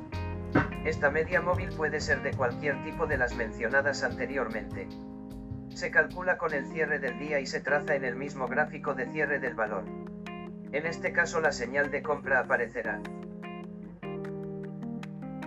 [0.84, 4.88] Esta media móvil puede ser de cualquier tipo de las mencionadas anteriormente.
[5.73, 9.07] Se calcula con el cierre del día y se traza en el mismo gráfico de
[9.07, 9.84] cierre del valor.
[10.72, 13.02] En este caso la señal de compra aparecerá.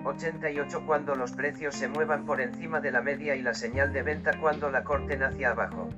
[0.05, 4.03] 88 cuando los precios se muevan por encima de la media y la señal de
[4.03, 5.89] venta cuando la corten hacia abajo.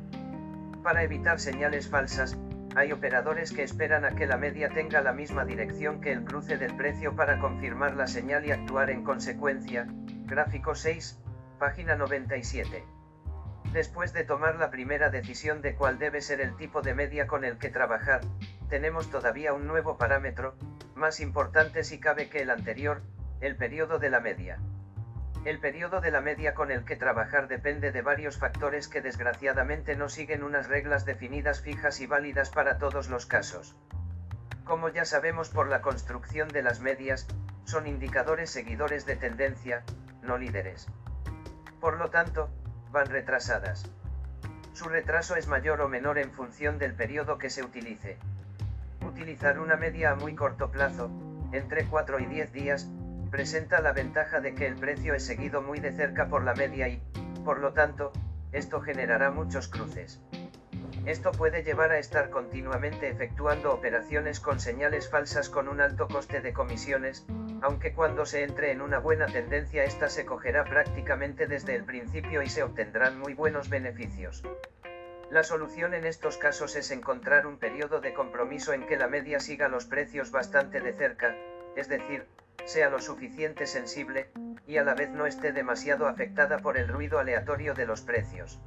[0.83, 2.39] Para evitar señales falsas,
[2.77, 6.59] hay operadores que esperan a que la media tenga la misma dirección que el cruce
[6.59, 9.87] del precio para confirmar la señal y actuar en consecuencia.
[10.27, 11.19] Gráfico 6,
[11.59, 12.96] página 97.
[13.73, 17.45] Después de tomar la primera decisión de cuál debe ser el tipo de media con
[17.45, 18.23] el que trabajar,
[18.69, 20.57] tenemos todavía un nuevo parámetro,
[20.95, 23.03] más importante si cabe que el anterior,
[23.41, 24.59] el periodo de la media.
[25.45, 29.95] El periodo de la media con el que trabajar depende de varios factores que desgraciadamente
[29.95, 33.77] no siguen unas reglas definidas fijas y válidas para todos los casos.
[34.65, 37.29] Como ya sabemos por la construcción de las medias,
[37.65, 39.85] son indicadores seguidores de tendencia,
[40.23, 40.89] no líderes.
[41.81, 42.51] Por lo tanto,
[42.93, 43.91] van retrasadas.
[44.73, 48.19] Su retraso es mayor o menor en función del periodo que se utilice.
[49.07, 51.11] Utilizar una media a muy corto plazo,
[51.53, 52.89] entre 4 y 10 días,
[53.31, 56.89] presenta la ventaja de que el precio es seguido muy de cerca por la media
[56.89, 57.03] y,
[57.45, 58.13] por lo tanto,
[58.53, 60.21] esto generará muchos cruces.
[61.05, 66.41] Esto puede llevar a estar continuamente efectuando operaciones con señales falsas con un alto coste
[66.41, 67.27] de comisiones,
[67.63, 72.43] aunque cuando se entre en una buena tendencia esta se cogerá prácticamente desde el principio
[72.43, 74.43] y se obtendrán muy buenos beneficios.
[75.31, 79.41] La solución en estos casos es encontrar un periodo de compromiso en que la media
[79.41, 81.35] siga los precios bastante de cerca,
[81.75, 82.27] es decir,
[82.65, 84.31] sea lo suficiente sensible,
[84.67, 88.61] y a la vez no esté demasiado afectada por el ruido aleatorio de los precios.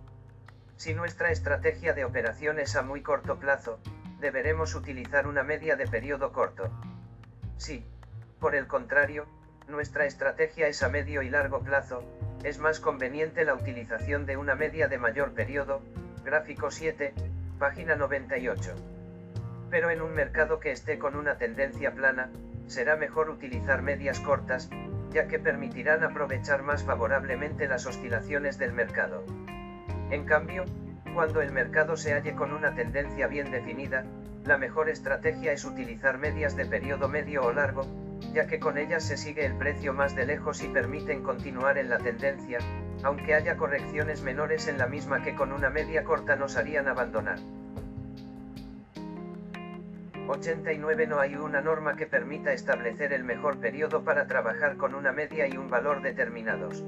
[0.79, 3.81] Si nuestra estrategia de operación es a muy corto plazo,
[4.21, 6.71] deberemos utilizar una media de periodo corto.
[7.57, 7.85] Si,
[8.39, 9.25] por el contrario,
[9.67, 12.01] nuestra estrategia es a medio y largo plazo,
[12.45, 15.81] es más conveniente la utilización de una media de mayor periodo,
[16.23, 17.13] gráfico 7,
[17.59, 18.73] página 98.
[19.69, 22.29] Pero en un mercado que esté con una tendencia plana,
[22.67, 24.69] será mejor utilizar medias cortas,
[25.11, 29.25] ya que permitirán aprovechar más favorablemente las oscilaciones del mercado.
[30.11, 30.65] En cambio,
[31.13, 34.05] cuando el mercado se halle con una tendencia bien definida,
[34.45, 37.85] la mejor estrategia es utilizar medias de periodo medio o largo,
[38.33, 41.89] ya que con ellas se sigue el precio más de lejos y permiten continuar en
[41.89, 42.59] la tendencia,
[43.03, 47.37] aunque haya correcciones menores en la misma que con una media corta nos harían abandonar.
[50.27, 55.11] 89 No hay una norma que permita establecer el mejor periodo para trabajar con una
[55.11, 56.83] media y un valor determinados.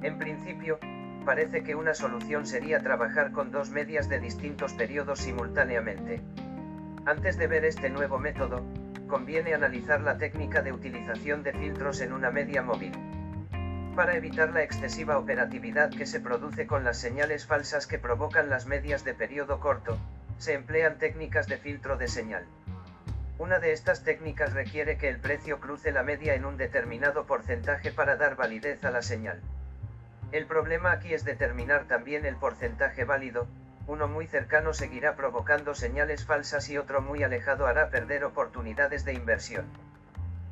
[0.00, 0.78] En principio,
[1.22, 6.20] parece que una solución sería trabajar con dos medias de distintos periodos simultáneamente.
[7.04, 8.64] Antes de ver este nuevo método,
[9.08, 12.92] conviene analizar la técnica de utilización de filtros en una media móvil.
[13.94, 18.66] Para evitar la excesiva operatividad que se produce con las señales falsas que provocan las
[18.66, 19.98] medias de periodo corto,
[20.38, 22.46] se emplean técnicas de filtro de señal.
[23.38, 27.92] Una de estas técnicas requiere que el precio cruce la media en un determinado porcentaje
[27.92, 29.42] para dar validez a la señal.
[30.32, 33.46] El problema aquí es determinar también el porcentaje válido,
[33.86, 39.12] uno muy cercano seguirá provocando señales falsas y otro muy alejado hará perder oportunidades de
[39.12, 39.66] inversión.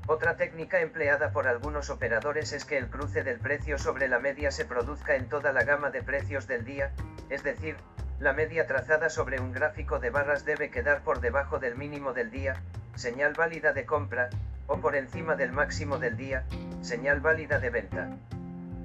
[0.06, 4.50] Otra técnica empleada por algunos operadores es que el cruce del precio sobre la media
[4.50, 6.92] se produzca en toda la gama de precios del día,
[7.30, 7.76] es decir,
[8.18, 12.30] la media trazada sobre un gráfico de barras debe quedar por debajo del mínimo del
[12.30, 12.60] día,
[12.96, 14.28] señal válida de compra,
[14.66, 16.44] o por encima del máximo del día,
[16.82, 18.10] señal válida de venta.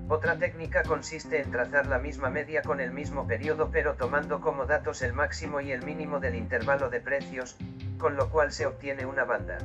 [0.07, 4.67] Otra técnica consiste en trazar la misma media con el mismo periodo pero tomando como
[4.67, 7.57] datos el máximo y el mínimo del intervalo de precios,
[7.97, 9.57] con lo cual se obtiene una banda.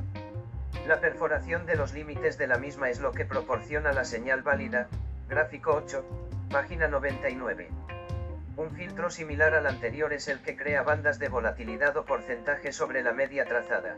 [0.87, 4.87] La perforación de los límites de la misma es lo que proporciona la señal válida,
[5.29, 6.03] gráfico 8,
[6.49, 7.69] página 99.
[8.57, 13.03] Un filtro similar al anterior es el que crea bandas de volatilidad o porcentaje sobre
[13.03, 13.95] la media trazada.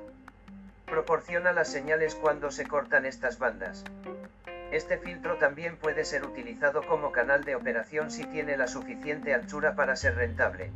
[0.88, 3.86] Proporciona las señales cuando se cortan estas bandas.
[4.74, 9.76] Este filtro también puede ser utilizado como canal de operación si tiene la suficiente anchura
[9.76, 10.72] para ser rentable.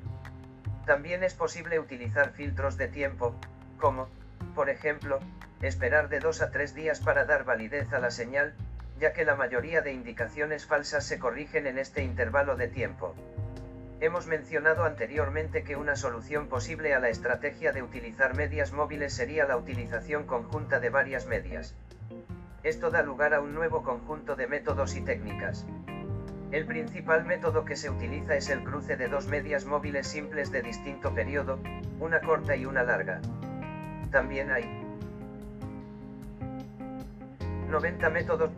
[0.85, 3.35] También es posible utilizar filtros de tiempo,
[3.79, 4.07] como,
[4.53, 5.19] por ejemplo,
[5.63, 8.53] esperar de 2 a 3 días para dar validez a la señal,
[8.99, 13.15] ya que la mayoría de indicaciones falsas se corrigen en este intervalo de tiempo.
[13.99, 19.45] Hemos mencionado anteriormente que una solución posible a la estrategia de utilizar medias móviles sería
[19.45, 21.73] la utilización conjunta de varias medias.
[22.67, 25.65] Esto da lugar a un nuevo conjunto de métodos y técnicas.
[26.51, 30.61] El principal método que se utiliza es el cruce de dos medias móviles simples de
[30.63, 31.59] distinto periodo,
[32.01, 33.21] una corta y una larga.
[34.11, 34.65] También hay
[37.69, 38.51] 90 métodos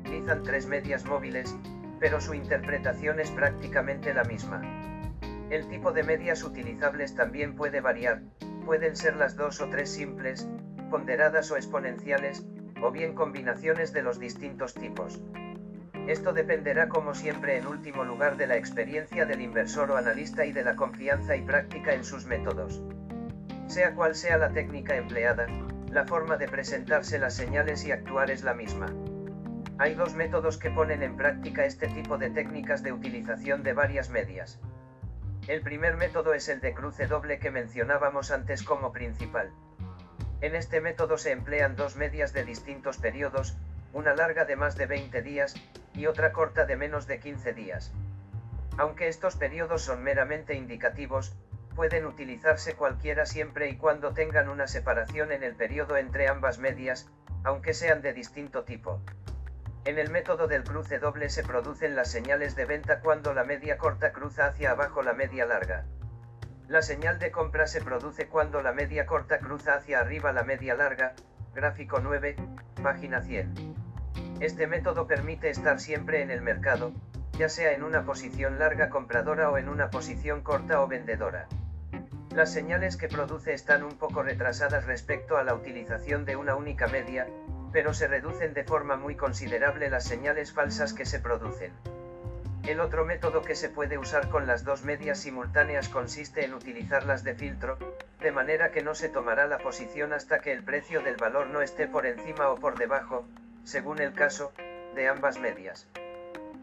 [0.00, 1.54] utilizan tres medias móviles,
[2.00, 4.62] pero su interpretación es prácticamente la misma.
[5.50, 8.22] El tipo de medias utilizables también puede variar,
[8.64, 10.48] pueden ser las dos o tres simples,
[10.90, 12.46] ponderadas o exponenciales,
[12.82, 15.20] o bien combinaciones de los distintos tipos.
[16.06, 20.52] Esto dependerá como siempre en último lugar de la experiencia del inversor o analista y
[20.52, 22.80] de la confianza y práctica en sus métodos.
[23.66, 25.46] Sea cual sea la técnica empleada,
[25.90, 28.86] la forma de presentarse las señales y actuar es la misma.
[29.78, 34.08] Hay dos métodos que ponen en práctica este tipo de técnicas de utilización de varias
[34.08, 34.60] medias.
[35.48, 39.52] El primer método es el de cruce doble que mencionábamos antes como principal.
[40.42, 43.56] En este método se emplean dos medias de distintos periodos,
[43.92, 45.54] una larga de más de 20 días,
[45.94, 47.92] y otra corta de menos de 15 días.
[48.76, 51.34] Aunque estos periodos son meramente indicativos,
[51.74, 57.08] pueden utilizarse cualquiera siempre y cuando tengan una separación en el periodo entre ambas medias,
[57.42, 59.00] aunque sean de distinto tipo.
[59.86, 63.78] En el método del cruce doble se producen las señales de venta cuando la media
[63.78, 65.86] corta cruza hacia abajo la media larga.
[66.68, 70.74] La señal de compra se produce cuando la media corta cruza hacia arriba la media
[70.74, 71.14] larga,
[71.54, 72.34] gráfico 9,
[72.82, 73.54] página 100.
[74.40, 76.92] Este método permite estar siempre en el mercado,
[77.38, 81.46] ya sea en una posición larga compradora o en una posición corta o vendedora.
[82.34, 86.88] Las señales que produce están un poco retrasadas respecto a la utilización de una única
[86.88, 87.28] media,
[87.72, 91.72] pero se reducen de forma muy considerable las señales falsas que se producen.
[92.66, 97.22] El otro método que se puede usar con las dos medias simultáneas consiste en utilizarlas
[97.22, 97.78] de filtro,
[98.20, 101.62] de manera que no se tomará la posición hasta que el precio del valor no
[101.62, 103.24] esté por encima o por debajo,
[103.62, 104.52] según el caso,
[104.96, 105.86] de ambas medias.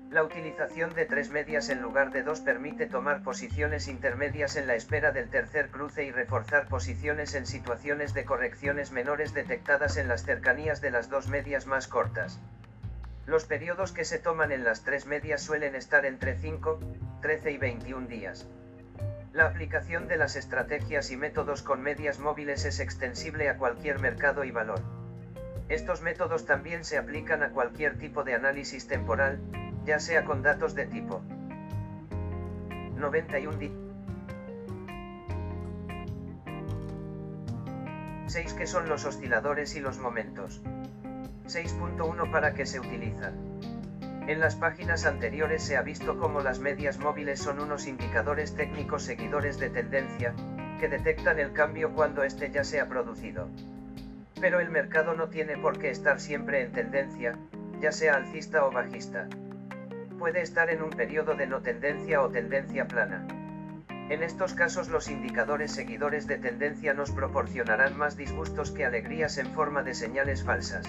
[0.10, 4.76] La utilización de tres medias en lugar de dos permite tomar posiciones intermedias en la
[4.76, 10.26] espera del tercer cruce y reforzar posiciones en situaciones de correcciones menores detectadas en las
[10.26, 12.42] cercanías de las dos medias más cortas.
[13.26, 16.80] Los periodos que se toman en las tres medias suelen estar entre 5,
[17.22, 18.48] 13 y 21 días.
[19.32, 24.44] La aplicación de las estrategias y métodos con medias móviles es extensible a cualquier mercado
[24.44, 24.82] y valor.
[25.70, 29.40] Estos métodos también se aplican a cualquier tipo de análisis temporal,
[29.86, 31.22] ya sea con datos de tipo
[32.98, 33.74] 91 días.
[38.28, 40.62] 6 que son los osciladores y los momentos.
[41.54, 43.34] 6.1 para qué se utilizan.
[44.28, 49.04] En las páginas anteriores se ha visto cómo las medias móviles son unos indicadores técnicos
[49.04, 50.34] seguidores de tendencia,
[50.80, 53.50] que detectan el cambio cuando éste ya se ha producido.
[54.42, 57.38] Pero el mercado no tiene por qué estar siempre en tendencia,
[57.80, 59.28] ya sea alcista o bajista.
[60.18, 63.28] Puede estar en un periodo de no tendencia o tendencia plana.
[64.10, 69.48] En estos casos los indicadores seguidores de tendencia nos proporcionarán más disgustos que alegrías en
[69.54, 70.86] forma de señales falsas.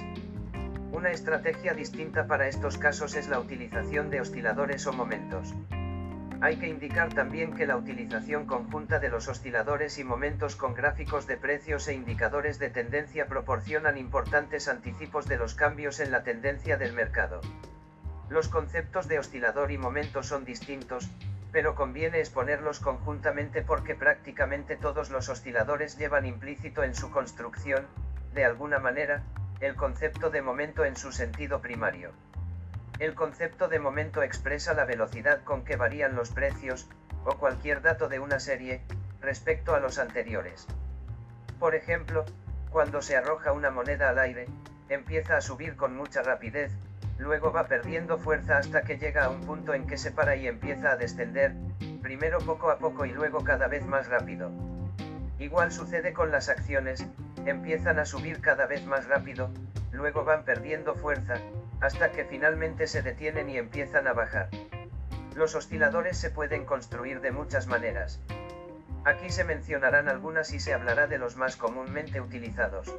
[0.95, 5.53] Una estrategia distinta para estos casos es la utilización de osciladores o momentos.
[6.41, 11.27] Hay que indicar también que la utilización conjunta de los osciladores y momentos con gráficos
[11.27, 16.77] de precios e indicadores de tendencia proporcionan importantes anticipos de los cambios en la tendencia
[16.77, 17.41] del mercado.
[18.29, 21.11] Los conceptos de oscilador y momento son distintos,
[21.51, 27.85] pero conviene exponerlos conjuntamente porque prácticamente todos los osciladores llevan implícito en su construcción,
[28.33, 29.25] de alguna manera,
[29.65, 32.13] el concepto de momento en su sentido primario.
[32.99, 36.87] El concepto de momento expresa la velocidad con que varían los precios,
[37.25, 38.83] o cualquier dato de una serie,
[39.23, 40.67] respecto a los anteriores.
[41.59, 42.27] Por ejemplo,
[42.69, 44.49] cuando se arroja una moneda al aire,
[44.91, 46.71] empieza a subir con mucha rapidez,
[47.17, 50.47] luego va perdiendo fuerza hasta que llega a un punto en que se para y
[50.47, 51.55] empieza a descender,
[52.03, 54.74] primero poco a poco y luego cada vez más rápido.
[55.45, 57.07] Igual sucede con las acciones,
[57.45, 59.51] empiezan a subir cada vez más rápido,
[59.93, 61.35] luego van perdiendo fuerza,
[61.83, 64.49] hasta que finalmente se detienen y empiezan a bajar.
[65.37, 68.23] Los osciladores se pueden construir de muchas maneras.
[69.05, 72.97] Aquí se mencionarán algunas y se hablará de los más comúnmente utilizados.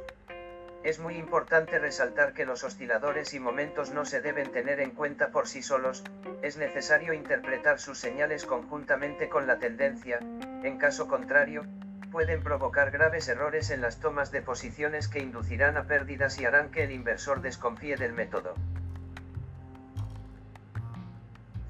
[0.84, 5.32] Es muy importante resaltar que los osciladores y momentos no se deben tener en cuenta
[5.32, 6.04] por sí solos,
[6.42, 10.20] es necesario interpretar sus señales conjuntamente con la tendencia,
[10.62, 11.64] en caso contrario,
[12.16, 16.70] pueden provocar graves errores en las tomas de posiciones que inducirán a pérdidas y harán
[16.70, 18.54] que el inversor desconfíe del método.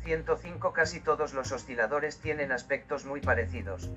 [0.05, 3.90] 105 Casi todos los osciladores tienen aspectos muy parecidos.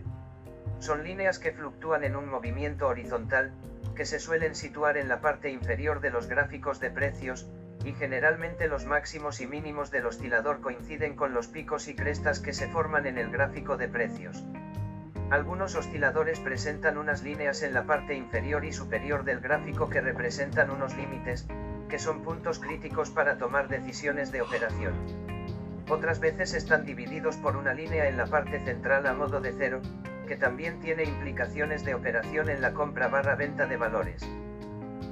[0.80, 3.52] Son líneas que fluctúan en un movimiento horizontal,
[3.96, 7.48] que se suelen situar en la parte inferior de los gráficos de precios,
[7.86, 12.54] y generalmente los máximos y mínimos del oscilador coinciden con los picos y crestas que
[12.54, 14.44] se forman en el gráfico de precios.
[15.30, 20.72] Algunos osciladores presentan unas líneas en la parte inferior y superior del gráfico que representan
[20.72, 21.46] unos límites,
[21.88, 24.94] que son puntos críticos para tomar decisiones de operación.
[25.88, 29.82] Otras veces están divididos por una línea en la parte central a modo de cero,
[30.28, 34.28] que también tiene implicaciones de operación en la compra barra venta de valores.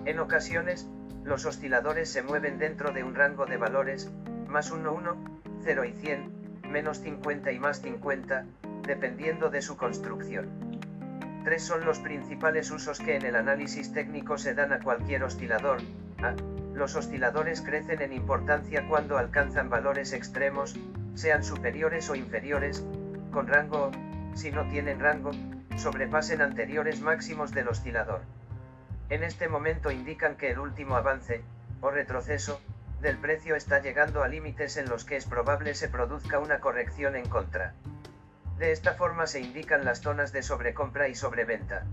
[0.06, 0.88] En ocasiones,
[1.24, 4.12] los osciladores se mueven dentro de un rango de valores,
[4.48, 5.16] más 1, 1,
[5.64, 8.46] 0 y 100, menos 50 y más 50,
[8.88, 10.50] dependiendo de su construcción.
[11.44, 15.80] Tres son los principales usos que en el análisis técnico se dan a cualquier oscilador.
[16.24, 16.34] A.
[16.74, 20.76] Los osciladores crecen en importancia cuando alcanzan valores extremos,
[21.14, 22.86] sean superiores o inferiores,
[23.32, 23.92] con rango
[24.34, 25.32] si no tienen rango,
[25.78, 28.22] sobrepasen anteriores máximos del oscilador.
[29.10, 31.42] En este momento indican que el último avance,
[31.82, 32.62] o retroceso,
[33.02, 37.16] del precio está llegando a límites en los que es probable se produzca una corrección
[37.16, 37.74] en contra.
[38.58, 41.84] De esta forma se indican las zonas de sobrecompra y sobreventa.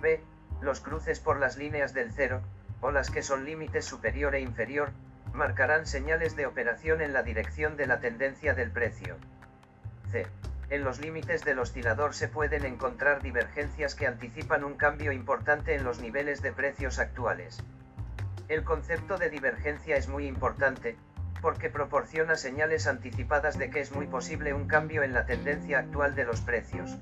[0.00, 0.20] B.
[0.60, 2.42] Los cruces por las líneas del cero,
[2.80, 4.90] o las que son límites superior e inferior,
[5.32, 9.16] marcarán señales de operación en la dirección de la tendencia del precio.
[10.10, 10.26] C.
[10.70, 15.84] En los límites del oscilador se pueden encontrar divergencias que anticipan un cambio importante en
[15.84, 17.62] los niveles de precios actuales.
[18.48, 20.96] El concepto de divergencia es muy importante,
[21.46, 26.16] porque proporciona señales anticipadas de que es muy posible un cambio en la tendencia actual
[26.16, 26.96] de los precios.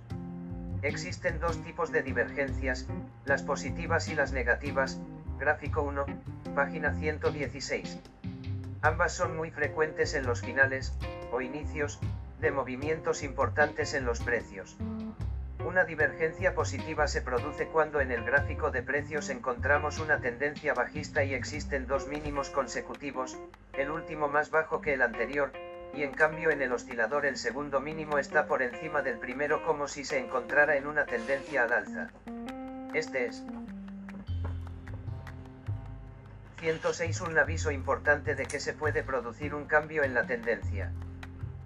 [0.83, 2.87] Existen dos tipos de divergencias,
[3.25, 5.01] las positivas y las negativas,
[5.39, 6.05] gráfico 1,
[6.55, 7.99] página 116.
[8.83, 10.93] Ambas son muy frecuentes en los finales,
[11.33, 11.99] o inicios,
[12.43, 14.77] de movimientos importantes en los precios.
[15.65, 21.25] Una divergencia positiva se produce cuando en el gráfico de precios encontramos una tendencia bajista
[21.25, 23.39] y existen dos mínimos consecutivos,
[23.73, 25.53] el último más bajo que el anterior,
[25.95, 29.89] y en cambio en el oscilador el segundo mínimo está por encima del primero como
[29.89, 32.11] si se encontrara en una tendencia al alza.
[32.93, 33.43] Este es
[36.61, 40.93] 106 un aviso importante de que se puede producir un cambio en la tendencia.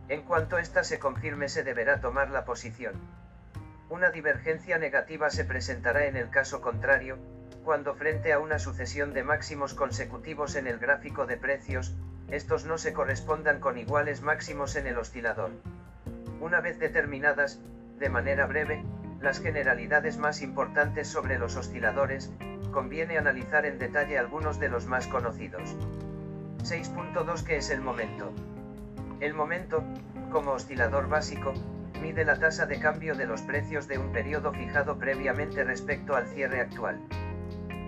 [0.09, 3.18] En cuanto ésta se confirme se deberá tomar la posición.
[3.91, 7.17] Una divergencia negativa se presentará en el caso contrario,
[7.65, 11.95] cuando frente a una sucesión de máximos consecutivos en el gráfico de precios,
[12.31, 15.53] estos no se correspondan con iguales máximos en el oscilador.
[16.41, 17.61] Una vez determinadas,
[17.99, 18.85] de manera breve,
[19.21, 22.31] las generalidades más importantes sobre los osciladores,
[22.73, 25.77] conviene analizar en detalle algunos de los más conocidos.
[26.63, 28.33] 6.2 ¿Qué es el momento?
[29.21, 29.83] El momento,
[30.31, 31.55] como oscilador básico,
[31.99, 36.27] mide la tasa de cambio de los precios de un periodo fijado previamente respecto al
[36.29, 37.01] cierre actual.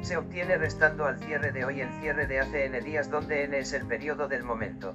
[0.02, 3.58] Se obtiene restando al cierre de hoy el cierre de hace n días donde n
[3.58, 4.94] es el periodo del momento.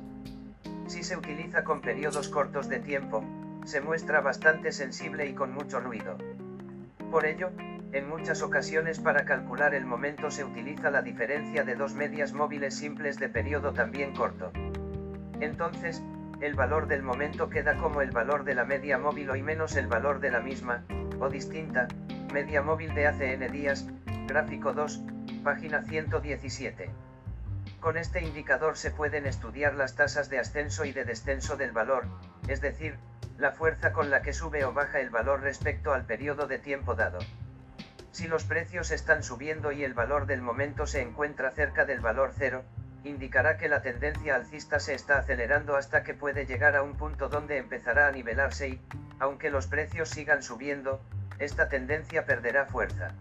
[0.88, 3.24] Si se utiliza con periodos cortos de tiempo,
[3.66, 6.18] se muestra bastante sensible y con mucho ruido.
[7.12, 7.52] Por ello,
[7.92, 12.76] en muchas ocasiones para calcular el momento se utiliza la diferencia de dos medias móviles
[12.76, 14.52] simples de periodo también corto.
[15.40, 16.04] Entonces,
[16.46, 19.76] el valor del momento queda como el valor de la media móvil o y menos
[19.76, 20.86] el valor de la misma,
[21.20, 21.88] o distinta,
[22.32, 23.88] media móvil de ACN días,
[24.28, 25.02] gráfico 2,
[25.44, 26.92] página 117.
[27.80, 32.06] Con este indicador se pueden estudiar las tasas de ascenso y de descenso del valor,
[32.48, 33.00] es decir,
[33.40, 36.94] la fuerza con la que sube o baja el valor respecto al periodo de tiempo
[36.94, 37.20] dado.
[38.12, 42.34] Si los precios están subiendo y el valor del momento se encuentra cerca del valor
[42.38, 42.64] cero,
[43.06, 47.30] indicará que la tendencia alcista se está acelerando hasta que puede llegar a un punto
[47.30, 48.82] donde empezará a nivelarse y,
[49.20, 51.02] aunque los precios sigan subiendo,
[51.40, 53.14] esta tendencia perderá fuerza.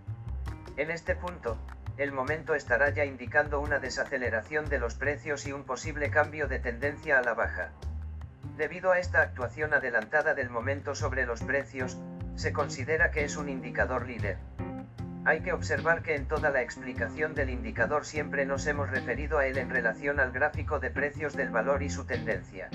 [0.77, 1.59] En este punto,
[1.97, 6.59] el momento estará ya indicando una desaceleración de los precios y un posible cambio de
[6.59, 7.71] tendencia a la baja.
[8.57, 11.99] Debido a esta actuación adelantada del momento sobre los precios,
[12.37, 14.39] se considera que es un indicador líder.
[15.27, 19.47] Hay que observar que en toda la explicación del indicador siempre nos hemos referido a
[19.47, 22.69] él en relación al gráfico de precios del valor y su tendencia.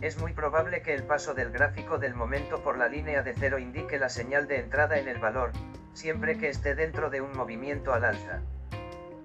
[0.00, 3.60] Es muy probable que el paso del gráfico del momento por la línea de cero
[3.60, 5.52] indique la señal de entrada en el valor,
[5.92, 8.40] siempre que esté dentro de un movimiento al alza.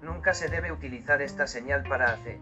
[0.02, 2.38] Nunca se debe utilizar esta señal para hacer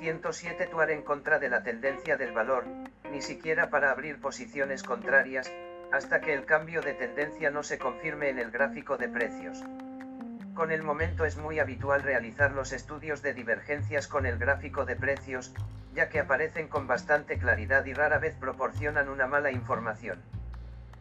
[0.00, 2.66] 107 tuar en contra de la tendencia del valor,
[3.10, 5.50] ni siquiera para abrir posiciones contrarias,
[5.92, 9.64] hasta que el cambio de tendencia no se confirme en el gráfico de precios.
[10.54, 14.96] Con el momento es muy habitual realizar los estudios de divergencias con el gráfico de
[14.96, 15.54] precios,
[15.94, 20.20] ya que aparecen con bastante claridad y rara vez proporcionan una mala información.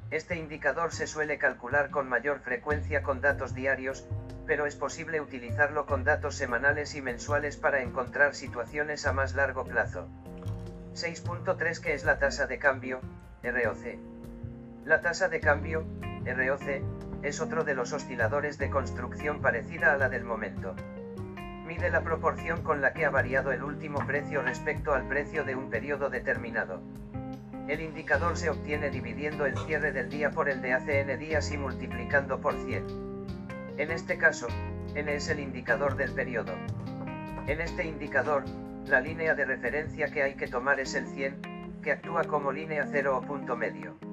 [0.09, 4.05] Este indicador se suele calcular con mayor frecuencia con datos diarios,
[4.45, 9.65] pero es posible utilizarlo con datos semanales y mensuales para encontrar situaciones a más largo
[9.65, 10.07] plazo.
[10.93, 13.01] 6.3 que es la tasa de cambio,
[13.43, 14.16] ROC.
[14.87, 15.83] La tasa de cambio,
[16.23, 16.81] ROC,
[17.21, 20.77] es otro de los osciladores de construcción parecida a la del momento.
[21.65, 25.57] Mide la proporción con la que ha variado el último precio respecto al precio de
[25.57, 26.81] un periodo determinado.
[27.67, 31.57] El indicador se obtiene dividiendo el cierre del día por el de ACN días y
[31.57, 32.85] multiplicando por 100.
[33.75, 34.47] En este caso,
[34.95, 36.53] n es el indicador del periodo.
[37.45, 38.45] En este indicador,
[38.85, 42.87] la línea de referencia que hay que tomar es el 100, que actúa como línea
[42.89, 44.06] cero o punto medio.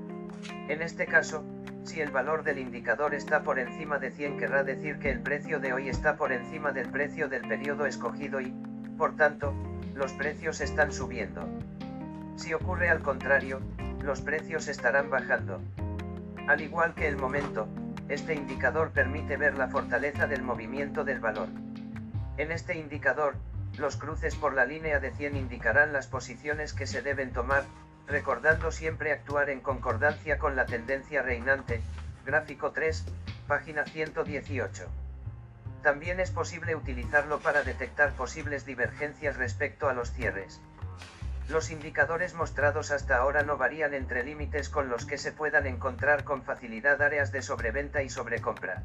[0.69, 1.45] En este caso,
[1.85, 5.61] si el valor del indicador está por encima de 100 querrá decir que el precio
[5.61, 8.55] de hoy está por encima del precio del periodo escogido y,
[8.97, 9.55] por tanto,
[9.95, 11.47] los precios están subiendo.
[12.37, 13.61] Si ocurre al contrario,
[14.03, 15.61] los precios estarán bajando.
[16.49, 17.69] Al igual que el momento,
[18.09, 21.49] este indicador permite ver la fortaleza del movimiento del valor.
[22.37, 23.37] En este indicador,
[23.79, 27.65] los cruces por la línea de 100 indicarán las posiciones que se deben tomar,
[28.07, 31.81] recordando siempre actuar en concordancia con la tendencia reinante,
[32.25, 33.05] gráfico 3,
[33.47, 34.87] página 118.
[35.83, 40.61] También es posible utilizarlo para detectar posibles divergencias respecto a los cierres.
[41.49, 46.25] Los indicadores mostrados hasta ahora no varían entre límites con los que se puedan encontrar
[46.25, 48.83] con facilidad áreas de sobreventa y sobrecompra.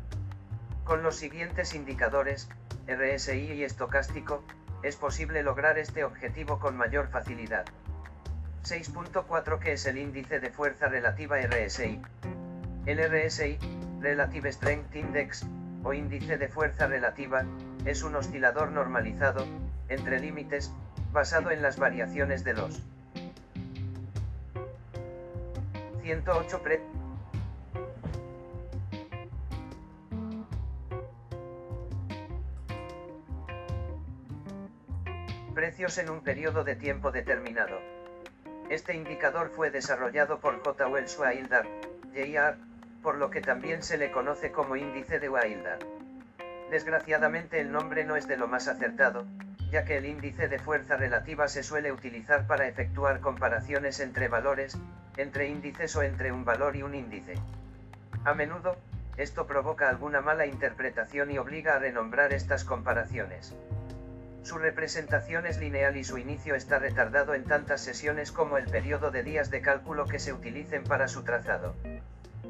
[0.83, 2.49] Con los siguientes indicadores,
[2.85, 4.43] RSI y estocástico,
[4.83, 7.65] es posible lograr este objetivo con mayor facilidad.
[8.63, 12.01] 6.4 que es el índice de fuerza relativa RSI.
[12.85, 13.57] El RSI,
[14.01, 15.45] Relative Strength Index,
[15.83, 17.45] o índice de fuerza relativa,
[17.85, 19.45] es un oscilador normalizado,
[19.87, 20.71] entre límites,
[21.11, 22.81] basado en las variaciones de los
[26.03, 26.81] 108 pre
[35.53, 37.98] precios en un periodo de tiempo determinado.
[38.69, 40.87] Este indicador fue desarrollado por J.
[40.87, 41.65] Wells Wilder,
[42.13, 42.55] Jr.,
[43.01, 45.79] por lo que también se le conoce como índice de Wilder.
[46.69, 49.25] Desgraciadamente el nombre no es de lo más acertado,
[49.71, 54.77] ya que el índice de fuerza relativa se suele utilizar para efectuar comparaciones entre valores,
[55.17, 57.33] entre índices o entre un valor y un índice.
[58.23, 58.77] A menudo,
[59.17, 63.55] esto provoca alguna mala interpretación y obliga a renombrar estas comparaciones.
[64.41, 69.11] Su representación es lineal y su inicio está retardado en tantas sesiones como el periodo
[69.11, 71.75] de días de cálculo que se utilicen para su trazado.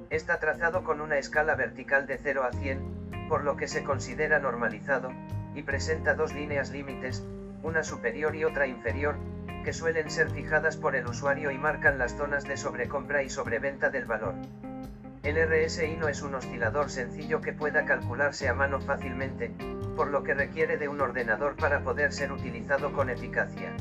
[0.09, 4.39] Está trazado con una escala vertical de 0 a 100, por lo que se considera
[4.39, 5.11] normalizado,
[5.55, 7.23] y presenta dos líneas límites,
[7.63, 9.15] una superior y otra inferior,
[9.63, 13.89] que suelen ser fijadas por el usuario y marcan las zonas de sobrecompra y sobreventa
[13.89, 14.35] del valor.
[15.21, 19.51] El RSI no es un oscilador sencillo que pueda calcularse a mano fácilmente,
[19.97, 23.75] por lo que requiere de un ordenador para poder ser utilizado con eficacia.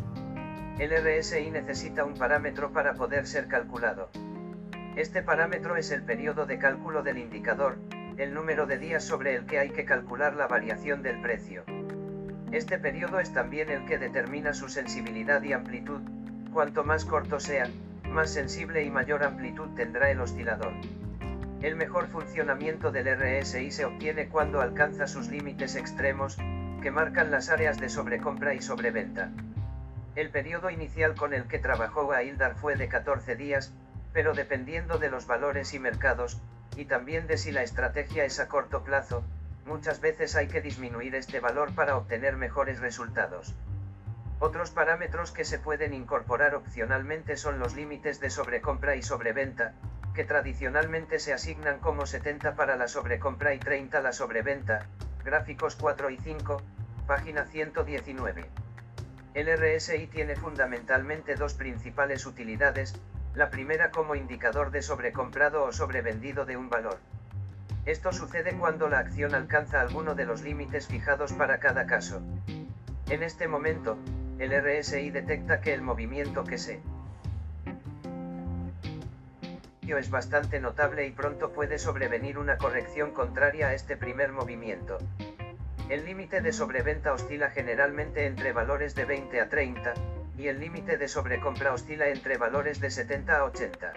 [0.81, 4.11] El RSI necesita un parámetro para poder ser calculado.
[4.97, 7.79] Este parámetro es el periodo de cálculo del indicador,
[8.17, 11.63] el número de días sobre el que hay que calcular la variación del precio.
[12.51, 16.01] Este periodo es también el que determina su sensibilidad y amplitud,
[16.53, 17.69] cuanto más corto sea,
[18.11, 20.73] más sensible y mayor amplitud tendrá el oscilador.
[21.61, 26.37] El mejor funcionamiento del RSI se obtiene cuando alcanza sus límites extremos,
[26.81, 29.33] que marcan las áreas de sobrecompra y sobreventa.
[30.15, 33.75] El periodo inicial con el que trabajó Aildar fue de 14 días,
[34.13, 36.41] pero dependiendo de los valores y mercados,
[36.77, 39.25] y también de si la estrategia es a corto plazo,
[39.67, 43.57] muchas veces hay que disminuir este valor para obtener mejores resultados.
[44.39, 49.75] Otros parámetros que se pueden incorporar opcionalmente son los límites de sobrecompra y sobreventa,
[50.19, 54.89] que tradicionalmente se asignan como 70 para la sobrecompra y 30 la sobreventa,
[55.25, 56.61] gráficos 4 y 5,
[57.07, 58.45] página 119.
[59.35, 63.01] El RSI tiene fundamentalmente dos principales utilidades,
[63.37, 66.99] la primera como indicador de sobrecomprado o sobrevendido de un valor.
[67.87, 72.21] Esto sucede cuando la acción alcanza alguno de los límites fijados para cada caso.
[73.09, 73.97] En este momento,
[74.41, 76.81] el RSI detecta que el movimiento que se
[79.97, 84.99] es bastante notable y pronto puede sobrevenir una corrección contraria a este primer movimiento.
[85.89, 89.95] El límite de sobreventa oscila generalmente entre valores de 20 a 30,
[90.37, 93.93] y el límite de sobrecompra oscila entre valores de 70 a 80.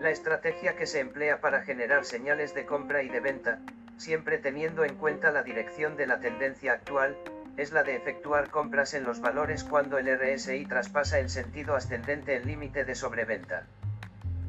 [0.00, 3.60] La estrategia que se emplea para generar señales de compra y de venta,
[3.96, 7.16] siempre teniendo en cuenta la dirección de la tendencia actual,
[7.56, 12.36] es la de efectuar compras en los valores cuando el RSI traspasa en sentido ascendente
[12.36, 13.66] el límite de sobreventa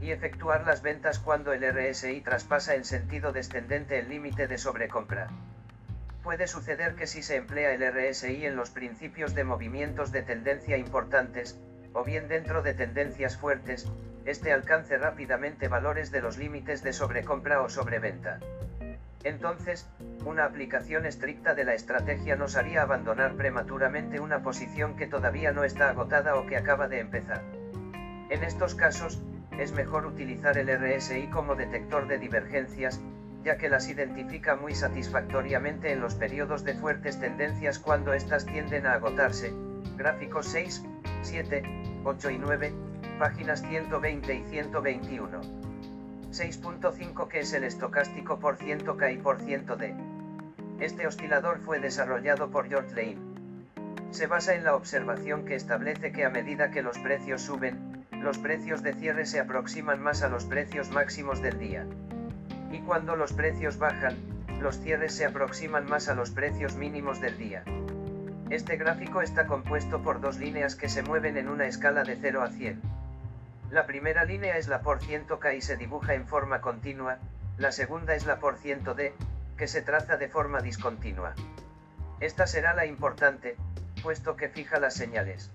[0.02, 5.30] y efectuar las ventas cuando el RSI traspasa en sentido descendente el límite de sobrecompra.
[6.24, 10.78] Puede suceder que si se emplea el RSI en los principios de movimientos de tendencia
[10.78, 11.60] importantes,
[11.94, 13.88] o bien dentro de tendencias fuertes,
[14.26, 18.40] este alcance rápidamente valores de los límites de sobrecompra o sobreventa.
[19.24, 19.88] Entonces,
[20.26, 25.64] una aplicación estricta de la estrategia nos haría abandonar prematuramente una posición que todavía no
[25.64, 27.41] está agotada o que acaba de empezar.
[28.30, 29.22] En estos casos,
[29.59, 33.01] es mejor utilizar el RSI como detector de divergencias,
[33.43, 38.85] ya que las identifica muy satisfactoriamente en los periodos de fuertes tendencias cuando éstas tienden
[38.85, 39.53] a agotarse.
[39.95, 40.84] Gráficos 6,
[41.23, 41.63] 7,
[42.03, 42.73] 8 y 9,
[43.17, 45.41] páginas 120 y 121.
[46.31, 49.95] 6.5 que es el estocástico por ciento K y por ciento D.
[50.79, 53.17] Este oscilador fue desarrollado por George Lane.
[54.11, 58.38] Se basa en la observación que establece que a medida que los precios suben, los
[58.38, 61.85] precios de cierre se aproximan más a los precios máximos del día.
[62.72, 64.18] Y cuando los precios bajan,
[64.60, 67.64] los cierres se aproximan más a los precios mínimos del día.
[68.49, 72.41] Este gráfico está compuesto por dos líneas que se mueven en una escala de 0
[72.41, 72.81] a 100.
[73.69, 77.19] La primera línea es la por ciento K y se dibuja en forma continua,
[77.57, 79.14] la segunda es la por ciento D,
[79.57, 81.34] que se traza de forma discontinua.
[82.19, 83.57] Esta será la importante,
[84.02, 85.52] puesto que fija las señales.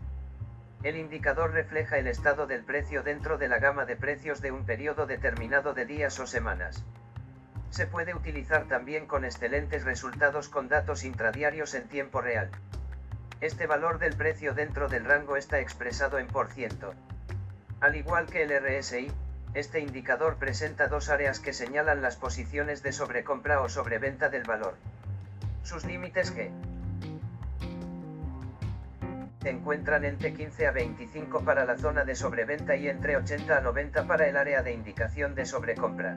[0.83, 4.67] El indicador refleja el estado del precio dentro de la gama de precios de un
[4.67, 6.85] periodo determinado de días o semanas.
[7.71, 12.51] Se puede utilizar también con excelentes resultados con datos intradiarios en tiempo real.
[13.41, 16.95] Este valor del precio dentro del rango está expresado en por ciento.
[17.81, 19.13] Al igual que el RSI,
[19.55, 24.75] este indicador presenta dos áreas que señalan las posiciones de sobrecompra o sobreventa del valor.
[25.63, 26.51] Sus límites G
[29.43, 33.61] se encuentran entre 15 a 25 para la zona de sobreventa y entre 80 a
[33.61, 36.17] 90 para el área de indicación de sobrecompra.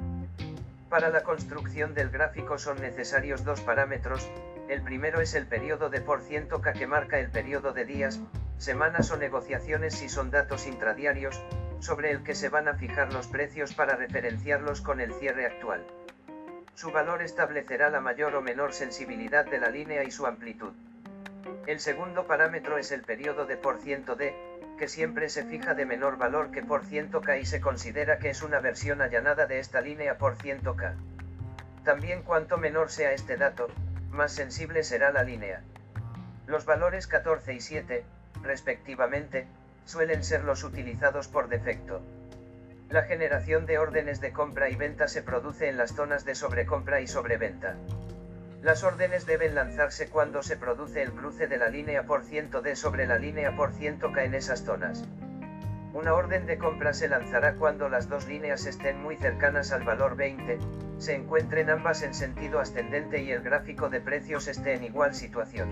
[0.89, 4.29] Para la construcción del gráfico son necesarios dos parámetros,
[4.69, 8.19] el primero es el periodo de por ciento K que marca el periodo de días,
[8.59, 11.41] semanas o negociaciones si son datos intradiarios,
[11.79, 15.83] sobre el que se van a fijar los precios para referenciarlos con el cierre actual.
[16.75, 20.73] Su valor establecerá la mayor o menor sensibilidad de la línea y su amplitud.
[21.67, 24.35] El segundo parámetro es el periodo de por ciento D,
[24.77, 28.29] que siempre se fija de menor valor que por ciento K y se considera que
[28.29, 30.95] es una versión allanada de esta línea por ciento K.
[31.83, 33.67] También cuanto menor sea este dato,
[34.11, 35.61] más sensible será la línea.
[36.47, 38.03] Los valores 14 y 7,
[38.41, 39.47] respectivamente,
[39.85, 42.01] suelen ser los utilizados por defecto.
[42.89, 47.01] La generación de órdenes de compra y venta se produce en las zonas de sobrecompra
[47.01, 47.75] y sobreventa.
[48.65, 52.75] Las órdenes deben lanzarse cuando se produce el cruce de la línea por ciento D
[52.75, 55.05] sobre la línea por ciento K en esas zonas.
[55.93, 60.15] Una orden de compra se lanzará cuando las dos líneas estén muy cercanas al valor
[60.15, 60.57] 20,
[60.97, 65.69] se encuentren ambas en sentido ascendente y el gráfico de precios esté en igual situación.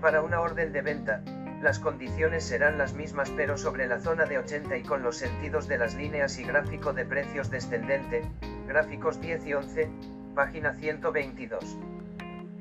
[0.00, 1.24] Para una orden de venta,
[1.60, 5.66] las condiciones serán las mismas pero sobre la zona de 80 y con los sentidos
[5.66, 8.22] de las líneas y gráfico de precios descendente,
[8.68, 9.90] gráficos 10 y 11,
[10.38, 11.76] página 122.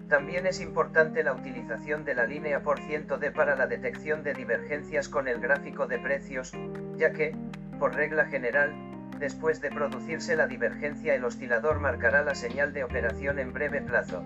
[0.09, 4.33] También es importante la utilización de la línea por ciento D para la detección de
[4.33, 6.53] divergencias con el gráfico de precios,
[6.95, 7.35] ya que,
[7.77, 8.73] por regla general,
[9.19, 14.23] después de producirse la divergencia el oscilador marcará la señal de operación en breve plazo.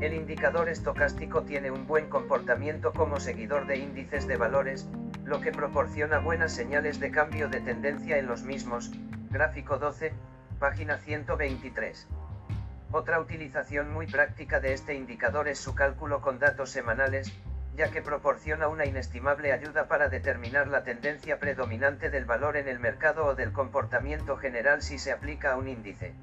[0.00, 4.88] El indicador estocástico tiene un buen comportamiento como seguidor de índices de valores,
[5.24, 8.90] lo que proporciona buenas señales de cambio de tendencia en los mismos,
[9.30, 10.12] gráfico 12,
[10.58, 12.08] página 123.
[12.92, 17.32] Otra utilización muy práctica de este indicador es su cálculo con datos semanales,
[17.76, 22.78] ya que proporciona una inestimable ayuda para determinar la tendencia predominante del valor en el
[22.78, 26.14] mercado o del comportamiento general si se aplica a un índice.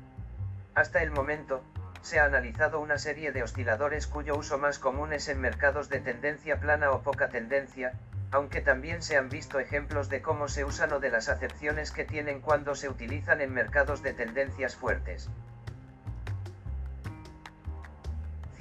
[0.73, 1.63] Hasta el momento,
[2.01, 5.99] se ha analizado una serie de osciladores cuyo uso más común es en mercados de
[5.99, 7.93] tendencia plana o poca tendencia,
[8.31, 12.03] aunque también se han visto ejemplos de cómo se usan o de las acepciones que
[12.03, 15.29] tienen cuando se utilizan en mercados de tendencias fuertes.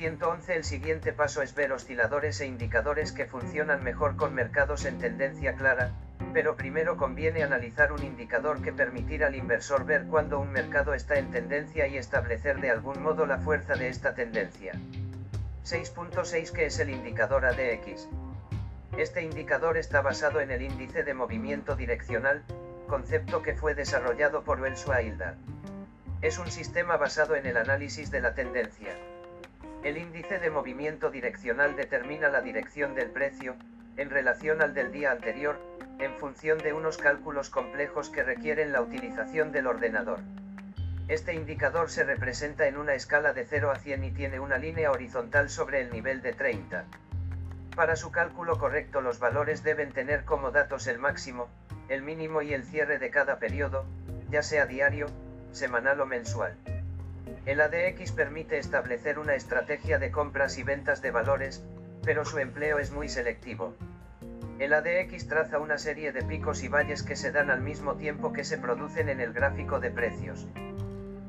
[0.03, 4.99] 111 El siguiente paso es ver osciladores e indicadores que funcionan mejor con mercados en
[4.99, 5.93] tendencia clara,
[6.33, 11.21] pero primero conviene analizar un indicador que permitir al inversor ver cuándo un mercado está
[11.21, 14.73] en tendencia y establecer de algún modo la fuerza de esta tendencia.
[15.65, 18.09] 6.6 que es el indicador ADX.
[18.99, 22.43] Este indicador está basado en el índice de movimiento direccional,
[22.89, 25.37] concepto que fue desarrollado por Welshua Hildar.
[26.23, 28.97] Es un sistema basado en el análisis de la tendencia.
[29.83, 33.57] El índice de movimiento direccional determina la dirección del precio,
[33.97, 35.59] en relación al del día anterior,
[35.99, 40.21] en función de unos cálculos complejos que requieren la utilización del ordenador.
[41.09, 44.93] Este indicador se representa en una escala de 0 a 100 y tiene una línea
[44.93, 46.85] horizontal sobre el nivel de 30.
[47.75, 51.49] Para su cálculo correcto los valores deben tener como datos el máximo,
[51.89, 53.85] el mínimo y el cierre de cada periodo,
[54.31, 55.09] ya sea diario,
[55.51, 56.57] semanal o mensual.
[57.45, 61.65] El ADX permite establecer una estrategia de compras y ventas de valores,
[62.05, 63.75] pero su empleo es muy selectivo.
[64.61, 68.33] El ADX traza una serie de picos y valles que se dan al mismo tiempo
[68.33, 70.47] que se producen en el gráfico de precios.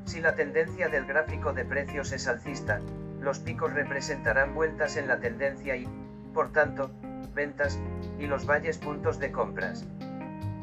[0.04, 2.80] Si la tendencia del gráfico de precios es alcista,
[3.20, 5.88] los picos representarán vueltas en la tendencia y,
[6.32, 6.92] por tanto,
[7.34, 7.80] ventas,
[8.20, 9.84] y los valles puntos de compras.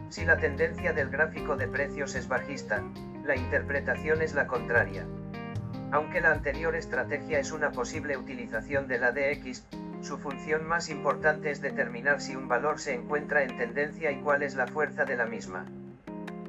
[0.07, 2.81] Si la tendencia del gráfico de precios es bajista,
[3.25, 5.05] la interpretación es la contraria.
[5.91, 9.67] Aunque la anterior estrategia es una posible utilización del ADX,
[10.01, 14.41] su función más importante es determinar si un valor se encuentra en tendencia y cuál
[14.41, 15.65] es la fuerza de la misma.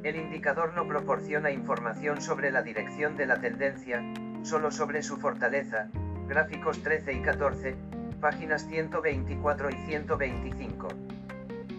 [0.05, 4.03] El indicador no proporciona información sobre la dirección de la tendencia,
[4.43, 5.89] solo sobre su fortaleza,
[6.29, 7.77] gráficos 13 y 14,
[8.21, 10.89] páginas 124 y 125.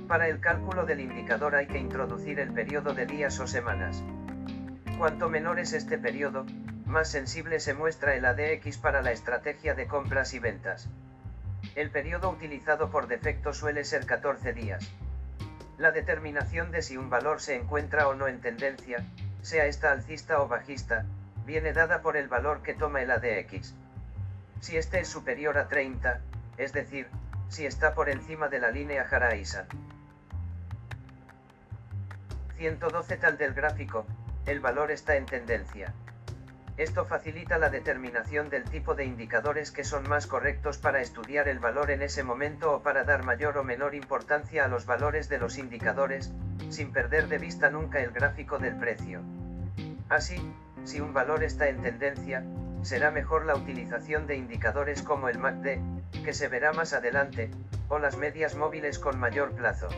[0.10, 4.04] Para el cálculo del indicador hay que introducir el periodo de días o semanas.
[4.98, 6.46] Cuanto menor es este periodo,
[6.94, 10.88] más sensible se muestra el ADX para la estrategia de compras y ventas.
[11.76, 14.92] El periodo utilizado por defecto suele ser 14 días.
[15.80, 19.04] La determinación de si un valor se encuentra o no en tendencia,
[19.42, 21.06] sea esta alcista o bajista,
[21.48, 23.74] viene dada por el valor que toma el ADX.
[24.62, 26.22] Si este es superior a 30,
[26.58, 27.08] es decir,
[27.50, 29.66] si está por encima de la línea Haraisan.
[32.58, 34.06] 112 tal del gráfico,
[34.46, 35.92] el valor está en tendencia.
[36.76, 41.60] Esto facilita la determinación del tipo de indicadores que son más correctos para estudiar el
[41.60, 45.38] valor en ese momento o para dar mayor o menor importancia a los valores de
[45.38, 46.32] los indicadores,
[46.70, 49.22] sin perder de vista nunca el gráfico del precio.
[50.10, 50.52] Así,
[50.84, 52.44] si un valor está en tendencia,
[52.82, 55.78] será mejor la utilización de indicadores como el MACD,
[56.26, 57.52] que se verá más adelante,
[57.88, 59.90] o las medias móviles con mayor plazo.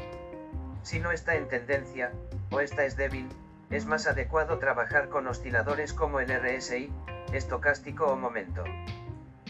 [0.84, 2.12] Si no está en tendencia,
[2.52, 3.30] o esta es débil,
[3.70, 6.92] es más adecuado trabajar con osciladores como el RSI,
[7.34, 8.64] estocástico o momento.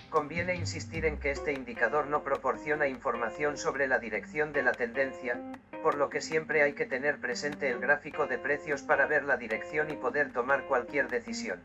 [0.09, 5.39] Conviene insistir en que este indicador no proporciona información sobre la dirección de la tendencia,
[5.83, 9.37] por lo que siempre hay que tener presente el gráfico de precios para ver la
[9.37, 11.61] dirección y poder tomar cualquier decisión.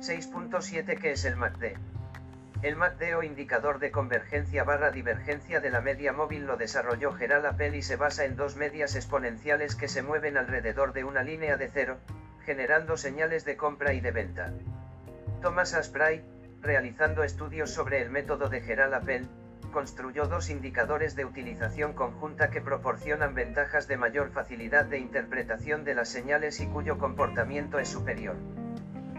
[0.00, 1.76] 6.7 ¿Qué es el MACD?
[2.62, 7.44] El MACD o indicador de convergencia barra divergencia de la media móvil lo desarrolló Gerald
[7.44, 11.56] Appel y se basa en dos medias exponenciales que se mueven alrededor de una línea
[11.56, 11.98] de cero,
[12.44, 14.52] generando señales de compra y de venta.
[15.40, 16.24] Thomas Asprey,
[16.60, 19.28] realizando estudios sobre el método de Gerald Appel,
[19.72, 25.96] construyó dos indicadores de utilización conjunta que proporcionan ventajas de mayor facilidad de interpretación de
[25.96, 28.36] las señales y cuyo comportamiento es superior.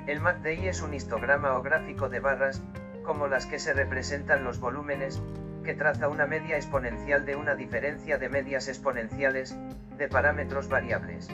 [0.07, 2.61] El MACDI es un histograma o gráfico de barras,
[3.03, 5.22] como las que se representan los volúmenes,
[5.64, 9.56] que traza una media exponencial de una diferencia de medias exponenciales,
[9.98, 11.30] de parámetros variables.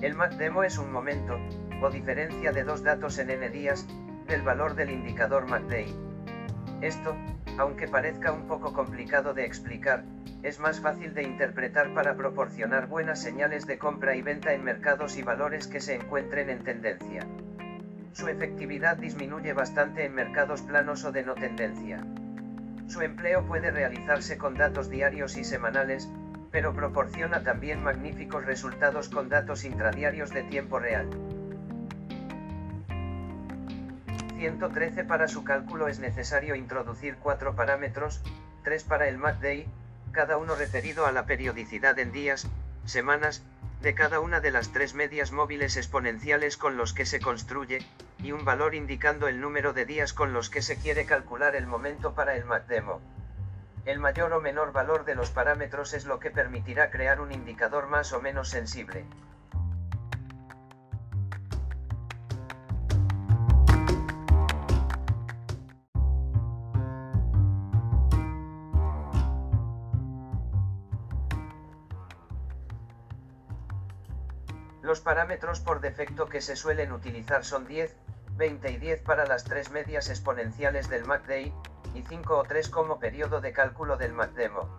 [0.00, 1.38] El MACDEMO es un momento,
[1.80, 3.86] o diferencia de dos datos en n días,
[4.26, 5.94] del valor del indicador MACDEI.
[6.80, 7.16] Esto,
[7.58, 10.04] aunque parezca un poco complicado de explicar,
[10.42, 15.16] es más fácil de interpretar para proporcionar buenas señales de compra y venta en mercados
[15.16, 17.26] y valores que se encuentren en tendencia.
[18.12, 22.04] Su efectividad disminuye bastante en mercados planos o de no tendencia.
[22.86, 26.08] Su empleo puede realizarse con datos diarios y semanales,
[26.50, 31.10] pero proporciona también magníficos resultados con datos intradiarios de tiempo real.
[34.36, 38.22] 113 Para su cálculo es necesario introducir cuatro parámetros,
[38.62, 39.66] tres para el MACD,
[40.12, 42.46] cada uno referido a la periodicidad en días,
[42.84, 43.42] semanas,
[43.80, 47.78] de cada una de las tres medias móviles exponenciales con los que se construye,
[48.18, 51.66] y un valor indicando el número de días con los que se quiere calcular el
[51.66, 53.00] momento para el MACDEMO.
[53.84, 57.86] El mayor o menor valor de los parámetros es lo que permitirá crear un indicador
[57.86, 59.04] más o menos sensible.
[74.86, 77.96] Los parámetros por defecto que se suelen utilizar son 10,
[78.36, 81.50] 20 y 10 para las tres medias exponenciales del MACD,
[81.92, 84.78] y 5 o 3 como periodo de cálculo del MACDEMO.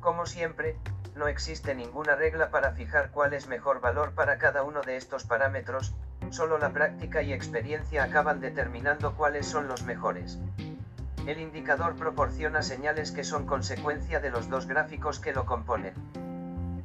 [0.00, 0.76] Como siempre,
[1.14, 5.22] no existe ninguna regla para fijar cuál es mejor valor para cada uno de estos
[5.22, 5.94] parámetros,
[6.30, 10.40] solo la práctica y experiencia acaban determinando cuáles son los mejores.
[11.28, 15.94] El indicador proporciona señales que son consecuencia de los dos gráficos que lo componen.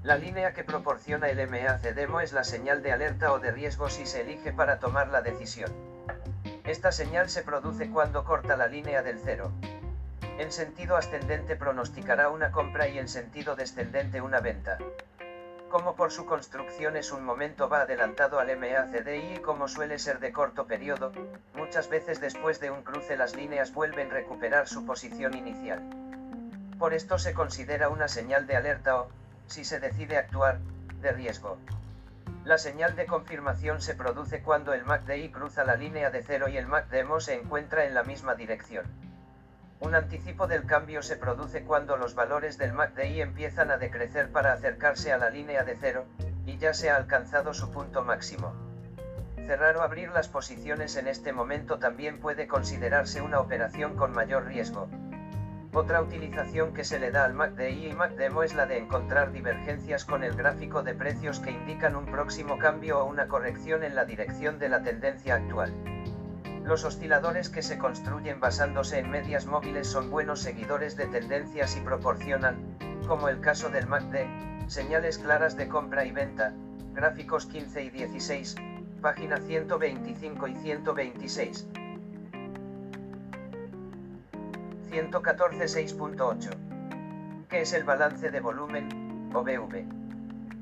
[0.05, 4.05] La línea que proporciona el MACDEMO es la señal de alerta o de riesgo si
[4.05, 5.71] se elige para tomar la decisión.
[6.63, 9.51] Esta señal se produce cuando corta la línea del cero.
[10.37, 14.77] En sentido ascendente pronosticará una compra y en sentido descendente una venta.
[15.71, 20.19] Como por su construcción es un momento va adelantado al MACDI y como suele ser
[20.19, 21.13] de corto periodo,
[21.55, 25.81] muchas veces después de un cruce las líneas vuelven a recuperar su posición inicial.
[26.77, 29.07] Por esto se considera una señal de alerta o,
[29.47, 30.59] si se decide actuar,
[31.01, 31.57] de riesgo.
[32.43, 36.57] La señal de confirmación se produce cuando el MACDI cruza la línea de cero y
[36.57, 38.85] el MACDEMO se encuentra en la misma dirección.
[39.79, 44.53] Un anticipo del cambio se produce cuando los valores del MACDI empiezan a decrecer para
[44.53, 46.05] acercarse a la línea de cero,
[46.45, 48.53] y ya se ha alcanzado su punto máximo.
[49.45, 54.45] Cerrar o abrir las posiciones en este momento también puede considerarse una operación con mayor
[54.45, 54.87] riesgo.
[55.75, 60.05] Otra utilización que se le da al MACD y MACDEMO es la de encontrar divergencias
[60.05, 64.05] con el gráfico de precios que indican un próximo cambio o una corrección en la
[64.05, 65.73] dirección de la tendencia actual.
[66.63, 71.81] Los osciladores que se construyen basándose en medias móviles son buenos seguidores de tendencias y
[71.81, 72.55] proporcionan,
[73.05, 76.53] como el caso del MACD, señales claras de compra y venta,
[76.93, 78.55] gráficos 15 y 16,
[79.01, 81.67] página 125 y 126.
[84.95, 87.47] 114 6.8.
[87.49, 89.83] ¿Qué es el balance de volumen, o BV?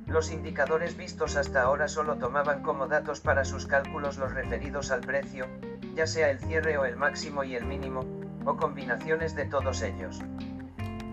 [0.07, 5.01] Los indicadores vistos hasta ahora solo tomaban como datos para sus cálculos los referidos al
[5.01, 5.45] precio,
[5.93, 8.07] ya sea el cierre o el máximo y el mínimo,
[8.43, 10.19] o combinaciones de todos ellos.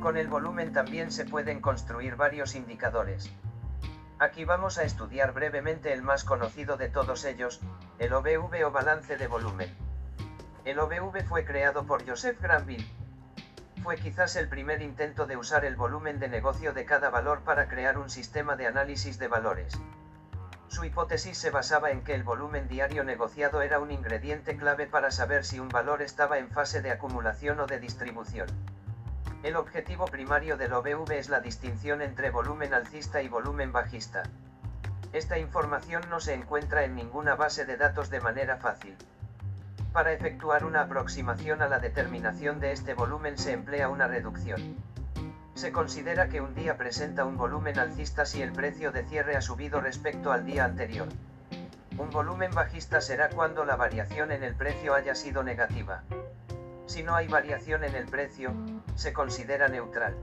[0.00, 3.31] Con el volumen también se pueden construir varios indicadores.
[4.18, 7.60] Aquí vamos a estudiar brevemente el más conocido de todos ellos,
[7.99, 9.68] el OBV o balance de volumen.
[10.65, 12.86] El OBV fue creado por Joseph Granville,
[13.83, 17.68] fue quizás el primer intento de usar el volumen de negocio de cada valor para
[17.68, 19.81] crear un sistema de análisis de valores.
[20.68, 25.10] Su hipótesis se basaba en que el volumen diario negociado era un ingrediente clave para
[25.10, 28.47] saber si un valor estaba en fase de acumulación o de distribución.
[29.42, 34.23] El objetivo primario del OBV es la distinción entre volumen alcista y volumen bajista.
[35.12, 38.97] Esta información no se encuentra en ninguna base de datos de manera fácil.
[39.93, 44.77] Para efectuar una aproximación a la determinación de este volumen se emplea una reducción.
[45.55, 49.41] Se considera que un día presenta un volumen alcista si el precio de cierre ha
[49.41, 51.09] subido respecto al día anterior.
[51.99, 56.05] Un volumen bajista será cuando la variación en el precio haya sido negativa.
[56.86, 58.55] Si no hay variación en el precio,
[58.94, 60.15] se considera neutral.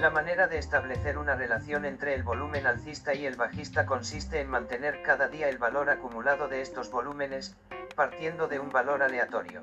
[0.00, 4.48] La manera de establecer una relación entre el volumen alcista y el bajista consiste en
[4.48, 7.54] mantener cada día el valor acumulado de estos volúmenes,
[7.96, 9.62] partiendo de un valor aleatorio.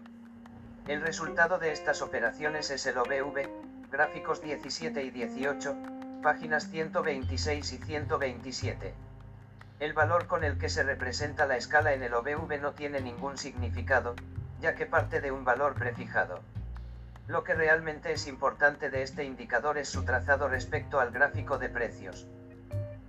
[0.87, 3.49] El resultado de estas operaciones es el OBV,
[3.89, 5.75] gráficos 17 y 18,
[6.21, 8.93] páginas 126 y 127.
[9.79, 13.39] El valor con el que se representa la escala en el OBV no tiene ningún
[13.39, 14.13] significado,
[14.61, 16.43] ya que parte de un valor prefijado.
[17.27, 21.67] Lo que realmente es importante de este indicador es su trazado respecto al gráfico de
[21.67, 22.25] precios.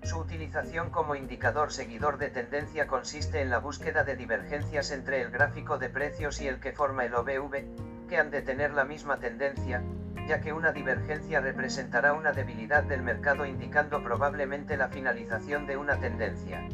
[0.02, 5.30] Su utilización como indicador seguidor de tendencia consiste en la búsqueda de divergencias entre el
[5.30, 9.20] gráfico de precios y el que forma el OVV, que han de tener la misma
[9.20, 9.84] tendencia,
[10.26, 16.00] ya que una divergencia representará una debilidad del mercado indicando probablemente la finalización de una
[16.00, 16.66] tendencia.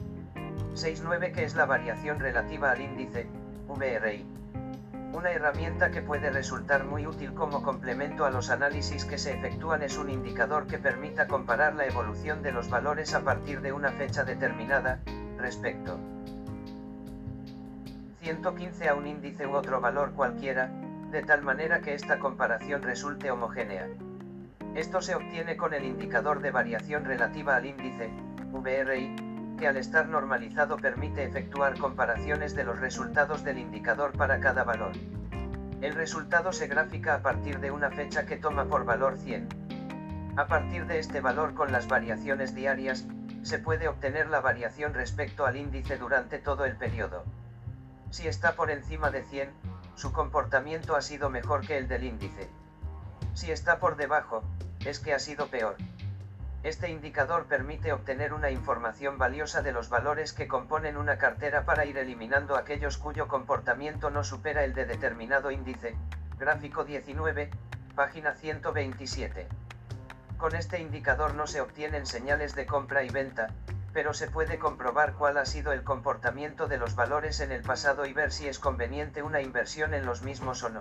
[0.74, 3.26] 6.9 que es la variación relativa al índice,
[3.68, 4.43] VRI.
[5.14, 9.82] Una herramienta que puede resultar muy útil como complemento a los análisis que se efectúan
[9.82, 13.92] es un indicador que permita comparar la evolución de los valores a partir de una
[13.92, 14.98] fecha determinada,
[15.38, 16.00] respecto
[18.22, 20.66] 115 a un índice u otro valor cualquiera,
[21.12, 23.86] de tal manera que esta comparación resulte homogénea.
[24.74, 28.10] Esto se obtiene con el indicador de variación relativa al índice,
[28.50, 34.64] VRI, que al estar normalizado permite efectuar comparaciones de los resultados del indicador para cada
[34.64, 34.92] valor.
[35.80, 39.48] El resultado se gráfica a partir de una fecha que toma por valor 100.
[40.36, 43.06] A partir de este valor con las variaciones diarias,
[43.42, 47.24] se puede obtener la variación respecto al índice durante todo el periodo.
[48.10, 49.50] Si está por encima de 100,
[49.94, 52.48] su comportamiento ha sido mejor que el del índice.
[53.34, 54.42] Si está por debajo,
[54.84, 55.76] es que ha sido peor.
[56.64, 61.84] Este indicador permite obtener una información valiosa de los valores que componen una cartera para
[61.84, 65.94] ir eliminando aquellos cuyo comportamiento no supera el de determinado índice.
[66.38, 67.50] Gráfico 19,
[67.94, 69.46] página 127.
[70.38, 73.48] Con este indicador no se obtienen señales de compra y venta,
[73.92, 78.06] pero se puede comprobar cuál ha sido el comportamiento de los valores en el pasado
[78.06, 80.80] y ver si es conveniente una inversión en los mismos o no.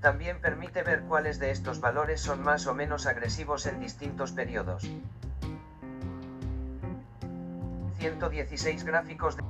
[0.00, 4.88] También permite ver cuáles de estos valores son más o menos agresivos en distintos periodos.
[7.98, 9.42] 116 gráficos de